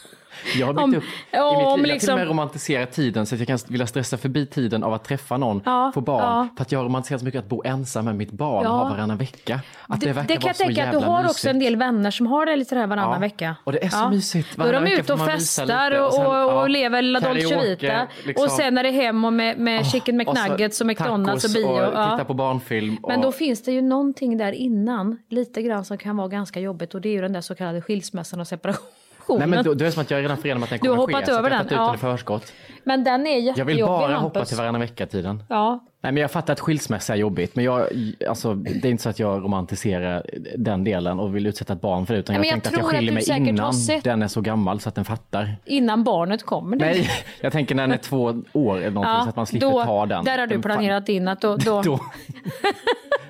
Jag 0.60 0.65
har 0.67 0.74
byggt 0.74 0.84
Om- 0.84 0.96
upp 0.96 1.04
ja, 1.32 1.52
i 1.54 1.58
mitt 1.58 1.58
liv, 1.58 1.62
jag 1.62 1.70
har 1.70 1.78
till 1.78 1.84
liksom- 1.94 2.13
och 2.13 2.20
med 2.20 2.28
romantiserat 2.28 2.91
tiden 2.91 3.26
så 3.26 3.36
att 3.36 3.39
jag 3.39 3.48
kan 3.48 3.60
vilja 3.67 3.88
stressa 3.88 4.17
förbi 4.17 4.46
tiden 4.46 4.84
av 4.84 4.94
att 4.94 5.04
träffa 5.04 5.38
någon, 5.38 5.62
Ja, 5.65 5.91
få 5.94 6.02
barn. 6.02 6.24
ja. 6.24 6.48
För 6.58 6.62
att 6.62 6.72
jag 6.72 6.80
har 6.80 6.86
romantiserat 6.86 7.22
så 7.22 7.26
mycket 7.26 7.39
att 7.39 7.50
bo 7.50 7.62
ensam 7.65 8.06
med 8.06 8.15
mitt 8.15 8.32
barn, 8.32 8.63
Ja. 8.63 8.70
ha 8.70 8.89
varannan 8.89 9.17
vecka. 9.17 9.60
Att 9.88 10.00
det, 10.02 10.06
det, 10.08 10.13
verkar 10.13 10.28
det 10.28 10.34
kan 10.34 10.41
vara 10.41 10.50
jag 10.50 10.56
så 10.56 10.63
tänka 10.63 10.86
att 10.86 10.91
du 10.91 10.98
har 10.98 11.17
mysigt. 11.24 11.32
också 11.32 11.50
en 11.50 11.60
del 11.60 11.76
vänner 11.76 12.12
som 12.12 12.28
har 12.28 12.46
det 12.46 12.56
lite 12.56 12.76
här 12.76 12.88
varannan 12.88 13.13
Ja, 13.13 13.20
vecka. 13.20 13.56
och 13.63 13.72
det 13.72 13.84
är 13.86 13.89
så 13.89 14.10
mysigt. 14.10 14.56
Då 14.56 14.63
är 14.63 14.74
de 14.74 14.88
ute 14.88 15.13
och 15.13 15.20
festar 15.26 15.91
och, 16.00 16.08
och 16.08 16.13
sen, 16.13 16.26
och, 16.26 16.34
ja, 16.34 16.62
och 16.62 16.70
lever 16.70 17.02
La 17.02 17.20
Dolce 17.20 17.62
Vita. 17.62 18.08
liksom. 18.26 18.46
Och 18.46 18.52
sen 18.52 18.78
är 18.78 18.84
det 18.84 18.91
hem 18.91 19.26
och 19.26 19.34
med, 19.34 19.58
med 19.58 19.86
chicken 19.86 20.22
och 20.22 20.36
McNuggets 20.36 20.82
och 20.82 20.88
McDonalds 20.88 21.44
och 21.46 21.52
bio. 21.52 21.65
och 21.65 21.94
ja. 22.00 22.12
titta 22.12 22.26
på 22.26 22.34
barnfilm. 22.34 22.98
Och, 23.02 23.10
Men 23.10 23.22
då 23.22 23.32
finns 23.32 23.63
det 23.63 23.72
ju 23.72 23.82
någonting 23.82 24.38
där 24.38 24.52
innan, 24.52 25.17
lite 25.30 25.62
grann 25.62 25.86
som 25.86 25.98
kan 25.98 26.17
vara 26.17 26.28
ganska 26.28 26.60
jobbigt 26.60 26.94
och 26.96 27.02
det 27.02 27.10
är 27.10 27.13
ju 27.13 27.22
den 27.22 27.34
där 27.34 27.41
så 27.41 27.56
kallade 27.56 27.82
skilsmässan 27.82 28.39
och 28.39 28.48
separationen. 28.48 28.91
Nej 29.27 29.47
men 29.47 29.63
då, 29.63 29.73
då 29.73 29.84
är 29.84 29.86
det 29.86 29.91
som 29.91 30.01
att 30.01 30.12
jag 30.12 30.23
redan 30.23 30.38
förenad 30.38 30.60
med 30.60 30.63
att 30.63 30.69
den 30.69 30.79
Du 30.81 30.89
har 30.89 30.95
kommer 30.95 31.13
hoppat 31.13 31.25
ske, 31.27 31.31
så 31.31 31.39
över 31.39 31.51
att 31.51 31.71
jag 31.71 31.77
har 31.77 31.93
den, 31.93 31.93
tagit 31.93 31.99
ut 31.99 32.03
ja. 32.03 32.07
den 32.07 32.13
i 32.13 32.17
förskott. 32.17 32.53
Men 32.84 33.04
den 33.04 33.28
är 33.28 33.32
Jag 33.32 33.39
jättejobbig 33.41 33.76
vill 33.76 33.86
bara 33.86 34.08
Hampus. 34.13 34.22
hoppa 34.22 34.46
till 34.46 34.58
varannan 34.58 34.82
vecka-tiden. 34.82 35.44
Ja, 35.50 35.80
Nej 36.04 36.12
men 36.13 36.22
jag 36.22 36.32
fattar 36.32 36.54
att 36.54 36.60
skilsmässa 36.60 37.13
är 37.13 37.17
jobbigt 37.17 37.56
men 37.56 37.65
jag, 37.65 37.88
alltså, 38.30 38.54
det 38.54 38.86
är 38.88 38.91
inte 38.91 39.04
så 39.04 39.10
att 39.10 39.20
jag 39.20 39.44
romantiserar 39.44 40.26
den 40.58 40.84
delen 40.84 41.20
och 41.20 41.36
vill 41.36 41.48
utsätta 41.48 41.74
ett 41.74 41.82
barn 41.82 42.06
för 42.06 42.13
det 42.13 42.20
utan 42.20 42.36
Nej, 42.36 42.39
jag 42.39 42.46
jag 42.46 42.52
tänkte 42.63 42.70
att 42.70 42.74
jag 42.74 42.86
att 42.86 42.91
skiljer 42.91 43.12
du 43.12 43.34
mig 43.34 43.41
har 43.44 43.50
innan 43.50 43.74
sett- 43.74 44.04
den 44.04 44.22
är 44.22 44.28
så 44.28 44.41
gammal 44.41 44.80
så 44.80 44.89
att 44.89 44.96
den 44.96 45.06
fattar. 45.06 45.56
innan 45.65 46.04
barnet 46.04 46.44
kommer. 46.44 46.78
Nej, 46.78 47.10
jag 47.41 47.52
tänker 47.52 47.76
när 47.76 47.84
den 47.84 47.91
är 47.91 47.98
två 47.98 48.41
år 48.54 48.78
eller 48.78 48.91
någonting 48.91 49.24
så 49.24 49.30
att 49.30 49.36
man 49.36 49.46
slipper 49.48 49.72
då, 49.72 49.84
ta 49.84 50.06
den. 50.06 50.26
Där 50.26 50.38
har 50.39 50.48
du 50.48 50.62
planerat 50.62 51.10
in 51.10 51.28
att 51.28 51.41
då, 51.41 51.56
då, 51.58 51.82
Då. 51.86 52.00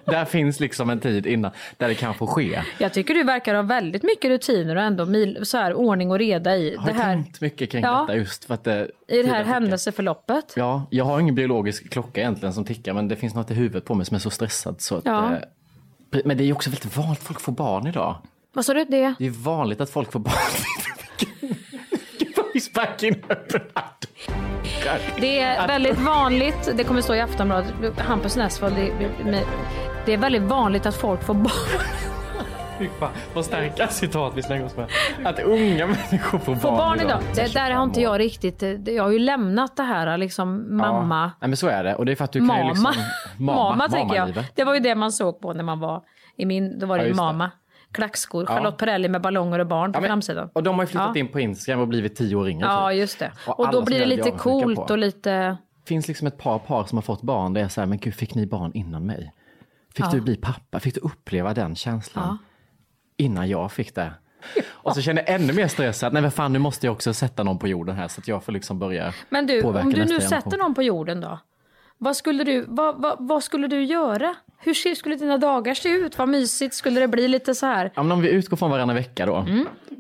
Där 0.05 0.25
finns 0.25 0.59
liksom 0.59 0.89
en 0.89 0.99
tid 0.99 1.25
innan 1.27 1.51
där 1.77 1.87
det 1.87 1.95
kan 1.95 2.13
få 2.13 2.27
ske. 2.27 2.61
Jag 2.79 2.93
tycker 2.93 3.13
du 3.13 3.23
verkar 3.23 3.55
ha 3.55 3.61
väldigt 3.61 4.03
mycket 4.03 4.29
rutiner 4.29 4.75
och 4.75 4.81
ändå 4.81 5.05
mil, 5.05 5.39
så 5.43 5.57
här, 5.57 5.73
ordning 5.73 6.11
och 6.11 6.19
reda 6.19 6.55
i 6.57 6.73
Jag 6.73 6.81
har 6.81 6.87
det 6.87 6.93
här, 6.93 7.13
tänkt 7.13 7.41
mycket 7.41 7.71
kring 7.71 7.83
Ja. 7.83 8.01
detta 8.07 8.15
just 8.19 8.45
för 8.45 8.53
att 8.53 8.63
det, 8.63 8.87
i 9.07 9.21
det 9.23 9.27
här 9.45 9.53
händelseförloppet. 9.53 10.53
Ja, 10.55 10.83
jag 10.89 11.05
har 11.05 11.19
ingen 11.19 11.35
biologisk 11.35 11.89
klocka 11.89 12.21
egentligen 12.21 12.53
som 12.53 12.65
tickar 12.65 12.93
men 12.93 13.07
det 13.07 13.15
finns 13.15 13.35
något 13.35 13.51
i 13.51 13.53
huvudet 13.53 13.85
på 13.85 13.95
mig 13.95 14.05
som 14.05 14.15
är 14.15 14.19
så 14.19 14.29
stressad 14.29 14.81
så 14.81 14.95
att... 14.97 15.05
Ja. 15.05 15.33
eh, 15.33 16.21
Men 16.25 16.37
det 16.37 16.43
är 16.43 16.45
ju 16.45 16.53
också 16.53 16.69
väldigt 16.69 16.97
vanligt 16.97 17.19
att 17.19 17.23
folk 17.27 17.39
får 17.41 17.51
barn 17.51 17.87
idag. 17.87 18.15
Vad 18.53 18.65
sa 18.65 18.73
du? 18.73 18.85
Det? 18.85 19.13
Det 19.19 19.25
är 19.25 19.29
vanligt 19.29 19.81
att 19.81 19.89
folk 19.89 20.11
får 20.11 20.19
barn. 20.19 20.33
Vilken 22.19 22.43
voiceback 22.53 23.03
in 23.03 23.15
Det 25.19 25.39
är 25.39 25.67
väldigt 25.67 25.99
vanligt, 25.99 26.71
det 26.77 26.83
kommer 26.83 27.01
stå 27.01 27.15
i 27.15 27.21
Aftonbladet, 27.21 27.99
Hampus 27.99 28.35
Nessvold, 28.35 28.75
det, 28.75 29.45
det 30.05 30.13
är 30.13 30.17
väldigt 30.17 30.41
vanligt 30.43 30.85
att 30.85 30.95
folk 30.95 31.23
får 31.23 31.33
barn. 31.33 32.10
Fy 32.81 32.87
fan, 32.99 33.09
vad 33.33 33.45
starka 33.45 33.87
citat 33.87 34.33
vi 34.35 34.41
slänger 34.43 34.65
oss 34.65 34.77
med. 34.77 34.87
Att 35.23 35.39
unga 35.39 35.87
människor 35.87 36.39
får 36.39 36.55
Får 36.55 36.69
barn, 36.71 36.77
barn 36.77 36.99
idag. 36.99 37.19
Det, 37.35 37.35
25 37.47 37.53
där 37.53 37.71
har 37.75 37.83
inte 37.83 38.01
jag 38.01 38.19
riktigt, 38.19 38.59
det- 38.59 38.91
jag 38.91 39.03
har 39.03 39.11
ju 39.11 39.19
lämnat 39.19 39.75
det 39.77 39.83
här 39.83 40.17
liksom 40.17 40.77
mamma. 40.77 41.23
Ja. 41.23 41.31
Nej 41.41 41.49
men 41.49 41.57
så 41.57 41.67
är 41.67 41.83
det 41.83 41.95
och 41.95 42.05
det 42.05 42.11
är 42.11 42.15
för 42.15 42.23
att 42.25 42.31
du 42.31 42.39
kan 42.39 42.47
Mama. 42.47 42.61
ju 42.63 42.67
liksom... 42.69 42.93
Mama, 43.37 43.89
tänker 43.89 44.15
jag. 44.15 44.43
Det 44.55 44.63
var 44.63 44.73
ju 44.73 44.79
det 44.79 44.95
man 44.95 45.11
såg 45.11 45.41
på 45.41 45.53
när 45.53 45.63
man 45.63 45.79
var 45.79 46.03
i 46.37 46.45
min, 46.45 46.79
då 46.79 46.85
var 46.85 46.97
det 46.97 47.03
Ja, 47.03 47.09
det. 47.09 47.15
Mama. 47.15 47.51
Klackskor, 47.91 48.45
Ja. 48.47 48.53
Charlotte 48.55 48.77
Perrelli 48.77 49.09
med 49.09 49.21
ballonger 49.21 49.59
och 49.59 49.67
barn 49.67 49.91
på 49.93 49.97
Ja, 49.97 50.01
men- 50.01 50.09
framsidan. 50.09 50.49
Och 50.53 50.63
de 50.63 50.75
har 50.75 50.83
ju 50.83 50.87
flyttat 50.87 51.11
Ja. 51.15 51.19
in 51.19 51.27
på 51.27 51.39
Instagram 51.39 51.81
och 51.81 51.87
blivit 51.87 52.15
tio 52.15 52.35
år 52.35 52.49
yngre. 52.49 52.65
Ja, 52.67 52.93
just 52.93 53.19
det. 53.19 53.31
Och 53.47 53.59
Och 53.59 53.71
då 53.71 53.81
blir 53.85 53.99
det 53.99 54.05
lite 54.05 54.31
coolt 54.31 54.89
och 54.89 54.97
lite... 54.97 55.31
Det 55.31 55.57
finns 55.87 56.07
liksom 56.07 56.27
ett 56.27 56.37
par 56.37 56.59
par 56.59 56.83
som 56.85 56.97
har 56.97 57.01
fått 57.03 57.21
barn. 57.21 57.53
Det 57.53 57.61
är 57.61 57.67
så 57.67 57.81
här, 57.81 57.85
men 57.87 57.97
gud, 57.97 58.13
fick 58.15 58.35
ni 58.35 58.47
barn 58.47 58.71
innan 58.73 59.05
mig? 59.05 59.33
Fick 59.95 60.05
Ja. 60.05 60.09
du 60.11 60.21
bli 60.21 60.35
pappa? 60.35 60.79
Fick 60.79 60.93
du 60.95 61.01
uppleva 61.01 61.53
den 61.53 61.75
känslan. 61.75 62.37
Innan 63.21 63.49
jag 63.49 63.71
fick 63.71 63.95
det? 63.95 64.11
Och 64.71 64.95
så 64.95 65.01
känner 65.01 65.21
jag 65.27 65.35
ännu 65.35 65.53
mer 65.53 65.67
stressad. 65.67 66.13
Nej, 66.13 66.21
men 66.21 66.31
fan, 66.31 66.53
nu 66.53 66.59
måste 66.59 66.85
jag 66.87 66.93
också 66.93 67.13
sätta 67.13 67.43
någon 67.43 67.59
på 67.59 67.67
jorden 67.67 67.95
här 67.95 68.07
så 68.07 68.21
att 68.21 68.27
jag 68.27 68.43
får 68.43 68.51
liksom 68.51 68.79
börja 68.79 69.13
Men 69.29 69.47
du, 69.47 69.61
om 69.61 69.93
du 69.93 70.05
nu 70.05 70.21
sätter 70.21 70.57
någon 70.57 70.73
på 70.75 70.83
jorden 70.83 71.21
då? 71.21 71.39
Vad 71.97 72.15
skulle 72.17 72.43
du, 72.43 72.65
vad, 72.67 73.01
vad, 73.01 73.15
vad 73.19 73.43
skulle 73.43 73.67
du 73.67 73.83
göra? 73.83 74.35
Hur 74.59 74.95
skulle 74.95 75.15
dina 75.15 75.37
dagar 75.37 75.73
se 75.73 75.89
ut? 75.89 76.17
Vad 76.17 76.29
mysigt 76.29 76.73
skulle 76.75 76.99
det 76.99 77.07
bli 77.07 77.27
lite 77.27 77.55
så 77.55 77.65
här? 77.65 77.91
Ja, 77.95 78.03
men 78.03 78.11
om 78.11 78.21
vi 78.21 78.29
utgår 78.29 78.57
från 78.57 78.71
varannan 78.71 78.95
vecka 78.95 79.25
då. 79.25 79.45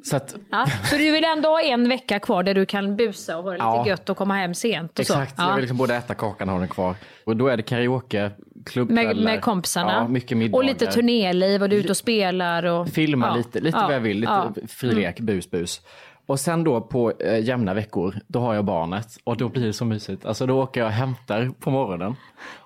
Så 0.03 0.15
att, 0.15 0.35
Ja, 0.51 0.65
så 0.83 0.95
du 0.97 1.11
vill 1.11 1.23
ändå 1.25 1.49
ha 1.49 1.61
en 1.61 1.89
vecka 1.89 2.19
kvar 2.19 2.43
där 2.43 2.53
du 2.53 2.65
kan 2.65 2.95
busa 2.95 3.37
och 3.37 3.43
ha 3.43 3.49
det 3.51 3.55
lite 3.57 3.65
Ja. 3.65 3.87
gött 3.87 4.09
och 4.09 4.17
komma 4.17 4.33
hem 4.35 4.53
sent 4.53 4.99
och 4.99 5.05
så? 5.05 5.13
exakt, 5.13 5.33
jag 5.37 5.47
Ja. 5.49 5.53
vill 5.55 5.61
liksom 5.61 5.77
både 5.77 5.95
äta 5.95 6.13
kakan 6.13 6.49
och 6.49 6.53
ha 6.53 6.59
den 6.59 6.69
kvar. 6.69 6.95
Och 7.25 7.37
då 7.37 7.47
är 7.47 7.57
det 7.57 7.63
karaoke. 7.63 8.31
Med, 8.75 9.17
med 9.17 9.41
kompisarna. 9.41 9.93
Ja, 9.93 10.07
mycket 10.07 10.37
middagar. 10.37 10.57
och 10.59 10.63
lite 10.63 10.85
turnéliv 10.85 11.63
och 11.63 11.69
du 11.69 11.75
är 11.75 11.79
ute 11.79 11.89
och 11.89 11.97
spelar. 11.97 12.63
Och, 12.65 12.89
Filma 12.89 13.27
ja. 13.27 13.35
lite, 13.35 13.59
lite 13.59 13.77
ja. 13.77 13.85
vad 13.85 13.95
jag 13.95 13.99
vill, 13.99 14.19
lite 14.19 14.31
Ja. 14.31 14.41
Mm. 14.43 14.67
frilek, 14.67 15.19
bus, 15.19 15.51
bus. 15.51 15.81
Och 16.25 16.39
sen 16.39 16.63
då 16.63 16.81
på 16.81 17.11
eh, 17.19 17.39
jämna 17.39 17.73
veckor, 17.73 18.15
då 18.27 18.39
har 18.39 18.53
jag 18.53 18.65
barnet 18.65 19.07
och 19.23 19.37
då 19.37 19.49
blir 19.49 19.65
det 19.65 19.73
så 19.73 19.85
mysigt. 19.85 20.25
Alltså 20.25 20.45
då 20.45 20.61
åker 20.61 20.79
jag 20.81 20.87
och 20.87 20.93
hämtar 20.93 21.51
på 21.59 21.71
morgonen. 21.71 22.15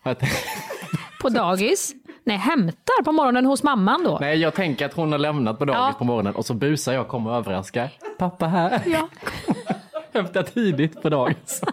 Och 0.03 0.11
På 1.21 1.29
dagis? 1.29 1.93
Nej, 2.23 2.37
hämtar 2.37 3.03
på 3.03 3.11
morgonen 3.11 3.45
hos 3.45 3.63
mamman 3.63 4.03
då? 4.03 4.17
nej, 4.21 4.37
jag 4.37 4.53
tänker 4.53 4.85
att 4.85 4.93
hon 4.93 5.11
har 5.11 5.19
lämnat 5.19 5.59
på 5.59 5.65
dagis 5.65 5.79
Ja. 5.79 5.95
på 5.97 6.03
morgonen 6.03 6.35
och 6.35 6.45
så 6.45 6.53
busar 6.53 6.93
jag, 6.93 7.07
kommer 7.07 7.29
och 7.31 7.37
överraskar. 7.37 7.89
Pappa 8.17 8.47
här. 8.47 8.81
Ja. 8.85 9.09
Hämta 10.13 10.43
tidigt 10.43 11.01
på 11.01 11.09
dagis. 11.09 11.61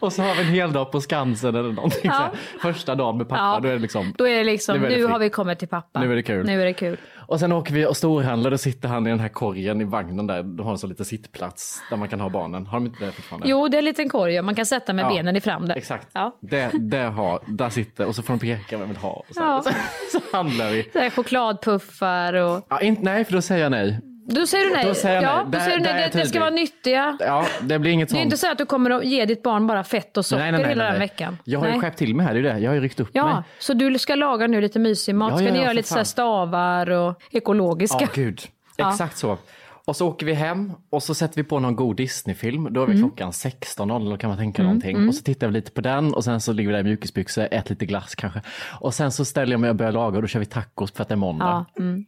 och 0.00 0.12
så 0.12 0.22
har 0.22 0.34
vi 0.34 0.40
en 0.40 0.46
hel 0.48 0.72
dag 0.72 0.92
på 0.92 1.00
Skansen 1.00 1.54
eller 1.54 1.72
någonting. 1.72 2.00
Ja. 2.04 2.12
Så 2.12 2.22
här. 2.22 2.30
Första 2.72 2.94
dagen 2.94 3.18
med 3.18 3.28
pappa, 3.28 3.42
Ja. 3.42 3.60
då 3.62 3.68
är 3.68 3.72
det 3.72 3.78
liksom 3.78 4.14
Då 4.18 4.28
är 4.28 4.36
det 4.38 4.44
liksom, 4.44 4.80
Nu 4.80 4.88
det 4.88 4.96
nu 4.96 5.04
har 5.04 5.18
vi 5.18 5.30
kommit 5.30 5.58
till 5.58 5.68
pappa. 5.68 6.00
Nu 6.00 6.12
är 6.12 6.16
det 6.16 6.22
kul. 6.22 6.46
Nu 6.46 6.60
är 6.60 6.64
det 6.64 6.72
kul. 6.72 6.96
Och 7.16 7.40
sen 7.40 7.52
åker 7.52 7.74
vi 7.74 7.86
och 7.86 7.96
storhandlar, 7.96 8.50
då 8.50 8.58
sitter 8.58 8.88
han 8.88 9.06
i 9.06 9.10
den 9.10 9.20
här 9.20 9.28
korgen 9.28 9.80
i 9.80 9.84
vagnen 9.84 10.26
där, 10.26 10.42
de 10.42 10.66
har 10.66 10.72
en 10.72 10.78
så 10.78 10.86
lite 10.86 11.04
sittplats 11.04 11.82
där 11.90 11.96
man 11.96 12.08
kan 12.08 12.20
ha 12.20 12.28
barnen. 12.28 12.66
Har 12.66 12.78
de 12.80 12.86
inte 12.86 13.04
det 13.06 13.12
fortfarande? 13.12 13.48
Jo, 13.48 13.68
det 13.68 13.76
är 13.76 13.78
en 13.78 13.84
liten 13.84 14.08
korg 14.08 14.42
man 14.42 14.54
kan 14.54 14.66
sätta 14.66 14.92
med 14.92 15.04
Ja, 15.04 15.08
benen 15.08 15.36
i 15.36 15.40
fram 15.40 15.68
där. 15.68 15.76
Exakt. 15.76 16.08
Ja. 16.12 16.36
Det, 16.40 16.70
det 16.80 16.98
har, 17.02 17.40
där 17.46 17.70
sitter, 17.70 18.06
och 18.06 18.14
så 18.16 18.22
får 18.22 18.34
de 18.34 18.40
peka 18.40 18.76
vad 18.78 18.86
de 18.86 18.88
vill 18.88 19.02
ha. 19.02 19.10
Och 19.10 19.34
så, 19.34 19.40
Ja. 19.40 19.62
så, 19.64 19.70
så 20.18 20.36
handlar 20.36 20.70
vi. 20.70 20.90
Så 20.92 21.10
chokladpuffar 21.10 22.34
och... 22.34 22.66
Ja, 22.68 22.80
inte, 22.80 23.02
nej, 23.02 23.24
för 23.24 23.32
då 23.32 23.42
säger 23.42 23.62
jag 23.62 23.70
nej. 23.70 24.00
Då 24.30 24.46
säger 24.46 24.64
du 24.66 24.72
nej. 24.72 24.84
Då 24.86 24.94
säger 24.94 25.14
jag 25.14 25.24
ja, 25.24 25.36
nej. 25.36 25.44
Då 25.44 25.50
Där- 25.50 25.60
säger 25.60 25.76
du 25.78 25.84
nej. 25.84 26.10
Det, 26.12 26.18
det 26.18 26.26
ska 26.26 26.40
vara 26.40 26.50
nyttiga. 26.50 27.16
Ja, 27.20 27.46
det 27.62 27.78
blir 27.78 27.90
inget 27.90 28.08
Det 28.08 28.12
är 28.12 28.14
sånt. 28.16 28.24
inte 28.24 28.36
så 28.36 28.50
att 28.52 28.58
du 28.58 28.66
kommer 28.66 28.90
att 28.90 29.04
ge 29.04 29.24
ditt 29.24 29.42
barn 29.42 29.66
bara 29.66 29.84
fett 29.84 30.16
och 30.16 30.26
socker 30.26 30.42
nej, 30.42 30.52
nej, 30.52 30.60
nej, 30.60 30.68
hela 30.68 30.82
nej, 30.84 30.90
den 30.92 31.00
veckan. 31.00 31.38
Jag 31.44 31.58
har 31.58 31.66
ju 31.66 31.72
Nej. 31.72 31.80
skärpt 31.80 31.98
till 31.98 32.14
mig 32.14 32.26
här, 32.26 32.32
det 32.34 32.38
är 32.40 32.42
ju 32.42 32.48
det. 32.52 32.58
Jag 32.58 32.70
har 32.70 32.74
ju 32.74 32.80
ryckt 32.80 33.00
upp 33.00 33.14
mig. 33.14 33.22
Ja, 33.24 33.42
så 33.58 33.72
du 33.74 33.98
ska 33.98 34.14
laga 34.14 34.46
nu 34.46 34.60
lite 34.60 34.78
mysig 34.78 35.14
mat. 35.14 35.36
Ska 35.36 35.44
ja, 35.46 35.52
ni 35.52 35.58
ja, 35.58 35.62
göra 35.62 35.68
för 35.70 35.74
lite 35.74 35.88
så 35.88 36.04
stavar 36.04 36.90
och 36.90 37.22
ekologiska? 37.30 37.96
Ja, 38.00 38.08
gud. 38.14 38.40
Exakt 38.76 39.16
så. 39.18 39.38
Och 39.84 39.96
så 39.96 40.08
åker 40.08 40.26
vi 40.26 40.32
hem 40.34 40.72
och 40.90 41.02
så 41.02 41.14
sätter 41.14 41.36
vi 41.36 41.44
på 41.44 41.58
någon 41.58 41.76
god 41.76 41.96
Disney-film. 41.96 42.68
Då 42.70 42.82
är 42.82 42.86
vi 42.86 42.92
Mm. 42.92 43.08
klockan 43.08 43.30
16.00 43.32 44.16
kan 44.18 44.28
man 44.30 44.38
tänka 44.38 44.62
någonting. 44.62 45.08
Och 45.08 45.14
så 45.14 45.22
tittar 45.22 45.46
vi 45.46 45.52
lite 45.52 45.70
på 45.70 45.80
den 45.80 46.14
och 46.14 46.24
sen 46.24 46.40
så 46.40 46.52
ligger 46.52 46.68
vi 46.68 46.72
där 46.72 46.80
i 46.80 46.84
mjukisbyxor, 46.84 47.48
äter 47.50 47.70
lite 47.70 47.86
glass 47.86 48.14
kanske. 48.14 48.40
Och 48.80 48.94
sen 48.94 49.12
så 49.12 49.24
ställer 49.24 49.52
jag 49.52 49.60
mig 49.60 49.70
och 49.70 49.76
börjar 49.76 49.92
laga 49.92 50.16
och 50.16 50.22
då 50.22 50.28
kör 50.28 50.40
vi 50.40 50.46
tacos 50.46 50.92
för 50.92 51.02
att 51.02 51.08
det 51.08 51.14
är 51.14 51.16
måndag. 51.16 51.66
Ja, 51.76 51.82
mm. 51.82 52.04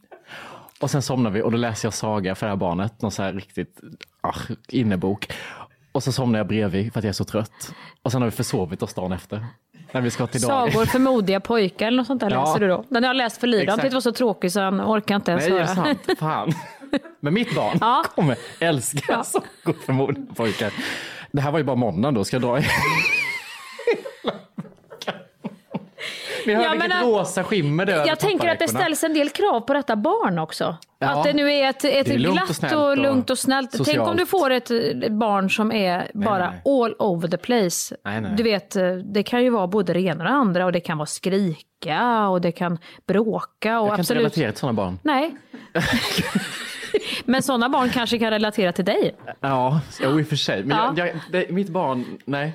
Och 0.81 0.91
sen 0.91 1.03
somnar 1.03 1.31
vi 1.31 1.43
och 1.43 1.51
då 1.51 1.57
läser 1.57 1.87
jag 1.87 1.95
saga 1.95 2.35
för 2.35 2.47
det 2.47 2.51
här 2.53 2.57
barnet, 2.57 3.03
någon 3.03 3.11
så 3.11 3.23
här 3.23 3.33
riktigt 3.33 3.81
ah, 4.21 4.35
innebok. 4.69 5.33
Och 5.93 6.03
så 6.03 6.13
somnar 6.13 6.39
jag 6.39 6.47
bredvid 6.47 6.93
för 6.93 6.99
att 7.01 7.05
jag 7.05 7.09
är 7.09 7.13
så 7.13 7.25
trött. 7.25 7.73
Och 8.03 8.13
sen 8.13 8.23
har 8.23 8.27
vi 8.31 8.37
försovit 8.37 8.83
oss 8.83 8.95
dagen 8.95 9.13
efter. 9.13 9.47
När 9.93 10.01
vi 10.01 10.11
ska 10.11 10.27
till. 10.27 10.41
Sagor 10.41 10.85
för 10.87 10.99
modiga 10.99 11.41
pojkar 11.41 11.87
eller 11.87 11.97
något 11.97 12.07
sånt 12.07 12.21
där 12.21 12.31
Ja. 12.31 12.45
läser 12.45 12.61
du 12.61 12.69
då? 12.69 12.85
Den 12.89 13.03
har 13.05 13.09
jag 13.09 13.17
läst 13.17 13.41
för 13.41 13.47
lite. 13.47 13.71
Han 13.71 13.79
tyckte 13.79 13.89
det 13.89 13.95
var 13.97 14.01
så 14.01 14.13
tråkigt 14.13 14.53
så 14.53 14.61
han 14.61 14.81
orkar 14.81 15.17
inte 15.17 15.31
ens 15.31 15.49
Nej, 15.49 15.59
det 15.59 15.65
höra. 15.65 15.75
sant? 15.75 16.19
Fan. 16.19 16.53
Men 17.21 17.35
mitt 17.35 17.55
barn 17.55 17.79
Ja. 17.81 18.05
kommer 18.15 18.37
älska 18.61 19.01
Ja. 19.09 19.25
sagor 19.25 19.77
för 19.87 19.93
modiga 19.93 20.35
pojkar. 20.35 20.73
Det 21.33 21.41
här 21.41 21.51
var 21.51 21.59
ju 21.59 21.65
bara 21.65 21.77
måndagen 21.77 22.15
då, 22.15 22.25
ska 22.25 22.37
jag 22.37 22.43
dra 22.43 22.59
i? 26.45 26.47
Ni 26.47 26.55
hör 26.55 26.63
Ja, 26.63 26.71
vilket 26.71 26.89
men, 26.89 27.03
äh, 27.03 27.09
rosa 27.09 27.45
skimmer 27.45 27.87
det 27.87 28.07
Jag 28.07 28.19
tänker 28.19 28.49
att 28.49 28.59
det 28.59 28.69
ställs 28.69 29.05
en 29.05 29.15
del 29.15 29.31
krav 29.31 29.61
på 29.61 29.75
detta 29.75 29.97
barn 29.97 30.39
också. 30.39 30.77
Ja. 30.99 31.09
Att 31.09 31.25
det 31.25 31.33
nu 31.33 31.53
är 31.53 31.71
ett, 31.71 31.85
ett 31.85 32.09
är 32.09 32.19
glatt 32.19 32.73
och, 32.73 32.89
och 32.89 32.99
lugnt 32.99 33.31
och 33.31 33.39
snällt. 33.39 33.71
Tänk 33.71 33.81
om 33.81 33.87
socialt. 33.87 34.19
du 34.19 34.27
får 34.27 34.51
ett 34.51 34.71
ett 34.71 35.13
barn 35.13 35.51
som 35.51 35.73
är 35.73 36.11
bara 36.15 36.51
nej. 36.51 36.63
all 36.65 36.95
over 36.99 37.29
the 37.29 37.37
place. 37.37 37.97
Nej, 38.05 38.21
nej. 38.21 38.33
Du 38.37 38.43
vet, 38.43 38.77
eh, 38.77 38.93
det 38.93 39.23
kan 39.23 39.43
ju 39.43 39.51
vara 39.51 39.67
både 39.67 39.93
det 39.93 40.01
ena 40.01 40.25
och 40.25 40.31
det 40.31 40.37
andra 40.37 40.65
och 40.67 40.73
det 40.73 40.81
kan 40.81 40.99
vara 40.99 41.07
skrika 41.07 42.29
och 42.29 42.41
det 42.41 42.53
kan 42.53 42.79
bråka. 43.07 43.81
Och 43.81 43.87
Jag 43.87 43.93
kan 43.93 44.01
absolut... 44.01 44.01
inte 44.01 44.15
relatera 44.15 44.53
till 44.53 44.61
sådana 44.61 44.77
barn. 44.77 44.99
Nej. 45.03 45.37
Men 47.25 47.43
sådana 47.43 47.69
barn 47.69 47.91
kanske 47.91 48.19
kan 48.19 48.31
relatera 48.31 48.73
till 48.73 48.85
dig. 48.85 49.17
Ja, 49.41 49.81
jo, 50.03 50.21
i 50.21 50.23
och 50.23 50.27
för 50.27 50.37
sig. 50.37 50.65
Men 50.65 50.77
Ja. 50.77 50.93
jag, 50.97 51.09
jag, 51.09 51.17
det, 51.33 51.51
mitt 51.51 51.69
barn, 51.69 52.05
nej. 52.25 52.53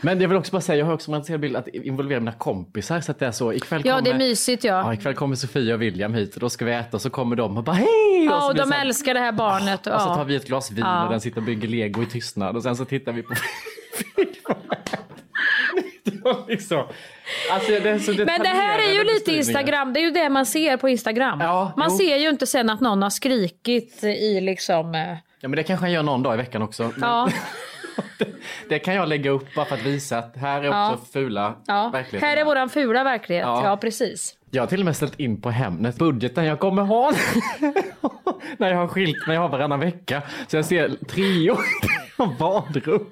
Men 0.00 0.20
jag 0.20 0.28
vill 0.28 0.38
också 0.38 0.52
bara 0.52 0.60
säga, 0.60 0.78
jag 0.78 0.86
har 0.86 0.92
också 0.92 1.10
en 1.10 1.14
romantiserad 1.14 1.40
bild 1.40 1.56
att 1.56 1.68
involvera 1.68 2.20
mina 2.20 2.32
kompisar 2.32 3.00
så 3.00 3.10
att 3.10 3.18
det 3.18 3.26
är 3.26 3.32
så, 3.32 3.52
ikväll 3.52 3.82
Ja, 3.84 3.92
kommer, 3.96 4.04
det 4.04 4.10
är 4.10 4.18
mysigt 4.18 4.64
ja. 4.64 4.72
Ja, 4.74 4.94
ikväll 4.94 5.14
kommer 5.14 5.36
Sofia 5.36 5.74
och 5.74 5.82
William 5.82 6.14
hit 6.14 6.34
och 6.34 6.40
då 6.40 6.50
ska 6.50 6.64
vi 6.64 6.72
äta 6.72 6.96
och 6.96 7.00
så 7.02 7.10
kommer 7.10 7.36
de 7.36 7.56
och 7.56 7.64
bara 7.64 7.76
hej! 7.76 8.24
Ja, 8.24 8.46
och 8.48 8.54
det 8.54 8.60
de 8.62 8.72
här- 8.72 8.84
älskar 8.86 9.14
det 9.14 9.20
här 9.20 9.32
barnet. 9.32 9.86
Och 9.86 10.00
så 10.00 10.14
tar 10.14 10.24
vi 10.24 10.36
ett 10.36 10.46
glas 10.46 10.70
vin 10.70 10.84
Ja. 10.86 11.04
och 11.04 11.10
den 11.10 11.20
sitter 11.20 11.38
och 11.38 11.44
bygger 11.46 11.68
lego 11.68 12.02
i 12.02 12.06
tystnad 12.06 12.56
och 12.56 12.62
sen 12.62 12.76
så 12.76 12.84
tittar 12.84 13.12
vi 13.12 13.22
på 13.22 13.34
liksom, 16.48 16.86
alltså 17.52 17.72
det 17.72 18.24
Men 18.24 18.40
det 18.40 18.48
här 18.48 18.78
är 18.78 18.92
ju 18.92 19.04
lite. 19.04 19.32
Instagram, 19.32 19.92
det 19.92 20.00
är 20.00 20.04
ju 20.04 20.10
det 20.10 20.28
man 20.28 20.46
ser 20.46 20.76
på 20.76 20.88
Instagram. 20.88 21.40
Ja, 21.40 21.72
man 21.76 21.88
jo. 21.90 21.98
ser 21.98 22.16
ju 22.16 22.28
inte 22.28 22.46
sen 22.46 22.70
att 22.70 22.80
någon 22.80 23.02
har 23.02 23.10
skrikit 23.10 24.04
i 24.04 24.40
liksom... 24.40 24.94
eh, 24.94 25.00
Ja 25.40 25.48
men 25.48 25.56
det 25.56 25.62
kanske 25.62 25.84
han 25.84 25.92
gör 25.92 26.02
någon 26.02 26.22
dag 26.22 26.34
i 26.34 26.36
veckan 26.36 26.62
också. 26.62 26.82
Men 26.82 26.92
Ja, 27.08 27.28
Det 28.68 28.78
kan 28.78 28.94
jag 28.94 29.08
lägga 29.08 29.30
upp 29.30 29.54
bara 29.54 29.64
för 29.66 29.74
att 29.74 29.82
visa 29.82 30.18
att 30.18 30.36
här 30.36 30.60
är 30.60 30.64
Ja. 30.64 30.92
också 30.92 31.04
fula 31.12 31.54
ja. 31.66 31.90
verkligheten. 31.92 32.28
Här 32.28 32.36
är 32.36 32.44
våran 32.44 32.68
fula 32.68 33.04
verklighet. 33.04 33.44
Ja. 33.46 33.64
Ja, 33.64 33.76
precis. 33.76 34.34
Jag 34.50 34.62
har 34.62 34.66
till 34.66 34.80
och 34.80 34.84
med 34.84 34.96
ställt 34.96 35.20
in 35.20 35.40
på 35.40 35.50
Hemnet 35.50 35.96
budgeten 35.96 36.44
jag 36.44 36.58
kommer 36.60 36.82
ha 36.82 37.12
när 38.58 38.70
jag 38.70 38.76
har 38.76 38.88
skilt 38.88 39.26
mig 39.26 39.36
av 39.36 39.50
varannan 39.50 39.80
vecka. 39.80 40.22
Så 40.48 40.56
jag 40.56 40.64
ser 40.64 40.88
treor 41.08 41.58
och 42.16 42.28
badrum. 42.38 43.06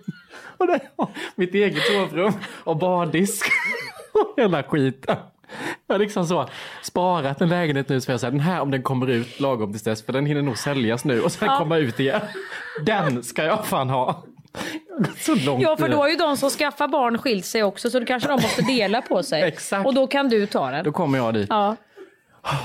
Och 0.59 0.67
det 0.67 0.81
har 0.97 1.09
mitt 1.35 1.55
eget 1.55 1.83
sovrum 1.87 2.33
och 2.65 2.77
baddisk 2.77 3.47
och 4.13 4.35
hela 4.43 4.63
skiten. 4.63 5.17
Jag 5.87 5.95
har 5.95 5.99
liksom 5.99 6.27
så 6.27 6.49
sparat 6.83 7.41
en 7.41 7.49
lägenhet 7.49 7.89
nu 7.89 8.01
så 8.01 8.11
jag 8.11 8.21
säger 8.21 8.31
den 8.31 8.41
här 8.41 8.61
om 8.61 8.71
den 8.71 8.83
kommer 8.83 9.11
ut 9.11 9.41
lagom 9.41 9.73
tills 9.73 9.83
dess 9.83 10.07
för 10.07 10.13
den 10.13 10.27
hinner 10.27 10.43
nog 10.43 10.59
säljas 10.59 11.05
nu 11.05 11.21
och 11.21 11.33
sen 11.33 11.49
Ja. 11.51 11.59
komma 11.59 11.77
ut 11.77 12.01
igen. 12.01 12.21
Den 12.87 13.23
ska 13.23 13.45
jag 13.45 13.67
fan 13.67 13.91
ha. 13.91 14.25
Så 15.19 15.35
långt 15.35 15.63
Ja, 15.63 15.77
för 15.77 15.89
då 15.89 15.97
har 15.97 16.09
ju 16.09 16.17
de 16.17 16.37
som 16.37 16.51
skaffar 16.51 16.89
barn 16.89 17.19
skilt 17.19 17.45
sig 17.45 17.63
också 17.63 17.91
så 17.91 18.01
då 18.01 18.07
kanske 18.07 18.29
de 18.29 18.33
måste 18.43 18.63
dela 18.63 19.03
på 19.03 19.23
sig. 19.23 19.43
Exakt. 19.43 19.87
Och 19.87 19.95
då 19.95 20.07
kan 20.07 20.29
du 20.29 20.47
ta 20.47 20.71
den. 20.71 20.85
Då 20.85 20.93
kommer 20.93 21.19
jag 21.19 21.35
dit. 21.35 21.47
Ja. 21.51 21.77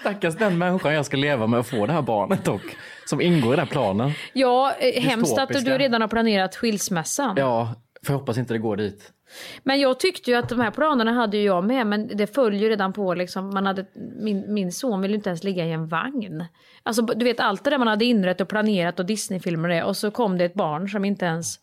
Stackars 0.00 0.34
den 0.36 0.58
människan 0.58 0.94
jag 0.94 1.06
ska 1.06 1.16
leva 1.16 1.46
med 1.46 1.60
att 1.60 1.66
få 1.66 1.86
det 1.86 1.92
här 1.92 2.02
barnet 2.02 2.48
och 2.48 2.60
som 3.06 3.20
ingår 3.20 3.52
i 3.52 3.56
den 3.56 3.66
här 3.66 3.72
planen. 3.72 4.12
Ja, 4.32 4.72
eh, 4.78 5.02
hemskt 5.02 5.38
att 5.38 5.48
du 5.48 5.78
redan 5.78 6.00
har 6.00 6.08
planerat 6.08 6.56
skilsmässan. 6.56 7.36
Ja, 7.38 7.74
för 8.06 8.12
jag 8.12 8.18
hoppas 8.18 8.38
inte 8.38 8.54
det 8.54 8.58
går 8.58 8.76
dit. 8.76 9.12
Men 9.62 9.80
jag 9.80 10.00
tyckte 10.00 10.30
ju 10.30 10.36
att 10.36 10.48
de 10.48 10.60
här 10.60 10.70
planerna 10.70 11.12
hade 11.12 11.36
ju 11.36 11.42
jag 11.42 11.64
med, 11.64 11.86
men 11.86 12.16
det 12.16 12.34
följer 12.34 12.60
ju 12.60 12.68
redan 12.68 12.92
på 12.92 13.14
liksom, 13.14 13.54
man 13.54 13.66
hade, 13.66 13.84
min, 14.20 14.54
min 14.54 14.72
son 14.72 15.00
ville 15.00 15.14
inte 15.14 15.30
ens 15.30 15.44
ligga 15.44 15.66
i 15.66 15.72
en 15.72 15.86
vagn. 15.86 16.44
Alltså 16.82 17.02
du 17.02 17.24
vet 17.24 17.40
allt 17.40 17.64
det 17.64 17.70
där 17.70 17.78
man 17.78 17.88
hade 17.88 18.04
inrett 18.04 18.40
och 18.40 18.48
planerat 18.48 19.00
och 19.00 19.06
Disneyfilmer 19.06 19.68
och 19.68 19.74
det 19.74 19.82
och 19.84 19.96
så 19.96 20.10
kom 20.10 20.38
det 20.38 20.44
ett 20.44 20.54
barn 20.54 20.88
som 20.88 21.04
inte 21.04 21.24
ens 21.24 21.58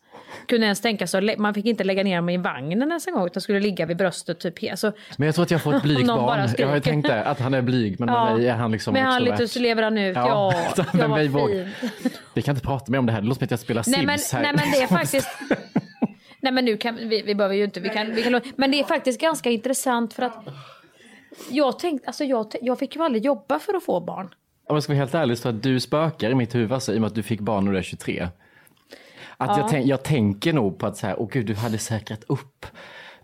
kunde 0.46 0.66
ens 0.66 0.80
tänka 0.80 1.06
sig, 1.06 1.36
man 1.38 1.54
fick 1.54 1.66
inte 1.66 1.84
lägga 1.84 2.02
ner 2.02 2.16
dem 2.16 2.28
i 2.28 2.36
vagnen 2.36 2.82
ens 2.82 3.06
en 3.06 3.14
gång 3.14 3.26
utan 3.26 3.40
skulle 3.40 3.60
ligga 3.60 3.86
vid 3.86 3.96
bröstet 3.96 4.40
typ. 4.40 4.70
Alltså, 4.70 4.92
Men 5.16 5.26
jag 5.26 5.34
tror 5.34 5.42
att 5.42 5.50
jag 5.50 5.62
får 5.62 5.74
ett 5.74 5.82
blygt 5.82 6.06
barn. 6.06 6.48
Jag 6.58 6.68
har 6.68 6.74
ju 6.74 6.80
tänkt 6.80 7.08
det, 7.08 7.24
att 7.24 7.40
han 7.40 7.54
är 7.54 7.62
blyg 7.62 8.00
men 8.00 8.08
Ja. 8.12 8.40
är 8.40 8.52
han 8.52 8.72
liksom 8.72 8.92
men 8.92 9.02
han 9.04 9.22
lite 9.24 9.48
så 9.48 9.58
lever 9.60 9.82
han 9.82 9.98
ut, 9.98 10.16
Ja, 10.16 10.52
ja, 10.54 10.72
så 10.76 10.82
han 10.82 11.00
ja 11.00 11.04
är 11.04 11.08
mig 11.08 11.28
vad 11.28 11.42
våg. 11.42 11.50
fint. 11.50 12.20
Vi 12.34 12.42
kan 12.42 12.54
inte 12.54 12.66
prata 12.66 12.92
mer 12.92 12.98
om 12.98 13.06
det 13.06 13.12
här, 13.12 13.20
det 13.20 13.26
låter 13.26 13.38
som 13.38 13.44
att 13.44 13.50
jag 13.50 13.60
spelar 13.60 13.84
Nej 13.86 14.06
men, 14.06 14.18
Sims 14.18 14.32
här. 14.32 14.42
nej 14.42 14.52
men 14.56 14.70
det 14.70 14.82
är 14.82 14.86
faktiskt... 14.86 15.28
Nej 16.42 16.52
men 16.52 16.64
nu 16.64 16.76
kan 16.76 16.96
vi, 16.96 17.22
vi 17.22 17.34
behöver 17.34 17.54
ju 17.54 17.64
inte, 17.64 17.80
vi 17.80 17.88
kan, 17.88 18.14
vi 18.14 18.22
kan, 18.22 18.40
men 18.56 18.70
det 18.70 18.80
är 18.80 18.84
faktiskt 18.84 19.20
ganska 19.20 19.50
intressant 19.50 20.14
för 20.14 20.22
att 20.22 20.44
jag 21.50 21.78
tänkte, 21.78 22.06
alltså 22.06 22.24
jag, 22.24 22.54
jag 22.62 22.78
fick 22.78 22.96
ju 22.96 23.02
aldrig 23.02 23.24
jobba 23.24 23.58
för 23.58 23.74
att 23.74 23.84
få 23.84 24.00
barn. 24.00 24.34
Om 24.68 24.76
jag 24.76 24.82
ska 24.82 24.92
vara 24.92 24.98
helt 24.98 25.14
ärlig 25.14 25.38
så 25.38 25.48
att 25.48 25.62
du 25.62 25.80
spökar 25.80 26.30
i 26.30 26.34
mitt 26.34 26.54
huvud 26.54 26.72
alltså, 26.72 26.92
i 26.92 26.96
och 26.96 27.00
med 27.00 27.08
att 27.08 27.14
du 27.14 27.22
fick 27.22 27.40
barn 27.40 27.64
när 27.64 27.72
du 27.72 27.78
är 27.78 27.82
23. 27.82 28.28
Att 29.36 29.58
jag, 29.58 29.68
tänk, 29.68 29.86
jag 29.86 30.02
tänker 30.02 30.52
nog 30.52 30.78
på 30.78 30.86
att 30.86 30.96
så 30.96 31.06
här, 31.06 31.20
åh 31.20 31.28
gud 31.32 31.46
du 31.46 31.54
hade 31.54 31.78
säkrat 31.78 32.24
upp. 32.26 32.66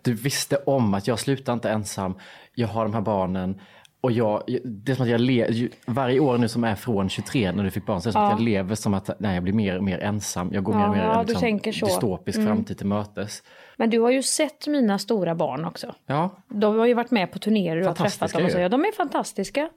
Du 0.03 0.14
visste 0.14 0.57
om 0.57 0.95
att 0.95 1.07
jag 1.07 1.19
slutar 1.19 1.53
inte 1.53 1.71
ensam, 1.71 2.19
jag 2.55 2.69
har 2.69 2.85
de 2.85 2.95
här 2.95 3.01
barnen. 3.01 3.61
Och 4.01 4.13
jag, 4.13 4.43
det 4.65 4.93
är 4.93 4.97
som 4.97 5.03
att 5.05 5.11
jag 5.11 5.21
le, 5.21 5.69
varje 5.87 6.21
år 6.21 6.39
nu 6.39 6.49
som 6.49 6.65
är 6.65 6.75
från 6.75 7.09
23 7.09 7.53
när 7.53 7.65
du 7.65 7.71
fick 7.71 7.87
barn 7.87 8.01
så 8.01 8.09
är 8.09 8.11
det 8.11 8.13
som 8.13 8.25
att 8.25 8.31
jag 8.31 8.41
lever 8.41 8.75
som 8.75 8.95
att 8.95 9.11
nej, 9.21 9.35
jag 9.35 9.43
blir 9.43 9.53
mer 9.53 9.77
och 9.77 9.85
mer 9.85 9.99
ensam. 9.99 10.51
Jag 10.53 10.65
går 10.65 10.75
mer 10.75 10.85
och 10.85 10.91
mer 10.91 11.03
Ja, 11.05 11.21
en 11.21 11.27
du 11.27 11.33
liksom, 11.33 11.73
så. 11.73 11.87
Mm. 11.87 11.89
dystopisk 11.89 12.43
framtid 12.45 12.79
till 12.79 12.87
mötes. 12.87 13.43
Men 13.77 13.91
du 13.91 14.01
har 14.01 14.11
ju 14.11 14.23
sett 14.23 14.67
mina 14.67 14.99
stora 14.99 15.35
barn 15.35 15.65
också. 15.65 15.95
Ja, 16.07 16.31
De 16.49 16.79
har 16.79 16.87
ju 16.87 16.95
varit 16.95 17.11
med 17.11 17.33
på 17.33 17.39
turnéer 17.39 17.77
och 17.77 17.87
har 17.87 17.95
Fantastiska 17.95 18.27
träffat 18.27 18.39
dem 18.39 18.47
och 18.47 18.53
så. 18.53 18.59
Ja, 18.59 18.69
de 18.69 18.85
är 18.85 18.93
fantastiska. 18.93 19.69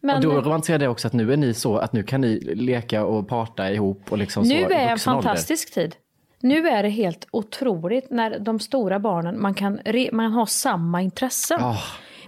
Men 0.00 0.16
och 0.16 0.22
då 0.22 0.40
romantiserar 0.40 0.78
det 0.78 0.88
också 0.88 1.06
att 1.08 1.12
nu 1.12 1.32
är 1.32 1.36
ni 1.36 1.54
så 1.54 1.76
att 1.76 1.92
nu 1.92 2.02
kan 2.02 2.20
ni 2.20 2.40
leka 2.54 3.04
och 3.04 3.28
parta 3.28 3.70
ihop 3.70 4.12
och 4.12 4.18
liksom 4.18 4.44
så 4.44 4.48
nu 4.48 4.54
i 4.54 4.62
är 4.62 4.70
en 4.70 4.70
vuxen 4.70 5.14
ålder. 5.14 5.22
fantastisk 5.22 5.74
tid. 5.74 5.96
Nu 6.40 6.68
är 6.68 6.82
det 6.82 6.88
helt 6.88 7.26
otroligt 7.30 8.10
när 8.10 8.38
de 8.38 8.60
stora 8.60 8.98
barnen, 8.98 9.40
man 9.42 9.54
kan 9.54 9.78
re, 9.84 10.08
man 10.12 10.32
har 10.32 10.46
samma 10.46 11.02
intressen. 11.02 11.58
Ah. 11.62 11.76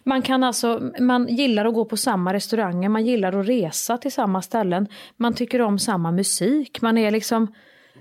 Man 0.04 0.22
kan 0.22 0.44
alltså, 0.44 0.90
man 1.00 1.28
gillar 1.28 1.64
att 1.64 1.74
gå 1.74 1.84
på 1.84 1.96
samma 1.96 2.32
restauranger, 2.32 2.88
man 2.88 3.06
gillar 3.06 3.40
att 3.40 3.48
resa 3.48 3.98
till 3.98 4.12
samma 4.12 4.42
ställen. 4.42 4.86
Man 5.16 5.34
tycker 5.34 5.60
om 5.62 5.78
samma 5.78 6.10
musik, 6.10 6.82
man 6.82 6.98
är 6.98 7.10
liksom, 7.10 7.54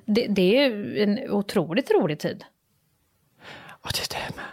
det, 0.06 0.28
det 0.28 0.58
är 0.58 0.98
en 0.98 1.32
otroligt 1.32 1.92
rolig 1.92 2.20
tid. 2.20 2.44
Ja, 3.84 3.90
det 3.94 4.36
med. 4.36 4.46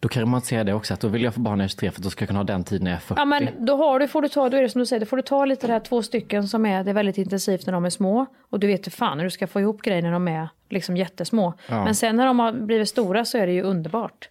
Då 0.00 0.08
kan 0.08 0.28
man 0.28 0.40
säga 0.40 0.64
det 0.64 0.74
också, 0.74 0.94
att 0.94 1.00
då 1.00 1.08
vill 1.08 1.22
jag 1.22 1.34
få 1.34 1.40
barn 1.40 1.58
när 1.58 1.64
jag 1.64 1.68
är 1.68 1.68
23 1.68 1.90
för 1.90 2.02
då 2.02 2.10
ska 2.10 2.22
jag 2.22 2.28
kunna 2.28 2.38
ha 2.38 2.44
den 2.44 2.64
tiden 2.64 2.84
när 2.84 2.90
jag 2.90 2.96
är 2.96 3.00
40. 3.00 3.20
Ja 3.20 3.24
men 3.24 3.48
då 3.58 3.76
har 3.76 3.98
du, 3.98 4.08
får 4.08 4.22
du 4.22 4.28
ta, 4.28 4.48
då 4.48 4.56
är 4.56 4.62
det 4.62 4.68
som 4.68 4.78
du 4.78 4.86
säger, 4.86 5.00
då 5.00 5.06
får 5.06 5.16
du 5.16 5.22
ta 5.22 5.44
lite 5.44 5.66
det 5.66 5.72
här 5.72 5.80
två 5.80 6.02
stycken 6.02 6.48
som 6.48 6.66
är, 6.66 6.84
det 6.84 6.90
är 6.90 6.94
väldigt 6.94 7.18
intensivt 7.18 7.66
när 7.66 7.72
de 7.72 7.84
är 7.84 7.90
små. 7.90 8.26
Och 8.50 8.60
du 8.60 8.66
vet 8.66 8.86
hur 8.86 8.90
fan 8.90 9.18
hur 9.18 9.24
du 9.24 9.30
ska 9.30 9.46
få 9.46 9.60
ihop 9.60 9.82
grejer 9.82 10.02
när 10.02 10.12
de 10.12 10.28
är 10.28 10.48
liksom 10.68 10.96
jättesmå. 10.96 11.54
Ja. 11.68 11.84
Men 11.84 11.94
sen 11.94 12.16
när 12.16 12.26
de 12.26 12.38
har 12.38 12.52
blivit 12.52 12.88
stora 12.88 13.24
så 13.24 13.38
är 13.38 13.46
det 13.46 13.52
ju 13.52 13.62
underbart. 13.62 14.28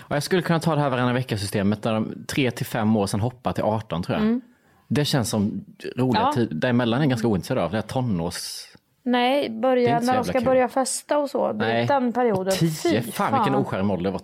Och 0.00 0.16
jag 0.16 0.22
skulle 0.22 0.42
kunna 0.42 0.60
ta 0.60 0.74
det 0.74 0.80
här 0.80 0.90
varannan 0.90 1.14
vecka-systemet 1.14 1.82
där 1.82 1.92
de 1.94 2.24
3 2.28 2.50
till 2.50 2.66
5 2.66 2.96
år 2.96 3.06
sedan 3.06 3.20
hoppar 3.20 3.52
till 3.52 3.64
18 3.64 4.02
tror 4.02 4.18
jag. 4.18 4.40
Det 4.88 5.04
känns 5.04 5.30
som 5.30 5.64
roliga 5.96 6.20
Mm. 6.20 6.26
Ja. 6.26 6.32
tid. 6.32 6.56
Däremellan 6.56 7.02
är 7.02 7.06
ganska 7.06 7.28
ointresserad 7.28 7.64
av. 7.64 7.70
Det 7.72 7.78
är 7.78 7.82
tonårs... 7.82 8.68
Nej, 9.04 9.50
börja, 9.50 10.00
när 10.00 10.14
de 10.14 10.24
ska 10.24 10.32
kul. 10.32 10.44
börja 10.44 10.68
festa 10.68 11.18
och 11.18 11.30
så. 11.30 11.46
Är 11.46 11.86
den 11.86 12.12
perioden. 12.12 12.52
10? 12.52 12.70
Fy 13.02 13.12
Fan, 13.12 13.32
vilken 13.42 13.54
oskärm 13.54 13.90
ålder 13.90 14.10
var. 14.10 14.18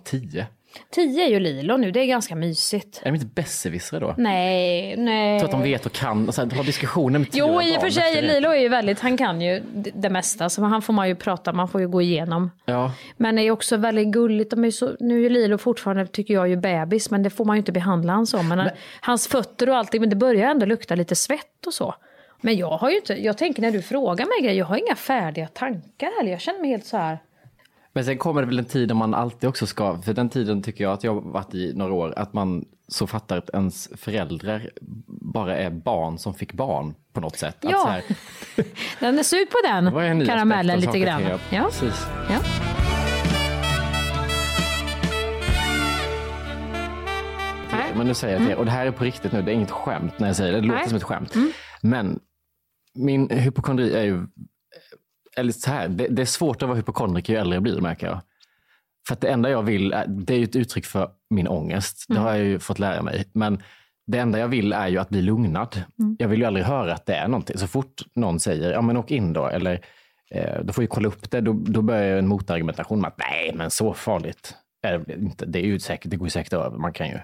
10? 0.73 0.79
Tio 0.89 1.25
är 1.25 1.29
ju 1.29 1.39
Lilo 1.39 1.77
nu, 1.77 1.91
det 1.91 1.99
är 1.99 2.05
ganska 2.05 2.35
mysigt. 2.35 3.01
Är 3.03 3.05
de 3.05 3.15
inte 3.15 3.27
besserwissrar 3.27 3.99
då? 3.99 4.15
Nej, 4.17 4.97
nej. 4.97 5.39
Tror 5.39 5.47
att 5.47 5.51
de 5.51 5.63
vet 5.63 5.85
och 5.85 5.91
kan 5.91 6.27
och 6.27 6.35
sen 6.35 6.51
har 6.51 6.63
diskussioner 6.63 7.19
med 7.19 7.27
Jo, 7.31 7.61
i 7.61 7.77
och 7.77 7.81
för 7.81 7.89
sig. 7.89 8.21
Lilo 8.21 8.49
är 8.49 8.59
ju 8.59 8.69
väldigt, 8.69 8.99
han 8.99 9.17
kan 9.17 9.41
ju 9.41 9.63
det, 9.93 10.09
mesta. 10.09 10.49
Så 10.49 10.63
han 10.63 10.81
får 10.81 10.93
man 10.93 11.07
ju 11.07 11.15
prata, 11.15 11.53
man 11.53 11.67
får 11.67 11.81
ju 11.81 11.87
gå 11.87 12.01
igenom. 12.01 12.51
Ja, 12.65 12.91
Men 13.17 13.35
det 13.35 13.41
är 13.41 13.51
också 13.51 13.77
väldigt 13.77 14.07
gulligt. 14.07 14.51
De 14.51 14.65
är 14.65 14.71
så, 14.71 14.91
nu 14.99 15.25
är 15.25 15.29
Lilo 15.29 15.57
fortfarande, 15.57 16.07
tycker 16.07 16.33
jag, 16.33 16.49
ju 16.49 16.55
bebis. 16.55 17.11
Men 17.11 17.23
det 17.23 17.29
får 17.29 17.45
man 17.45 17.55
ju 17.55 17.59
inte 17.59 17.71
behandla 17.71 18.13
han 18.13 18.27
som. 18.27 18.47
Men, 18.47 18.69
Hans 19.01 19.27
fötter 19.27 19.69
och 19.69 19.77
allting, 19.77 20.01
men 20.01 20.09
det 20.09 20.15
börjar 20.15 20.49
ändå 20.51 20.65
lukta 20.65 20.95
lite 20.95 21.15
svett 21.15 21.67
och 21.67 21.73
så. 21.73 21.95
Men 22.41 22.57
jag 22.57 22.77
har 22.77 22.89
ju 22.89 22.95
inte, 22.95 23.13
jag 23.13 23.37
tänker 23.37 23.61
när 23.61 23.71
du 23.71 23.81
frågar 23.81 24.25
mig 24.25 24.41
grejer, 24.41 24.59
jag 24.59 24.65
har 24.65 24.77
inga 24.77 24.95
färdiga 24.95 25.47
tankar 25.47 26.17
heller. 26.17 26.31
Jag 26.31 26.41
känner 26.41 26.59
mig 26.59 26.69
helt 26.69 26.85
så 26.85 26.97
här. 26.97 27.19
Men 27.93 28.05
sen 28.05 28.17
kommer 28.17 28.41
det 28.41 28.47
väl 28.47 28.59
en 28.59 28.65
tid 28.65 28.87
där 28.87 28.95
man 28.95 29.13
alltid 29.13 29.49
också 29.49 29.65
ska, 29.65 30.01
för 30.01 30.13
den 30.13 30.29
tiden 30.29 30.63
tycker 30.63 30.83
jag 30.83 30.93
att 30.93 31.03
jag 31.03 31.13
har 31.13 31.21
varit 31.21 31.55
i 31.55 31.73
några 31.75 31.93
år, 31.93 32.13
att 32.17 32.33
man 32.33 32.65
så 32.87 33.07
fattar 33.07 33.37
att 33.37 33.49
ens 33.49 33.89
föräldrar 33.95 34.69
bara 35.07 35.57
är 35.57 35.69
barn 35.69 36.17
som 36.17 36.33
fick 36.33 36.53
barn 36.53 36.95
på 37.13 37.21
något 37.21 37.37
sätt. 37.37 37.57
Ja. 37.61 37.85
här, 37.89 38.03
Den 38.99 39.19
är 39.19 39.23
sug 39.23 39.49
på 39.49 39.57
den 39.63 40.25
karamellen 40.25 40.79
lite 40.79 40.99
grann. 40.99 41.21
Ja. 41.49 41.63
Precis. 41.63 42.07
Ja. 42.29 42.39
Men 47.95 48.07
nu 48.07 48.13
säger 48.13 48.33
jag 48.33 48.43
till 48.43 48.51
er, 48.51 48.57
och 48.57 48.65
det 48.65 48.71
här 48.71 48.85
är 48.85 48.91
på 48.91 49.03
riktigt 49.03 49.31
nu, 49.31 49.41
det 49.41 49.51
är 49.51 49.55
inget 49.55 49.71
skämt 49.71 50.19
när 50.19 50.27
jag 50.27 50.35
säger 50.35 50.53
det, 50.53 50.61
det 50.61 50.67
låter 50.67 50.79
Nej. 50.79 50.87
som 50.87 50.97
ett 50.97 51.03
skämt. 51.03 51.33
Men 51.81 52.19
min 52.95 53.29
hypokondri 53.29 53.93
är 53.93 54.03
ju 54.03 54.27
eller 55.39 55.51
så 55.51 55.69
här, 55.69 55.87
det, 55.87 56.07
det 56.07 56.21
är 56.21 56.25
svårt 56.25 56.61
att 56.61 56.67
vara 56.69 56.77
hypokondriker 56.77 57.33
ju 57.33 57.39
äldre 57.39 57.55
jag 57.55 57.63
blir 57.63 57.81
märker 57.81 58.07
jag. 58.07 58.21
För 59.07 59.13
att 59.13 59.21
det 59.21 59.29
enda 59.29 59.49
jag 59.49 59.63
vill, 59.63 59.93
är, 59.93 60.05
det 60.07 60.33
är 60.33 60.37
ju 60.37 60.43
ett 60.43 60.55
uttryck 60.55 60.85
för 60.85 61.09
min 61.29 61.47
ångest. 61.47 62.05
Det 62.07 62.19
har 62.19 62.35
jag 62.35 62.45
ju 62.45 62.59
fått 62.59 62.79
lära 62.79 63.01
mig. 63.01 63.25
Men 63.33 63.61
det 64.07 64.17
enda 64.17 64.39
jag 64.39 64.47
vill 64.47 64.73
är 64.73 64.87
ju 64.87 64.97
att 64.97 65.09
bli 65.09 65.21
lugnad. 65.21 65.83
Mm. 65.99 66.15
Jag 66.19 66.27
vill 66.27 66.39
ju 66.39 66.45
aldrig 66.45 66.65
höra 66.65 66.93
att 66.93 67.05
det 67.05 67.15
är 67.15 67.27
någonting. 67.27 67.57
Så 67.57 67.67
fort 67.67 68.01
någon 68.13 68.39
säger, 68.39 68.71
ja 68.71 68.81
men 68.81 68.97
åk 68.97 69.11
in 69.11 69.33
då, 69.33 69.47
eller 69.47 69.81
eh, 70.31 70.63
då 70.63 70.73
får 70.73 70.81
vi 70.81 70.87
kolla 70.87 71.07
upp 71.07 71.31
det, 71.31 71.41
då, 71.41 71.53
då 71.53 71.81
börjar 71.81 72.03
jag 72.03 72.19
en 72.19 72.27
motargumentation 72.27 73.01
med 73.01 73.07
att 73.07 73.17
nej, 73.17 73.51
men 73.55 73.69
så 73.69 73.93
farligt 73.93 74.55
är 74.81 74.97
det 74.97 75.13
inte. 75.13 75.45
Det, 75.45 75.59
är 75.59 75.65
ju 75.65 75.79
säkert, 75.79 76.11
det 76.11 76.17
går 76.17 76.25
ju 76.25 76.31
säkert 76.31 76.53
över. 76.53 76.77
Man 76.77 76.93
kan 76.93 77.07
ju 77.07 77.19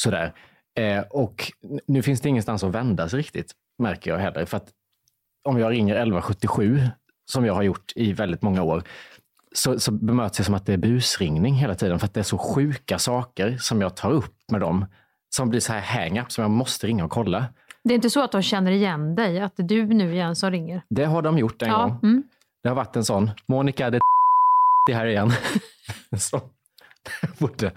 sådär. 0.00 0.32
Eh, 0.78 1.00
och 1.00 1.52
nu 1.86 2.02
finns 2.02 2.20
det 2.20 2.28
ingenstans 2.28 2.64
att 2.64 2.74
vända 2.74 3.08
sig 3.08 3.18
riktigt, 3.18 3.52
märker 3.78 4.10
jag 4.10 4.18
heller. 4.18 4.44
För 4.44 4.56
att 4.56 4.70
om 5.42 5.58
jag 5.58 5.70
ringer 5.70 5.94
1177, 5.94 6.80
som 7.30 7.44
jag 7.44 7.54
har 7.54 7.62
gjort 7.62 7.92
i 7.96 8.12
väldigt 8.12 8.42
många 8.42 8.62
år, 8.62 8.82
så, 9.52 9.80
så 9.80 9.92
bemöts 9.92 10.38
jag 10.38 10.46
som 10.46 10.54
att 10.54 10.66
det 10.66 10.72
är 10.72 10.76
busringning 10.76 11.54
hela 11.54 11.74
tiden. 11.74 11.98
För 11.98 12.06
att 12.06 12.14
det 12.14 12.20
är 12.20 12.24
så 12.24 12.38
sjuka 12.38 12.98
saker 12.98 13.56
som 13.60 13.80
jag 13.80 13.96
tar 13.96 14.10
upp 14.10 14.34
med 14.52 14.60
dem, 14.60 14.84
som 15.36 15.50
blir 15.50 15.60
så 15.60 15.72
här 15.72 15.80
hang-up 15.80 16.32
som 16.32 16.42
jag 16.42 16.50
måste 16.50 16.86
ringa 16.86 17.04
och 17.04 17.10
kolla. 17.10 17.44
Det 17.84 17.94
är 17.94 17.94
inte 17.94 18.10
så 18.10 18.22
att 18.24 18.32
de 18.32 18.42
känner 18.42 18.70
igen 18.72 19.14
dig, 19.14 19.40
att 19.40 19.56
det 19.56 19.62
är 19.62 19.66
du 19.66 19.86
nu 19.86 20.12
igen 20.14 20.36
som 20.36 20.50
ringer? 20.50 20.82
Det 20.90 21.04
har 21.04 21.22
de 21.22 21.38
gjort 21.38 21.62
en 21.62 21.68
Ja, 21.68 21.82
gång. 21.82 21.98
mm. 22.02 22.22
Det 22.62 22.68
har 22.68 22.76
varit 22.76 22.96
en 22.96 23.04
sån, 23.04 23.30
Monica, 23.48 23.90
det 23.90 23.96
är 23.96 24.00
det 24.86 24.94
här 24.94 25.06
igen. 25.06 25.32
så. 26.18 26.40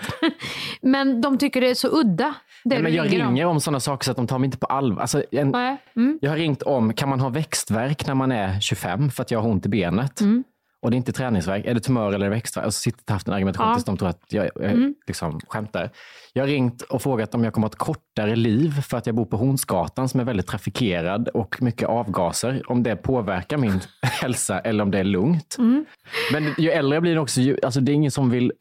Men 0.81 1.21
de 1.21 1.37
tycker 1.37 1.61
det 1.61 1.69
är 1.69 1.75
så 1.75 1.99
udda, 1.99 2.33
Nej, 2.65 2.81
men 2.81 2.93
jag 2.93 3.05
ringer 3.11 3.27
ringer 3.27 3.45
om. 3.45 3.51
om 3.51 3.61
sådana 3.61 3.79
saker 3.79 4.05
så 4.05 4.11
att 4.11 4.17
de 4.17 4.27
tar 4.27 4.39
mig 4.39 4.45
inte 4.45 4.57
på 4.57 4.65
allvar. 4.65 5.01
Alltså, 5.01 5.23
en. 5.31 5.55
Mm. 5.95 6.19
Jag 6.21 6.29
har 6.29 6.37
ringt 6.37 6.61
om, 6.61 6.93
kan 6.93 7.09
man 7.09 7.19
ha 7.19 7.29
växtverk 7.29 8.07
när 8.07 8.15
man 8.15 8.31
är 8.31 8.59
25 8.59 9.09
för 9.09 9.21
att 9.23 9.31
jag 9.31 9.39
har 9.41 9.49
ont 9.49 9.65
i 9.65 9.69
benet? 9.69 10.21
Mm. 10.21 10.43
Och 10.81 10.91
det 10.91 10.95
är 10.95 10.97
inte 10.97 11.11
träningsverk, 11.13 11.65
är 11.65 11.73
det 11.73 11.79
tumör 11.79 12.11
eller 12.13 12.29
växtverk? 12.29 12.65
Och 12.65 12.73
så 12.73 12.79
sitter 12.79 13.03
jag 13.07 13.13
haft 13.13 13.27
en 13.27 13.33
argumentation 13.33 13.67
Ja. 13.67 13.73
tills 13.75 13.85
de 13.85 13.97
tror 13.97 14.09
att 14.09 14.21
jag, 14.29 14.49
jag 14.55 14.63
Mm. 14.71 14.95
liksom 15.07 15.39
skämtar. 15.47 15.89
Jag 16.33 16.43
har 16.43 16.47
ringt 16.47 16.81
och 16.81 17.01
frågat 17.01 17.35
om 17.35 17.43
jag 17.43 17.53
kommer 17.53 17.67
att 17.67 17.73
ha 17.73 17.75
ett 17.75 17.95
kortare 17.97 18.35
liv 18.35 18.81
för 18.81 18.97
att 18.97 19.05
jag 19.05 19.15
bor 19.15 19.25
på 19.25 19.37
Hornsgatan 19.37 20.09
som 20.09 20.19
är 20.19 20.23
väldigt 20.23 20.47
trafikerad 20.47 21.27
och 21.27 21.61
mycket 21.61 21.89
avgaser. 21.89 22.61
Om 22.71 22.83
det 22.83 22.95
påverkar 22.95 23.57
min 23.57 23.79
hälsa 24.01 24.59
eller 24.59 24.83
om 24.83 24.91
det 24.91 24.99
är 24.99 25.03
lugnt. 25.03 25.55
Mm. 25.59 25.85
Men 26.31 26.53
ju 26.57 26.69
äldre 26.69 26.95
jag 26.95 27.01
blir 27.03 27.17
också, 27.17 27.41
ju, 27.41 27.57
alltså 27.63 27.79
det 27.79 27.91
är 27.91 27.93
ingen 27.93 28.11
som 28.11 28.29
vill 28.29 28.51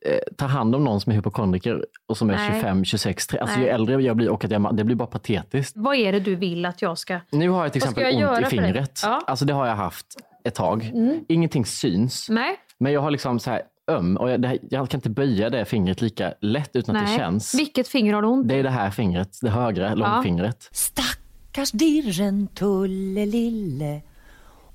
eh, 0.00 0.18
ta 0.36 0.46
hand 0.46 0.74
om 0.74 0.84
någon 0.84 1.00
som 1.00 1.12
är 1.12 1.16
hypokondriker 1.16 1.84
och 2.06 2.16
som 2.16 2.30
är 2.30 2.34
Nej. 2.34 2.50
25, 2.52 2.84
26, 2.84 3.26
30. 3.26 3.40
Alltså 3.42 3.58
ju 3.58 3.64
Nej. 3.64 3.74
äldre 3.74 4.02
jag 4.02 4.16
blir 4.16 4.28
och 4.28 4.44
att 4.44 4.50
jag, 4.50 4.76
det 4.76 4.84
blir 4.84 4.96
bara 4.96 5.08
patetiskt. 5.08 5.76
Vad 5.76 5.96
är 5.96 6.12
det 6.12 6.20
du 6.20 6.34
vill 6.34 6.66
att 6.66 6.82
jag 6.82 6.98
ska... 6.98 7.20
Nu 7.30 7.48
har 7.48 7.62
jag 7.62 7.72
till 7.72 7.80
exempel 7.80 8.20
jag 8.20 8.38
ont 8.38 8.46
i 8.46 8.50
fingret. 8.50 9.00
Ja. 9.02 9.22
Alltså 9.26 9.44
det 9.44 9.52
har 9.52 9.66
jag 9.66 9.76
haft 9.76 10.06
ett 10.44 10.54
tag. 10.54 10.84
Mm. 10.94 11.24
Ingenting 11.28 11.66
syns. 11.66 12.28
Nej. 12.28 12.56
Men 12.78 12.92
jag 12.92 13.00
har 13.00 13.10
liksom 13.10 13.38
så 13.40 13.50
här 13.50 13.62
öm 13.90 14.16
och 14.16 14.30
jag, 14.30 14.42
det 14.42 14.48
här, 14.48 14.58
jag 14.70 14.90
kan 14.90 14.98
inte 14.98 15.10
böja 15.10 15.50
det 15.50 15.64
fingret 15.64 16.00
lika 16.00 16.34
lätt 16.40 16.70
utan 16.76 16.96
att 16.96 17.02
Nej. 17.02 17.12
det 17.12 17.18
känns. 17.18 17.54
Vilket 17.54 17.88
finger 17.88 18.14
har 18.14 18.22
du 18.22 18.28
ont 18.28 18.48
Det 18.48 18.54
är 18.54 18.62
det 18.62 18.70
här 18.70 18.90
fingret, 18.90 19.38
det 19.42 19.50
högra 19.50 19.94
långfingret. 19.94 20.68
Stackars 20.72 21.70
dirren 21.72 22.46
Tulle 22.46 23.26
lille 23.26 24.00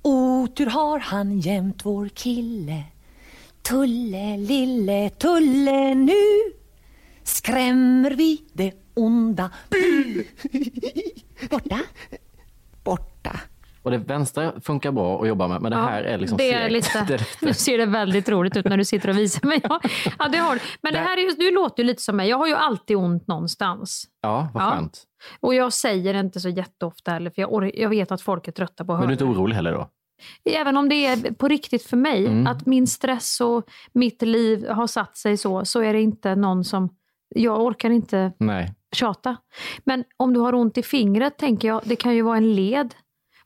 Otur 0.02 0.66
har 0.66 0.98
han 0.98 1.38
jämt 1.38 1.84
vår 1.84 2.08
kille 2.08 2.82
Tulle 3.62 4.36
lille 4.36 5.10
Tulle 5.10 5.94
nu 5.94 6.14
Skrämmer 7.22 8.10
vi 8.10 8.42
det 8.52 8.72
onda 8.94 9.50
Bu! 9.70 10.24
Borta 11.50 11.80
Borta 12.84 13.40
Och 13.82 13.90
det 13.90 13.98
vänstra 13.98 14.60
funkar 14.60 14.92
bra 14.92 15.22
att 15.22 15.28
jobba 15.28 15.48
med, 15.48 15.62
men 15.62 15.72
det 15.72 15.78
Ja, 15.78 15.84
här 15.84 16.02
är 16.02 16.18
liksom 16.18 16.38
det 16.38 16.52
är 16.52 16.70
lite, 16.70 17.04
Det 17.08 17.14
är 17.14 17.26
Nu 17.46 17.54
ser 17.54 17.78
det 17.78 17.86
väldigt 17.86 18.28
roligt 18.28 18.56
ut 18.56 18.64
när 18.64 18.76
du 18.76 18.84
sitter 18.84 19.08
och 19.10 19.18
visar 19.18 19.46
mig. 19.48 19.60
Ja, 19.64 19.80
ja, 20.18 20.28
det 20.28 20.38
har. 20.38 20.58
Men 20.82 20.92
det 20.92 20.98
här 20.98 21.16
är 21.16 21.20
ju, 21.22 21.30
du 21.30 21.50
låter 21.54 21.82
ju 21.82 21.86
lite 21.86 22.02
som 22.02 22.16
mig. 22.16 22.28
Jag 22.28 22.36
har 22.38 22.46
ju 22.46 22.54
alltid 22.54 22.96
ont 22.96 23.26
någonstans. 23.26 24.04
Ja, 24.22 24.48
vad 24.54 24.62
Ja. 24.62 24.70
skönt. 24.70 25.02
Och 25.40 25.54
jag 25.54 25.72
säger 25.72 26.14
det 26.14 26.20
inte 26.20 26.40
så 26.40 26.48
jätteofta 26.48 27.10
heller, 27.10 27.30
för 27.30 27.42
jag, 27.42 27.50
or- 27.52 27.72
jag 27.74 27.88
vet 27.88 28.12
att 28.12 28.22
folk 28.22 28.48
är 28.48 28.52
trötta 28.52 28.84
på 28.84 28.92
att 28.92 28.98
Men 29.00 29.08
du 29.08 29.14
är 29.14 29.18
höra 29.18 29.28
inte 29.30 29.38
orolig 29.40 29.56
heller 29.56 29.72
då? 29.72 29.90
Även 30.44 30.76
om 30.76 30.88
det 30.88 31.06
är 31.06 31.32
på 31.32 31.48
riktigt 31.48 31.82
för 31.82 31.96
mig, 31.96 32.26
Mm. 32.26 32.46
att 32.46 32.66
min 32.66 32.86
stress 32.86 33.40
och 33.40 33.64
mitt 33.92 34.22
liv 34.22 34.68
har 34.68 34.86
satt 34.86 35.16
sig 35.16 35.36
så, 35.36 35.64
så 35.64 35.80
är 35.80 35.92
det 35.92 36.00
inte 36.00 36.34
någon 36.34 36.64
som... 36.64 36.88
Jag 37.34 37.60
orkar 37.60 37.90
inte 37.90 38.32
Nej. 38.38 38.74
tjata. 38.92 39.36
Men 39.84 40.04
om 40.16 40.34
du 40.34 40.40
har 40.40 40.54
ont 40.54 40.78
i 40.78 40.82
fingret, 40.82 41.38
tänker 41.38 41.68
jag, 41.68 41.80
det 41.84 41.96
kan 41.96 42.14
ju 42.14 42.22
vara 42.22 42.36
en 42.36 42.54
led. 42.54 42.94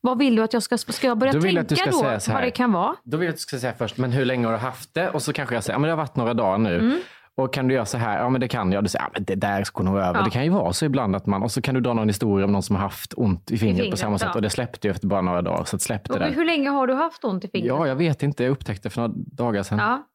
Vad 0.01 0.18
vill 0.18 0.37
du 0.37 0.43
att 0.43 0.53
jag 0.53 0.62
ska... 0.62 0.79
Ska 0.79 1.07
jag 1.07 1.18
börja 1.18 1.33
Då 1.33 1.41
tänka 1.41 1.91
då 1.91 2.03
vad 2.33 2.43
det 2.43 2.51
kan 2.51 2.72
vara? 2.72 2.97
Då 3.05 3.16
vill 3.16 3.27
jag 3.27 3.33
att 3.33 3.37
du 3.37 3.41
ska 3.43 3.59
säga 3.59 3.72
först, 3.79 3.97
men 3.97 4.12
hur 4.12 4.25
länge 4.25 4.47
har 4.47 4.53
du 4.53 4.59
haft 4.59 4.95
det? 4.95 5.11
Och 5.11 5.22
så 5.22 5.33
kanske 5.33 5.55
jag 5.55 5.64
säger, 5.64 5.75
ja 5.75 5.79
men 5.79 5.89
det 5.89 5.93
har 5.93 5.97
varit 5.97 6.16
några 6.16 6.35
dagar 6.35 6.59
nu. 6.59 6.79
Mm. 6.79 6.99
Och 7.37 7.53
kan 7.55 7.68
du 7.68 7.74
göra 7.74 7.87
så 7.87 7.99
här, 7.99 8.18
ja 8.18 8.28
men 8.28 8.41
det 8.41 8.49
kan 8.49 8.72
jag. 8.72 8.85
Du 8.85 8.89
säger, 8.89 9.05
ja 9.05 9.11
men 9.12 9.24
det 9.24 9.35
där 9.35 9.64
ska 9.64 9.82
nog 9.82 9.99
över. 9.99 10.18
Ja. 10.18 10.24
Det 10.24 10.30
kan 10.30 10.45
ju 10.45 10.51
vara 10.51 10.72
så 10.72 10.85
ibland 10.85 11.16
att 11.16 11.26
man, 11.26 11.43
och 11.43 11.51
så 11.53 11.62
kan 11.62 11.74
du 11.74 11.80
dra 11.80 11.95
någon 11.95 12.09
historia 12.09 12.45
om 12.45 12.53
någon 12.53 12.62
som 12.62 12.76
har 12.76 12.82
haft 12.82 13.14
ont 13.16 13.51
i 13.51 13.59
fingret, 13.59 13.76
på 13.76 13.82
fingret, 13.82 13.99
samma 13.99 14.18
sätt. 14.18 14.28
ja. 14.32 14.35
Och 14.35 14.43
det 14.43 14.51
släppte 14.51 14.89
ju 14.89 14.91
efter 14.91 15.07
bara 15.07 15.20
några 15.20 15.43
dagar, 15.43 15.64
så 15.64 15.76
att 15.76 15.82
släpp 15.82 16.05
det 16.05 16.26
hur 16.26 16.45
länge 16.45 16.68
har 16.68 16.87
du 16.87 16.95
haft 16.95 17.24
ont 17.24 17.45
i 17.45 17.49
fingret? 17.49 17.68
Ja, 17.68 17.87
jag 17.87 17.97
vet 17.97 18.22
inte. 18.22 18.45
Jag 18.45 18.51
upptäckte 18.51 18.91
för 18.91 19.01
några 19.01 19.14
dagar 19.16 19.62
sedan. 19.62 19.78
Ja. 19.78 20.09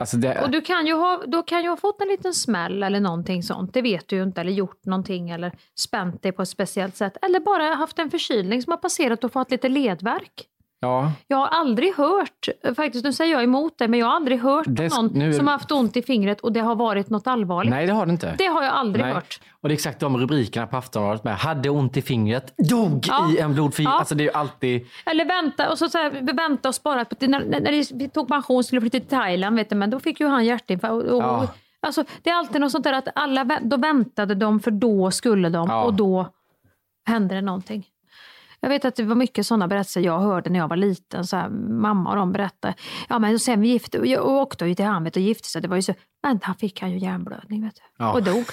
Alltså 0.00 0.16
det, 0.16 0.42
Och 0.42 0.50
du 0.50 0.60
kan 0.60 0.86
ju 0.86 0.94
ha, 0.94 1.22
då 1.26 1.42
kan 1.42 1.62
ju 1.62 1.68
ha 1.68 1.76
fått 1.76 2.00
en 2.00 2.08
liten 2.08 2.34
smäll 2.34 2.82
eller 2.82 3.00
någonting 3.00 3.42
sånt. 3.42 3.74
Det 3.74 3.82
vet 3.82 4.08
du 4.08 4.16
ju 4.16 4.22
inte. 4.22 4.40
Eller 4.40 4.52
gjort 4.52 4.84
någonting 4.84 5.30
eller 5.30 5.52
spänt 5.78 6.22
dig 6.22 6.32
på 6.32 6.42
ett 6.42 6.48
speciellt 6.48 6.96
sätt. 6.96 7.16
Eller 7.22 7.40
bara 7.40 7.74
haft 7.74 7.98
en 7.98 8.10
förkylning 8.10 8.62
som 8.62 8.70
har 8.70 8.78
passerat 8.78 9.24
och 9.24 9.32
fått 9.32 9.50
lite 9.50 9.68
ledvärk. 9.68 10.48
Ja, 10.84 11.12
Jag 11.28 11.36
har 11.36 11.46
aldrig 11.46 11.94
hört, 11.94 12.48
faktiskt 12.76 13.04
nu 13.04 13.12
säger 13.12 13.32
jag 13.32 13.44
emot 13.44 13.72
det, 13.78 13.88
men 13.88 14.00
jag 14.00 14.06
har 14.06 14.14
aldrig 14.14 14.40
hört 14.40 14.64
Det- 14.68 14.96
någon 14.96 15.06
nu- 15.06 15.32
som 15.32 15.46
har 15.46 15.52
haft 15.52 15.72
ont 15.72 15.96
i 15.96 16.02
fingret 16.02 16.40
och 16.40 16.52
det 16.52 16.60
har 16.60 16.74
varit 16.76 17.10
något 17.10 17.26
allvarligt. 17.26 17.70
nej 17.70 17.86
det 17.86 17.92
har 17.92 18.06
du 18.06 18.12
inte. 18.12 18.34
Det 18.38 18.46
har 18.46 18.62
jag 18.62 18.72
aldrig 18.72 19.04
Nej. 19.04 19.14
hört. 19.14 19.40
Och 19.60 19.68
det 19.68 19.72
är 19.72 19.74
exakt 19.74 20.00
de 20.00 20.16
rubrikerna 20.16 20.66
på 20.66 20.76
Aftonbladet 20.76 21.24
med. 21.24 21.36
Hade 21.36 21.70
ont 21.70 21.96
i 21.96 22.02
fingret, 22.02 22.54
dog 22.70 23.04
Ja. 23.08 23.30
i 23.30 23.38
en 23.38 23.54
blodförgiftning. 23.54 23.92
Ja. 23.92 23.98
Alltså 23.98 24.14
det 24.14 24.26
är 24.26 24.36
alltid... 24.36 24.86
Eller 25.06 25.24
vänta 25.24 25.70
och 25.70 25.78
så, 25.78 25.88
så 25.88 25.98
här, 25.98 26.32
vänta 26.32 26.68
och 26.68 26.74
spara. 26.74 27.04
När, 27.20 27.60
när 27.60 27.94
vi 27.98 28.08
tog 28.08 28.28
pension 28.28 28.64
skulle 28.64 28.80
flytta 28.80 28.98
till 29.00 29.08
Thailand, 29.08 29.56
vet 29.56 29.70
du, 29.70 29.76
men 29.76 29.90
då 29.90 30.00
fick 30.00 30.20
ju 30.20 30.26
han 30.26 30.44
hjärtinfarkt. 30.44 30.92
Och, 30.92 31.16
och, 31.16 31.22
Ja. 31.22 31.48
alltså, 31.80 32.04
det 32.22 32.30
är 32.30 32.34
alltid 32.34 32.60
något 32.60 32.72
sånt 32.72 32.84
där 32.84 32.92
att 32.92 33.08
alla 33.14 33.44
då 33.62 33.76
väntade 33.76 34.34
de 34.34 34.60
för 34.60 34.70
då 34.70 35.10
skulle 35.10 35.48
de 35.48 35.70
och 35.70 35.94
då 35.94 36.26
hände 37.06 37.34
det 37.34 37.40
någonting. 37.42 37.86
Jag 38.64 38.68
vet 38.68 38.84
att 38.84 38.96
det 38.96 39.02
var 39.02 39.14
mycket 39.14 39.46
sådana 39.46 39.68
berättelser 39.68 40.00
jag 40.00 40.18
hörde 40.18 40.50
när 40.50 40.58
jag 40.58 40.68
var 40.68 40.76
liten. 40.76 41.26
Så 41.26 41.36
här, 41.36 41.48
mamma 41.68 42.10
och 42.10 42.16
de 42.16 42.32
berättade. 42.32 42.74
Ja, 43.08 43.18
men 43.18 43.38
sen 43.38 43.60
vi 43.60 43.68
gifte 43.68 43.98
och 43.98 44.06
jag 44.06 44.26
åkte 44.26 44.66
ju 44.66 44.74
till 44.74 44.84
han 44.84 45.04
vet, 45.04 45.16
och 45.16 45.22
gifte 45.22 45.48
sig. 45.48 45.62
Det 45.62 45.68
var 45.68 45.76
ju 45.76 45.82
så, 45.82 45.94
men 46.22 46.40
han 46.42 46.54
fick 46.54 46.80
han 46.80 46.90
ju 46.90 46.98
hjärnblödning 46.98 47.64
vet 47.64 47.74
du, 47.74 47.80
Ja. 47.98 48.12
och 48.12 48.22
dog. 48.22 48.44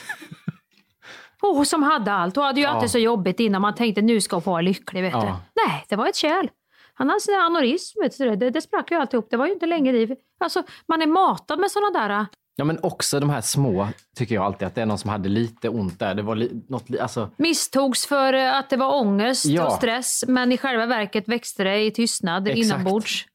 Och 1.41 1.68
som 1.68 1.84
hade 1.84 2.14
allt. 2.14 2.38
Och 2.38 2.43
hade 2.43 2.59
ju 2.59 2.66
Ja. 2.66 2.70
alltid 2.72 2.91
så 2.91 2.97
jobbigt 2.99 3.39
innan 3.39 3.62
man 3.62 3.76
tänkte 3.76 4.01
nu 4.01 4.22
ska 4.22 4.36
jag 4.36 4.43
få 4.43 4.51
vara 4.51 4.62
lycklig. 4.62 5.01
Vet 5.01 5.14
Ja. 5.14 5.22
du. 5.22 5.62
Nej, 5.68 5.86
det 5.89 5.95
var 5.95 6.07
ett 6.07 6.16
kärl. 6.16 6.47
Han 6.93 7.09
hade 7.09 7.22
sin 7.22 7.36
anorism, 7.36 8.01
vet 8.01 8.18
du, 8.18 8.36
det, 8.36 8.49
det 8.49 8.62
sprack 8.62 8.91
ju 8.91 8.97
alltihop. 8.97 9.28
Det 9.30 9.38
var 9.38 9.45
ju 9.45 9.53
inte 9.53 9.66
länge 9.66 9.91
i. 9.91 10.16
Alltså, 10.39 10.64
man 10.88 11.01
är 11.01 11.07
matad 11.07 11.59
med 11.59 11.72
sådana 11.72 11.99
där... 12.07 12.26
Ja 12.62 12.66
men 12.66 12.80
också 12.82 13.20
de 13.20 13.30
här 13.30 13.41
små, 13.41 13.88
tycker 14.16 14.36
jag 14.36 14.43
alltid, 14.43 14.68
att 14.68 14.76
det 14.76 14.82
är 14.82 14.86
någon 14.86 14.97
som 14.97 15.09
hade 15.09 15.30
lite 15.30 15.70
ont 15.70 15.99
där. 15.99 16.16
Det 16.16 16.22
var 16.22 16.36
li, 16.36 16.64
något, 16.70 16.86
alltså... 16.99 17.30
Misstogs 17.38 18.05
för 18.05 18.34
eh, 18.34 18.57
att 18.57 18.70
det 18.70 18.78
var 18.78 19.01
ångest 19.01 19.45
Ja. 19.45 19.66
och 19.66 19.72
stress, 19.74 20.24
men 20.28 20.51
i 20.51 20.57
själva 20.57 20.86
verket 20.86 21.28
växte 21.28 21.64
det 21.64 21.80
i 21.80 21.91
tystnad 21.91 22.47
Exakt. 22.47 22.66
inombords. 22.66 23.26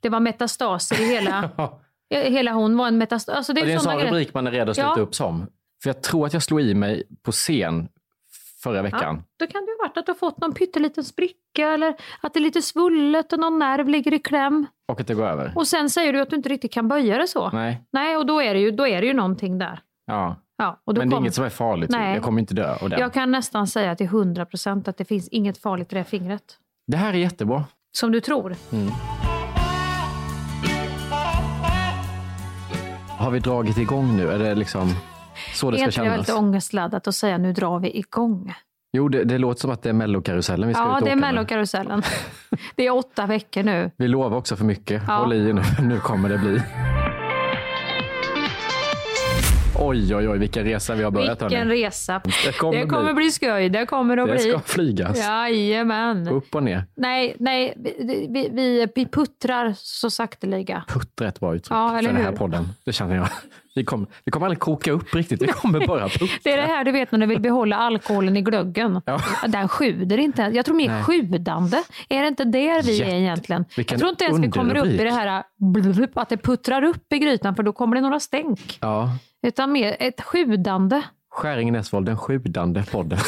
Det 0.00 0.08
var 0.08 0.20
metastaser 0.20 1.02
i 1.02 1.06
hela... 1.06 1.50
hela 2.10 2.52
hon 2.52 2.76
var 2.76 2.88
en 2.88 2.98
metastas. 2.98 3.36
Alltså, 3.36 3.52
det 3.52 3.60
och 3.60 3.66
det 3.66 3.72
är 3.72 3.74
är 3.74 3.78
en 3.78 3.82
sån 3.84 3.98
rubrik 4.00 4.34
man 4.34 4.46
är 4.46 4.50
redo 4.50 4.70
att 4.70 4.76
sluta 4.76 4.92
Ja. 4.96 5.02
upp 5.02 5.14
som. 5.14 5.46
För 5.82 5.88
jag 5.90 6.02
tror 6.02 6.26
att 6.26 6.32
jag 6.32 6.42
slog 6.42 6.60
i 6.60 6.74
mig 6.74 7.02
på 7.22 7.32
scen 7.32 7.88
förra 8.64 8.82
veckan. 8.82 9.22
Då 9.38 9.46
kan 9.46 9.64
det 9.64 9.70
ha 9.72 9.88
varit 9.88 9.96
att 9.98 10.06
du 10.06 10.12
har 10.12 10.16
fått 10.16 10.40
någon 10.40 10.52
pytteliten 10.54 11.04
spricka 11.04 11.68
eller 11.74 11.94
att 12.20 12.34
det 12.34 12.38
är 12.38 12.42
lite 12.42 12.62
svullet 12.62 13.32
och 13.32 13.38
någon 13.40 13.58
nerv 13.58 13.88
ligger 13.88 14.14
i 14.14 14.18
kläm. 14.18 14.66
Och 14.88 15.00
att 15.00 15.06
det 15.06 15.14
går 15.14 15.26
över. 15.26 15.52
Och 15.56 15.66
sen 15.66 15.90
säger 15.90 16.12
du 16.12 16.20
att 16.20 16.30
du 16.30 16.36
inte 16.36 16.48
riktigt 16.48 16.72
kan 16.72 16.88
böja 16.88 17.18
det 17.18 17.28
så. 17.28 17.50
Nej. 17.50 17.82
Nej, 17.92 18.16
och 18.16 18.26
då 18.26 18.42
är 18.42 18.54
det 18.54 18.60
ju, 18.60 18.70
då 18.70 18.86
är 18.86 19.00
det 19.00 19.06
ju 19.06 19.14
någonting 19.14 19.58
där. 19.58 19.80
Ja. 20.06 20.36
Ja, 20.58 20.80
och 20.84 20.94
då 20.94 21.00
Men 21.00 21.08
det 21.08 21.12
är 21.12 21.16
kom- 21.16 21.24
inget 21.24 21.34
som 21.34 21.44
är 21.44 21.48
farligt. 21.50 21.90
Nej. 21.90 22.14
Jag 22.14 22.22
kommer 22.22 22.40
inte 22.40 22.54
dö 22.54 22.74
av 22.82 22.90
det. 22.90 22.98
Jag 23.00 23.12
kan 23.12 23.30
nästan 23.30 23.66
säga 23.66 23.96
till 23.96 24.06
100 24.06 24.46
procent 24.46 24.88
att 24.88 24.96
det 24.96 25.04
finns 25.04 25.28
inget 25.28 25.58
farligt 25.58 25.92
i 25.92 25.94
det 25.94 25.98
här 26.00 26.04
fingret. 26.04 26.58
Det 26.86 26.96
här 26.96 27.08
är 27.14 27.18
jättebra. 27.18 27.64
Som 27.96 28.12
du 28.12 28.20
tror. 28.20 28.56
Mm. 28.72 28.90
Har 33.18 33.30
vi 33.30 33.38
dragit 33.38 33.78
igång 33.78 34.16
nu? 34.16 34.30
Är 34.30 34.38
det 34.38 34.54
liksom 34.54 34.88
så 35.54 35.70
det 35.70 35.76
är 35.76 35.78
ska 35.78 35.84
inte 35.84 35.90
det 35.90 35.92
kännas? 35.92 36.28
väldigt 36.28 36.34
ångestladdat 36.34 37.08
att 37.08 37.14
säga 37.14 37.38
nu 37.38 37.52
drar 37.52 37.78
vi 37.78 37.98
igång? 37.98 38.54
Jo, 38.96 39.08
det, 39.08 39.24
det 39.24 39.38
låter 39.38 39.60
som 39.60 39.70
att 39.70 39.82
det 39.82 39.88
är 39.88 39.92
mellokarusellen 39.92 40.68
vi 40.68 40.74
ska 40.74 40.82
ut 40.82 40.88
Ja, 40.88 40.94
och 40.94 41.00
det 41.04 41.10
är 41.10 41.12
åka 41.12 41.20
med. 41.20 41.34
mellokarusellen. 41.34 42.02
det 42.76 42.86
är 42.86 42.90
åtta 42.90 43.26
veckor 43.26 43.62
nu. 43.62 43.90
Vi 43.96 44.08
lovar 44.08 44.36
också 44.36 44.56
för 44.56 44.64
mycket. 44.64 45.02
Ja. 45.08 45.14
Håll 45.16 45.32
i 45.32 45.52
nu. 45.52 45.62
Nu 45.82 46.00
kommer 46.00 46.28
det 46.28 46.38
bli. 46.38 46.62
Oj, 49.78 50.16
oj, 50.16 50.28
oj, 50.28 50.38
vilken 50.38 50.64
resa 50.64 50.94
vi 50.94 51.02
har 51.02 51.10
börjat. 51.10 51.42
Vilken 51.42 51.58
hörni. 51.68 51.84
resa. 51.84 52.20
Det 52.44 52.52
kommer 52.58 52.78
det 52.80 52.86
kommer 52.86 53.04
bli- 53.04 53.14
bli 53.14 53.30
skoj. 53.30 53.68
Det 53.68 53.86
kommer 53.86 54.16
att 54.16 54.28
Det 54.28 54.34
bli. 54.34 54.50
ska 54.50 54.60
flygas. 54.60 55.18
Jajamän. 55.18 56.28
Upp 56.28 56.54
och 56.54 56.62
ner. 56.62 56.84
Nej, 56.96 57.36
nej 57.38 57.74
vi, 57.98 58.28
vi, 58.52 58.86
vi, 58.94 59.06
puttrar 59.06 59.74
så 59.76 60.10
sakteliga. 60.10 60.84
Puttra 60.88 61.24
är 61.26 61.28
ett 61.28 61.40
bra 61.40 61.54
uttryck 61.54 61.72
Ja, 61.72 61.88
för 61.88 62.02
den 62.06 62.16
här 62.16 62.30
hur? 62.30 62.36
podden. 62.36 62.68
Det 62.84 62.92
känner 62.92 63.16
jag. 63.16 63.28
Vi 63.74 63.84
kommer, 63.84 64.06
vi 64.24 64.30
kommer 64.32 64.46
aldrig 64.46 64.58
koka 64.60 64.92
upp 64.92 65.14
riktigt. 65.14 65.42
Vi 65.42 65.46
kommer 65.46 65.86
bara 65.86 66.08
puttra. 66.08 66.26
Det 66.44 66.52
är 66.52 66.56
det 66.56 66.62
här 66.62 66.84
du 66.84 66.92
vet 66.92 67.12
när 67.12 67.18
du 67.18 67.26
vill 67.26 67.40
behålla 67.40 67.76
alkoholen 67.76 68.36
i 68.36 68.42
glöggen. 68.42 69.00
Ja. 69.06 69.20
Den 69.46 69.68
sjuder 69.68 70.18
inte. 70.18 70.42
Jag 70.54 70.64
tror 70.64 70.76
mer 70.76 70.88
Nej. 70.88 71.02
sjudande. 71.04 71.76
Är 72.08 72.22
det 72.22 72.28
inte 72.28 72.44
där 72.44 72.82
vi 72.82 72.92
Jätte- 72.98 73.10
är 73.10 73.14
egentligen? 73.16 73.64
Vilken 73.76 73.94
Jag 73.94 74.00
tror 74.00 74.10
inte 74.10 74.24
ens 74.24 74.38
vi 74.38 74.50
kommer 74.50 74.76
upp 74.76 74.86
i 74.86 74.96
det 75.04 75.10
här 75.10 75.42
att 76.14 76.28
det 76.28 76.36
puttrar 76.36 76.84
upp 76.84 77.12
i 77.12 77.18
grytan 77.18 77.54
för 77.54 77.62
då 77.62 77.72
kommer 77.72 77.96
det 77.96 78.02
några 78.02 78.20
stänk. 78.20 78.78
Ja. 78.80 79.10
Utan 79.44 79.72
mer 79.72 79.96
ett 80.00 80.20
sjudande. 80.20 81.02
Skäring 81.30 81.72
Näsvold, 81.72 82.06
den 82.06 82.18
sjudande 82.18 82.84
podden. 82.84 83.18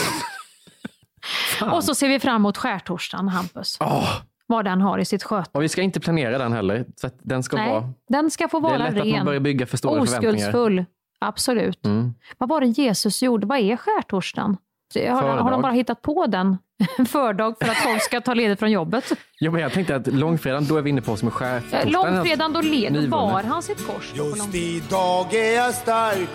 Och 1.73 1.85
så 1.85 1.95
ser 1.95 2.09
vi 2.09 2.21
fram 2.21 2.37
emot 2.37 2.57
skärtorsdagen, 2.57 3.29
Hampus. 3.29 3.77
Åh, 3.81 4.09
Vad 4.47 4.64
den 4.64 4.81
har 4.81 4.99
i 4.99 5.05
sitt 5.05 5.23
sköte. 5.23 5.51
och 5.53 5.62
vi 5.62 5.69
ska 5.69 5.83
inte 5.83 6.01
planera 6.01 6.39
den 6.39 6.53
heller. 6.53 6.85
Så 6.97 7.11
den 7.23 7.43
ska 7.43 7.57
Nej, 7.57 7.71
vara... 7.71 7.93
den 8.09 8.31
ska 8.31 8.49
få 8.49 8.61
Det 8.61 8.67
är 8.67 8.71
vara 8.71 8.79
lätt 8.79 8.89
att 8.89 9.07
man 9.07 9.07
ren. 9.07 9.25
börjar 9.25 9.41
bygga 9.41 9.67
för 9.67 9.77
stora 9.77 10.07
förväntningar. 10.07 10.35
Oskuldsfull. 10.35 10.85
Absolut. 11.19 11.87
Mm. 11.87 12.14
Vad 12.39 12.49
var 12.49 12.61
det 12.61 12.67
Jesus 12.67 13.23
gjorde? 13.23 13.47
Vad 13.47 13.59
är 13.59 13.77
skärtorsdagen? 13.77 14.57
Har, 14.95 15.03
har 15.11 15.20
Fördag. 15.20 15.51
de 15.53 15.62
bara 15.62 15.72
hittat 15.72 16.03
på 16.03 16.26
den? 16.26 16.57
Fördag 17.09 17.55
för 17.61 17.68
att 17.70 17.76
folk 17.76 18.03
ska 18.03 18.20
ta 18.20 18.34
ledigt 18.34 18.59
från 18.59 18.70
jobbet? 18.70 19.12
Jo, 19.41 19.53
men 19.53 19.61
jag 19.61 19.72
tänkte 19.72 19.97
att 19.97 20.07
långfredagen, 20.07 20.66
då 20.68 20.76
är 20.76 20.82
vi 20.82 20.91
inne 20.91 21.03
på 21.03 21.16
som 21.16 21.28
en 21.28 21.34
Ja, 21.34 21.39
skärtorsdag. 21.39 21.91
Långfredagen, 21.91 22.53
då 22.53 22.61
led, 22.61 23.11
bar 23.11 23.43
han 23.43 23.62
sitt 23.62 23.87
kors. 23.87 24.12
Just 24.14 24.55
idag 24.55 25.34
är 25.34 25.55
jag 25.57 25.74
stark 25.74 26.28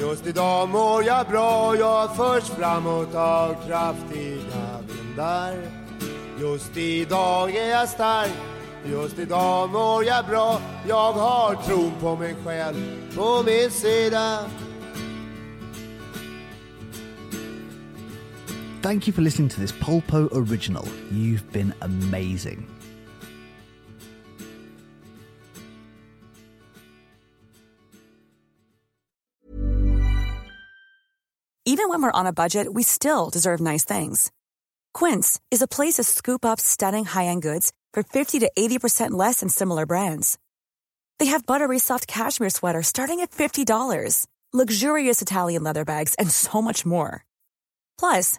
Just 0.00 0.26
idag 0.26 0.68
mår 0.68 1.04
jag 1.04 1.26
bra 1.26 1.76
Jag 1.76 2.16
förs 2.16 2.44
framåt 2.44 3.14
av 3.14 3.54
kraftiga 3.66 4.80
vindar 4.88 5.54
Just 6.40 6.76
idag 6.76 7.56
är 7.56 7.70
jag 7.70 7.88
stark 7.88 8.32
Just 8.84 9.18
idag 9.18 9.70
mår 9.70 10.04
jag 10.04 10.26
bra 10.26 10.60
Jag 10.88 11.12
har 11.12 11.54
tron 11.54 11.92
på 12.00 12.16
mig 12.16 12.34
själv 12.44 12.76
på 13.16 13.42
min 13.46 13.70
sida 13.70 14.38
Thank 18.82 19.06
you 19.06 19.12
for 19.12 19.20
listening 19.20 19.50
to 19.50 19.60
this 19.60 19.72
Polpo 19.72 20.30
original. 20.32 20.88
You've 21.12 21.52
been 21.52 21.74
amazing. 21.82 22.66
Even 31.66 31.90
when 31.90 32.02
we're 32.02 32.10
on 32.10 32.26
a 32.26 32.32
budget, 32.32 32.72
we 32.72 32.82
still 32.82 33.28
deserve 33.28 33.60
nice 33.60 33.84
things. 33.84 34.32
Quince 34.94 35.38
is 35.50 35.60
a 35.60 35.68
place 35.68 35.94
to 35.94 36.02
scoop 36.02 36.44
up 36.46 36.58
stunning 36.58 37.04
high-end 37.04 37.42
goods 37.42 37.72
for 37.92 38.02
50 38.02 38.38
to 38.40 38.50
80% 38.58 39.10
less 39.10 39.40
than 39.40 39.50
similar 39.50 39.84
brands. 39.84 40.38
They 41.18 41.26
have 41.26 41.44
buttery 41.44 41.78
soft 41.78 42.06
cashmere 42.06 42.48
sweaters 42.50 42.86
starting 42.86 43.20
at 43.20 43.30
$50, 43.30 44.26
luxurious 44.54 45.20
Italian 45.20 45.62
leather 45.62 45.84
bags, 45.84 46.14
and 46.14 46.30
so 46.30 46.62
much 46.62 46.86
more. 46.86 47.24
Plus, 47.98 48.38